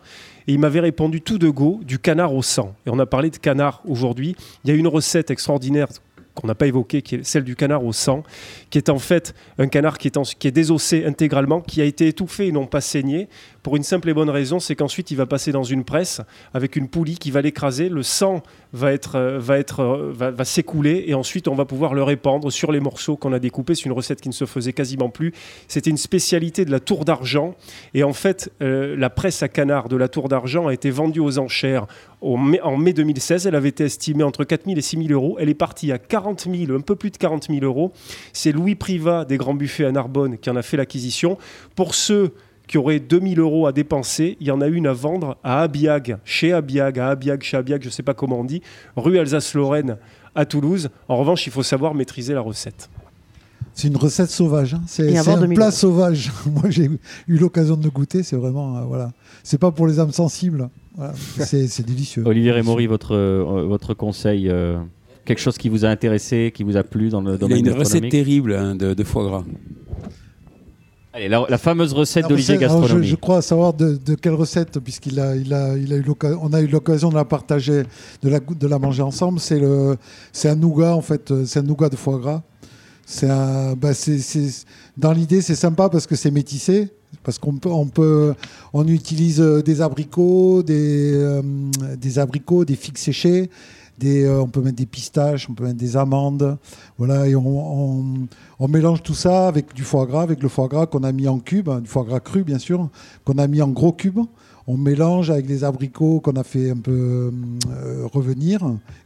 Et 0.48 0.52
il 0.52 0.60
m'avait 0.60 0.80
répondu 0.80 1.20
tout 1.20 1.38
de 1.38 1.48
go 1.48 1.80
du 1.84 1.98
canard 1.98 2.32
au 2.32 2.42
sang. 2.42 2.74
Et 2.86 2.90
on 2.90 2.98
a 3.00 3.06
parlé 3.06 3.30
de 3.30 3.36
canard 3.36 3.82
aujourd'hui. 3.84 4.36
Il 4.64 4.70
y 4.70 4.72
a 4.72 4.76
une 4.76 4.86
recette 4.86 5.30
extraordinaire 5.32 5.88
qu'on 6.36 6.46
n'a 6.46 6.54
pas 6.54 6.66
évoquée, 6.66 7.02
qui 7.02 7.18
celle 7.24 7.44
du 7.44 7.56
canard 7.56 7.84
au 7.84 7.92
sang, 7.92 8.22
qui 8.70 8.78
est 8.78 8.90
en 8.90 8.98
fait 8.98 9.34
un 9.58 9.66
canard 9.66 9.98
qui 9.98 10.08
est, 10.08 10.38
qui 10.38 10.48
est 10.48 10.52
désossé 10.52 11.04
intégralement, 11.04 11.60
qui 11.60 11.80
a 11.80 11.84
été 11.84 12.06
étouffé 12.06 12.46
et 12.46 12.52
non 12.52 12.66
pas 12.66 12.80
saigné, 12.80 13.28
pour 13.66 13.74
une 13.74 13.82
simple 13.82 14.08
et 14.08 14.14
bonne 14.14 14.30
raison, 14.30 14.60
c'est 14.60 14.76
qu'ensuite 14.76 15.10
il 15.10 15.16
va 15.16 15.26
passer 15.26 15.50
dans 15.50 15.64
une 15.64 15.82
presse 15.82 16.20
avec 16.54 16.76
une 16.76 16.86
poulie 16.86 17.18
qui 17.18 17.32
va 17.32 17.42
l'écraser, 17.42 17.88
le 17.88 18.04
sang 18.04 18.44
va 18.72 18.92
être 18.92 19.16
euh, 19.16 19.40
va 19.40 19.58
être 19.58 19.80
euh, 19.80 20.12
va, 20.14 20.44
s'écouler 20.44 21.02
et 21.08 21.14
ensuite 21.14 21.48
on 21.48 21.56
va 21.56 21.64
pouvoir 21.64 21.92
le 21.92 22.04
répandre 22.04 22.52
sur 22.52 22.70
les 22.70 22.78
morceaux 22.78 23.16
qu'on 23.16 23.32
a 23.32 23.40
découpés. 23.40 23.74
C'est 23.74 23.86
une 23.86 23.92
recette 23.92 24.20
qui 24.20 24.28
ne 24.28 24.34
se 24.34 24.44
faisait 24.44 24.72
quasiment 24.72 25.08
plus. 25.08 25.32
C'était 25.66 25.90
une 25.90 25.96
spécialité 25.96 26.64
de 26.64 26.70
la 26.70 26.78
Tour 26.78 27.04
d'Argent 27.04 27.56
et 27.92 28.04
en 28.04 28.12
fait 28.12 28.52
euh, 28.62 28.94
la 28.96 29.10
presse 29.10 29.42
à 29.42 29.48
canard 29.48 29.88
de 29.88 29.96
la 29.96 30.06
Tour 30.06 30.28
d'Argent 30.28 30.68
a 30.68 30.72
été 30.72 30.90
vendue 30.90 31.18
aux 31.18 31.40
enchères 31.40 31.88
en 32.20 32.76
mai 32.76 32.92
2016. 32.92 33.48
Elle 33.48 33.56
avait 33.56 33.70
été 33.70 33.82
estimée 33.82 34.22
entre 34.22 34.44
4 34.44 34.66
000 34.66 34.78
et 34.78 34.80
6 34.80 35.08
000 35.08 35.10
euros. 35.10 35.38
Elle 35.40 35.48
est 35.48 35.54
partie 35.54 35.90
à 35.90 35.98
40 35.98 36.46
000, 36.48 36.72
un 36.72 36.82
peu 36.82 36.94
plus 36.94 37.10
de 37.10 37.16
40 37.16 37.48
000 37.48 37.64
euros. 37.64 37.90
C'est 38.32 38.52
Louis 38.52 38.76
Privat 38.76 39.24
des 39.24 39.38
Grands 39.38 39.54
Buffets 39.54 39.86
à 39.86 39.90
Narbonne 39.90 40.38
qui 40.38 40.50
en 40.50 40.56
a 40.56 40.62
fait 40.62 40.76
l'acquisition. 40.76 41.36
Pour 41.74 41.96
ceux 41.96 42.32
qui 42.66 42.78
auraient 42.78 42.98
2000 43.00 43.38
euros 43.40 43.66
à 43.66 43.72
dépenser, 43.72 44.36
il 44.40 44.46
y 44.46 44.50
en 44.50 44.60
a 44.60 44.66
une 44.66 44.86
à 44.86 44.92
vendre 44.92 45.36
à 45.44 45.62
Abiag, 45.62 46.18
chez 46.24 46.52
Abiag, 46.52 46.98
à 46.98 47.10
Abiag, 47.10 47.42
chez 47.42 47.56
Abiag, 47.56 47.82
je 47.82 47.86
ne 47.88 47.92
sais 47.92 48.02
pas 48.02 48.14
comment 48.14 48.40
on 48.40 48.44
dit, 48.44 48.60
rue 48.96 49.18
Alsace-Lorraine 49.18 49.96
à 50.34 50.44
Toulouse. 50.44 50.90
En 51.08 51.16
revanche, 51.16 51.46
il 51.46 51.52
faut 51.52 51.62
savoir 51.62 51.94
maîtriser 51.94 52.34
la 52.34 52.40
recette. 52.40 52.90
C'est 53.72 53.88
une 53.88 53.96
recette 53.96 54.30
sauvage. 54.30 54.74
hein. 54.74 54.80
C'est 54.86 55.16
un 55.16 55.38
2000 55.40 55.54
plat 55.56 55.66
euros. 55.66 55.70
sauvage. 55.74 56.32
Moi, 56.46 56.70
j'ai 56.70 56.84
eu 57.28 57.36
l'occasion 57.38 57.76
de 57.76 57.84
le 57.84 57.90
goûter. 57.90 58.22
C'est 58.22 58.36
vraiment, 58.36 58.76
euh, 58.78 58.80
voilà. 58.82 59.12
C'est 59.42 59.58
pas 59.58 59.70
pour 59.70 59.86
les 59.86 60.00
âmes 60.00 60.12
sensibles. 60.12 60.70
Voilà. 60.96 61.12
C'est 61.38 61.84
délicieux. 61.86 62.22
Olivier 62.26 62.52
Rémaury, 62.52 62.86
votre, 62.86 63.14
euh, 63.14 63.64
votre 63.68 63.92
conseil, 63.92 64.48
euh, 64.48 64.78
quelque 65.26 65.40
chose 65.40 65.58
qui 65.58 65.68
vous 65.68 65.84
a 65.84 65.88
intéressé, 65.88 66.52
qui 66.54 66.64
vous 66.64 66.78
a 66.78 66.82
plu 66.84 67.10
dans 67.10 67.20
le 67.20 67.32
Il 67.32 67.34
a 67.34 67.38
domaine 67.38 67.66
une 67.66 67.72
recette 67.72 68.08
terrible 68.08 68.54
hein, 68.54 68.74
de, 68.74 68.94
de 68.94 69.04
foie 69.04 69.24
gras. 69.24 69.44
Allez, 71.16 71.28
la, 71.28 71.46
la 71.48 71.56
fameuse 71.56 71.94
recette 71.94 72.24
La 72.24 72.28
d'Olivier 72.28 72.56
alors, 72.56 72.76
je, 72.76 72.80
Gastronomie. 72.82 73.06
je 73.06 73.16
crois 73.16 73.40
savoir 73.40 73.72
de, 73.72 73.96
de 73.96 74.14
quelle 74.16 74.34
recette, 74.34 74.78
puisqu'il 74.80 75.18
a, 75.18 75.34
il 75.34 75.54
a, 75.54 75.74
il 75.74 75.90
a 75.94 75.96
eu 75.96 76.02
l'occasion, 76.02 76.38
on 76.42 76.52
a 76.52 76.60
eu 76.60 76.66
l'occasion 76.66 77.08
de 77.08 77.14
la 77.14 77.24
partager, 77.24 77.84
de 78.22 78.28
la, 78.28 78.38
goût- 78.38 78.54
de 78.54 78.66
la 78.66 78.78
manger 78.78 79.00
ensemble. 79.02 79.40
C'est 79.40 79.58
le, 79.58 79.96
c'est 80.30 80.50
un 80.50 80.56
nougat 80.56 80.94
en 80.94 81.00
fait, 81.00 81.30
euh, 81.30 81.46
c'est 81.46 81.60
un 81.60 81.62
nougat 81.62 81.88
de 81.88 81.96
foie 81.96 82.18
gras. 82.18 82.42
C'est 83.06 83.30
un, 83.30 83.72
bah, 83.74 83.94
c'est, 83.94 84.18
dans 84.98 85.12
l'idée, 85.12 85.40
c'est 85.40 85.54
sympa 85.54 85.88
parce 85.88 86.06
que 86.06 86.16
c'est 86.16 86.30
métissé, 86.30 86.90
parce 87.22 87.38
qu'on 87.38 87.54
peut, 87.56 87.70
on 87.70 87.86
peut, 87.86 88.34
on 88.74 88.86
utilise 88.86 89.40
euh, 89.40 89.62
des 89.62 89.80
abricots, 89.80 90.62
des, 90.62 91.12
euh, 91.14 91.40
des 91.98 92.18
abricots, 92.18 92.66
des 92.66 92.76
figues 92.76 92.98
séchées. 92.98 93.48
Des, 93.98 94.24
euh, 94.24 94.42
on 94.42 94.48
peut 94.48 94.60
mettre 94.60 94.76
des 94.76 94.86
pistaches, 94.86 95.48
on 95.48 95.54
peut 95.54 95.64
mettre 95.64 95.78
des 95.78 95.96
amandes, 95.96 96.58
voilà, 96.98 97.24
on, 97.38 98.68
mélange 98.68 99.02
tout 99.02 99.14
ça 99.14 99.48
avec 99.48 99.72
du 99.74 99.82
foie 99.82 100.06
gras, 100.06 100.22
avec 100.22 100.42
le 100.42 100.48
foie 100.48 100.68
gras 100.68 100.86
qu'on 100.86 101.02
a 101.02 101.12
mis 101.12 101.28
en 101.28 101.38
cubes, 101.38 101.68
hein, 101.68 101.80
du 101.80 101.88
foie 101.88 102.04
gras 102.04 102.20
cru 102.20 102.44
bien 102.44 102.58
sûr, 102.58 102.88
qu'on 103.24 103.38
a 103.38 103.46
mis 103.46 103.62
en 103.62 103.68
gros 103.68 103.92
cubes. 103.92 104.20
On 104.68 104.76
mélange 104.76 105.30
avec 105.30 105.48
les 105.48 105.62
abricots 105.62 106.18
qu'on 106.18 106.32
a 106.32 106.42
fait 106.42 106.70
un 106.70 106.76
peu 106.76 107.32
euh, 107.70 108.06
revenir, 108.12 108.60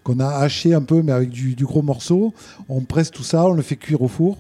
qu'on 0.05 0.19
a 0.19 0.27
haché 0.27 0.73
un 0.73 0.81
peu 0.81 1.03
mais 1.03 1.13
avec 1.13 1.29
du 1.29 1.65
gros 1.67 1.83
morceau. 1.83 2.33
On 2.71 2.81
presse 2.81 3.11
tout 3.11 3.23
ça, 3.23 3.45
on 3.45 3.53
le 3.53 3.63
fait 3.63 3.77
cuire 3.77 4.01
au 4.01 4.09
four. 4.09 4.39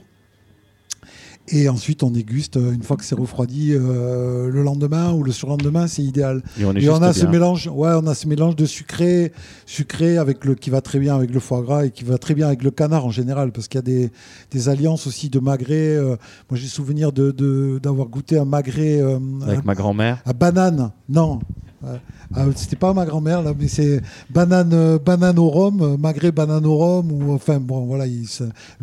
Et 1.49 1.69
ensuite, 1.69 2.05
on 2.05 2.11
déguste 2.11 2.57
euh, 2.59 2.71
une 2.73 2.83
fois 2.85 2.97
que 2.97 3.05
c'est 3.05 3.17
refroidi 3.17 3.73
euh, 3.73 4.49
le 4.49 4.63
lendemain 4.63 5.13
ou 5.13 5.25
le 5.25 5.33
surlendemain, 5.33 5.89
c'est 5.89 6.03
idéal. 6.03 6.43
Et 6.61 6.65
on 6.65 6.75
est 6.77 6.83
Et 6.83 6.89
on 6.91 6.95
juste 6.95 7.03
a 7.03 7.13
ce 7.13 7.27
mélange, 7.27 7.67
ouais, 7.67 7.91
on 7.97 8.07
a 8.07 8.15
ce 8.15 8.29
mélange 8.29 8.55
de 8.55 8.67
sucré, 8.67 9.33
sucré 9.67 10.17
avec 10.17 10.45
le 10.45 10.55
qui 10.55 10.71
va 10.71 10.81
très 10.81 11.01
bien 11.01 11.17
avec 11.17 11.33
le 11.33 11.41
foie 11.41 11.63
gras 11.63 11.87
et 11.87 11.91
qui 11.91 12.05
va 12.05 12.19
très 12.19 12.35
bien 12.35 12.47
avec 12.47 12.63
le 12.63 12.71
canard 12.71 13.05
en 13.05 13.11
général, 13.11 13.51
parce 13.51 13.67
qu'il 13.67 13.79
y 13.79 13.81
a 13.81 13.83
des, 13.83 14.11
des 14.53 14.69
alliances 14.69 15.09
aussi 15.09 15.29
de 15.29 15.41
magret. 15.41 15.97
euh, 15.97 16.17
moi, 16.51 16.59
j'ai 16.59 16.69
souvenir 16.69 17.11
de 17.11 17.81
d'avoir 17.83 18.07
goûté 18.09 18.39
un 18.39 18.45
magret 18.45 19.01
euh, 19.01 19.19
Avec 19.45 19.65
ma 19.65 19.75
grand-mère. 19.75 20.23
à 20.25 20.33
banane. 20.33 20.93
Non, 21.09 21.41
ah, 21.83 22.45
c'était 22.57 22.77
pas 22.77 22.93
ma 22.93 23.05
grand-mère 23.07 23.43
là, 23.43 23.53
mais 23.59 23.69
c'est 23.69 24.01
banane, 24.31 24.73
euh, 24.73 24.99
banane 24.99 25.39
au 25.39 25.49
rhum, 25.49 25.81
euh, 25.81 25.97
magret 25.97 26.31
banane 26.33 26.67
au 26.67 26.77
rhum 26.77 27.11
ou 27.11 27.33
enfin 27.33 27.59
bon 27.59 27.87
voilà, 27.87 28.07
il 28.07 28.27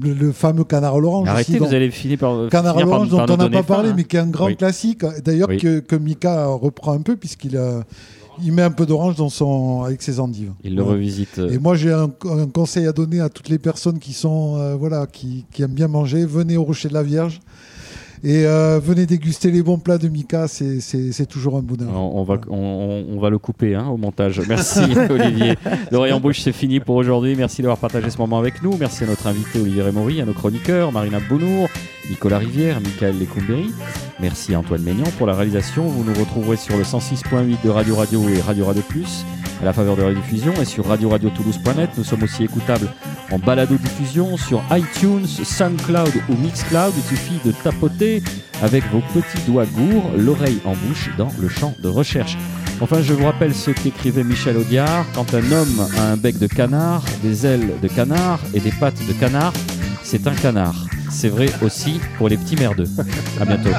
le, 0.02 0.14
le 0.14 0.32
fameux 0.32 0.64
canard 0.64 0.95
à 0.95 1.00
l'orange. 1.00 1.28
Arrêtez, 1.28 1.60
aussi, 1.60 1.60
vous 1.70 1.74
allez 1.76 1.91
finir 1.91 2.18
par. 2.18 2.50
Canard 2.50 2.78
à 2.78 2.82
l'orange 2.84 3.10
dont 3.10 3.26
on 3.30 3.38
n'a 3.38 3.50
pas 3.50 3.64
parlé, 3.64 3.89
hein. 3.89 3.93
mais 3.95 4.04
qui 4.04 4.16
est 4.18 4.20
un 4.20 4.28
grand 4.28 4.48
Oui. 4.48 4.58
classique. 4.58 5.04
D'ailleurs, 5.24 5.50
Oui. 5.50 5.58
que, 5.58 5.80
que 5.80 5.95
Mika 5.95 6.48
reprend 6.48 6.93
un 6.93 7.02
peu, 7.02 7.16
puisqu'il 7.16 7.60
il 8.43 8.52
met 8.52 8.62
un 8.62 8.70
peu 8.72 8.86
d'orange 8.86 9.16
dans 9.16 9.30
son, 9.30 9.82
avec 9.84 10.02
ses 10.04 10.20
endives. 10.20 10.52
Il 10.64 10.76
le 10.76 10.84
revisite. 10.84 11.39
euh, 11.39 11.50
Et 11.50 11.58
moi, 11.58 11.76
j'ai 11.76 11.91
un, 11.91 12.12
un 12.30 12.45
conseil 12.45 12.86
à 12.86 12.91
donner 12.91 13.20
à 13.20 13.30
toutes 13.30 13.50
les 13.50 13.58
personnes 13.58 13.98
qui 13.98 14.14
sont, 14.14 14.58
euh, 14.58 14.76
voilà, 14.76 15.08
qui, 15.08 15.45
qui 15.52 15.64
aiment 15.64 15.72
bien 15.72 15.88
manger. 15.88 16.24
Venez 16.26 16.56
au 16.56 16.64
Rocher 16.64 16.88
de 16.89 16.93
la 16.93 17.02
Vierge. 17.04 17.39
Et 18.24 18.45
euh, 18.45 18.80
venez 18.84 19.05
déguster 19.05 19.51
les 19.51 19.61
bons 19.61 19.78
plats 19.78 19.97
de 19.97 20.07
Mika, 20.07 20.47
c'est- 20.47 21.26
toujours 21.28 21.57
un 21.57 21.61
bonheur. 21.61 21.89
On, 21.93 22.24
va, 22.24 22.36
on, 22.49 23.20
va 23.20 23.30
le 23.30 23.38
couper 23.38 23.76
hein, 23.76 23.88
au 23.88 23.97
montage. 23.97 24.41
Merci 24.47 24.80
Olivier. 25.09 25.55
En 25.93 26.20
bouche, 26.20 26.39
c'est 26.41 26.53
fini 26.53 26.80
pour 26.80 26.95
aujourd'hui. 26.95 27.36
Merci 27.36 27.61
d'avoir 27.61 27.78
partagé 27.78 28.09
ce 28.09 28.18
moment 28.18 28.39
avec 28.39 28.63
nous. 28.63 28.76
Merci 28.78 29.03
à 29.03 29.07
notre 29.07 29.28
invité 29.28 29.59
Olivier 29.59 29.84
Rémaury, 29.84 30.22
à 30.22 30.26
nos 30.26 30.34
chroniqueurs 30.34 30.91
Marina 30.91 31.20
Bounour, 31.20 31.68
Nicolas 32.09 32.38
Rivière, 32.38 32.80
Michael 32.82 33.20
Lecumberi. 33.20 33.72
Merci 34.20 34.55
Antoine 34.55 34.82
Maignan 34.84 35.05
pour 35.18 35.28
la 35.28 35.34
réalisation. 35.34 35.86
Vous 35.88 36.03
nous 36.03 36.18
retrouverez 36.18 36.57
sur 36.57 36.78
le 36.78 36.84
106.8 36.84 37.57
de 37.63 37.70
Radio 37.70 37.95
Radio 37.95 38.28
et 38.30 38.41
Radio 38.41 38.65
Radio 38.65 38.84
Plus 38.88 39.26
à 39.62 39.66
la 39.66 39.74
faveur 39.74 39.95
de 39.95 40.03
la 40.03 40.14
diffusion 40.14 40.53
et 40.62 40.66
sur 40.66 40.86
radio-radio-toulouse.net. 40.88 41.89
Nous 41.97 42.03
sommes 42.03 42.24
aussi 42.24 42.43
écoutables 42.43 42.88
en 43.32 43.39
balado-diffusion 43.39 44.38
sur 44.38 44.62
iTunes, 44.72 45.28
SoundCloud 45.28 46.14
ou 46.30 46.36
Mixcloud. 46.36 46.93
Il 46.95 47.03
suffit 47.03 47.39
de 47.45 47.51
tapoter 47.51 48.22
avec 48.62 48.84
vos 48.91 49.01
petits 49.14 49.43
doigts 49.45 49.66
gourds 49.66 50.12
l'oreille 50.18 50.60
en 50.66 50.74
bouche 50.74 51.10
dans 51.18 51.30
le 51.39 51.49
champ 51.49 51.74
de 51.80 51.88
recherche. 51.88 52.38
Enfin, 52.80 53.01
je 53.01 53.14
vous 53.14 53.26
rappelle 53.26 53.55
ce 53.55 53.72
qu'écrivait 53.72 54.24
Michel 54.24 54.58
Audiard 54.58 55.05
quand 55.16 55.34
un 55.34 55.51
homme 55.51 55.88
a 55.97 56.12
un 56.12 56.18
bec 56.18 56.38
de 56.38 56.47
canard, 56.47 57.03
des 57.24 57.45
ailes 57.45 57.72
de 57.82 57.88
canard 57.88 58.39
et 58.53 58.60
des 58.60 58.72
pattes 58.72 58.99
de 59.08 59.14
canard, 59.14 59.53
c'est 60.03 60.28
un 60.28 60.36
canard. 60.36 60.86
C'est 61.10 61.30
vrai 61.30 61.49
aussi 61.62 61.99
pour 62.18 62.30
les 62.30 62.38
petits 62.38 62.55
merdeux. 62.55 62.88
À 63.41 63.45
bientôt. 63.45 63.70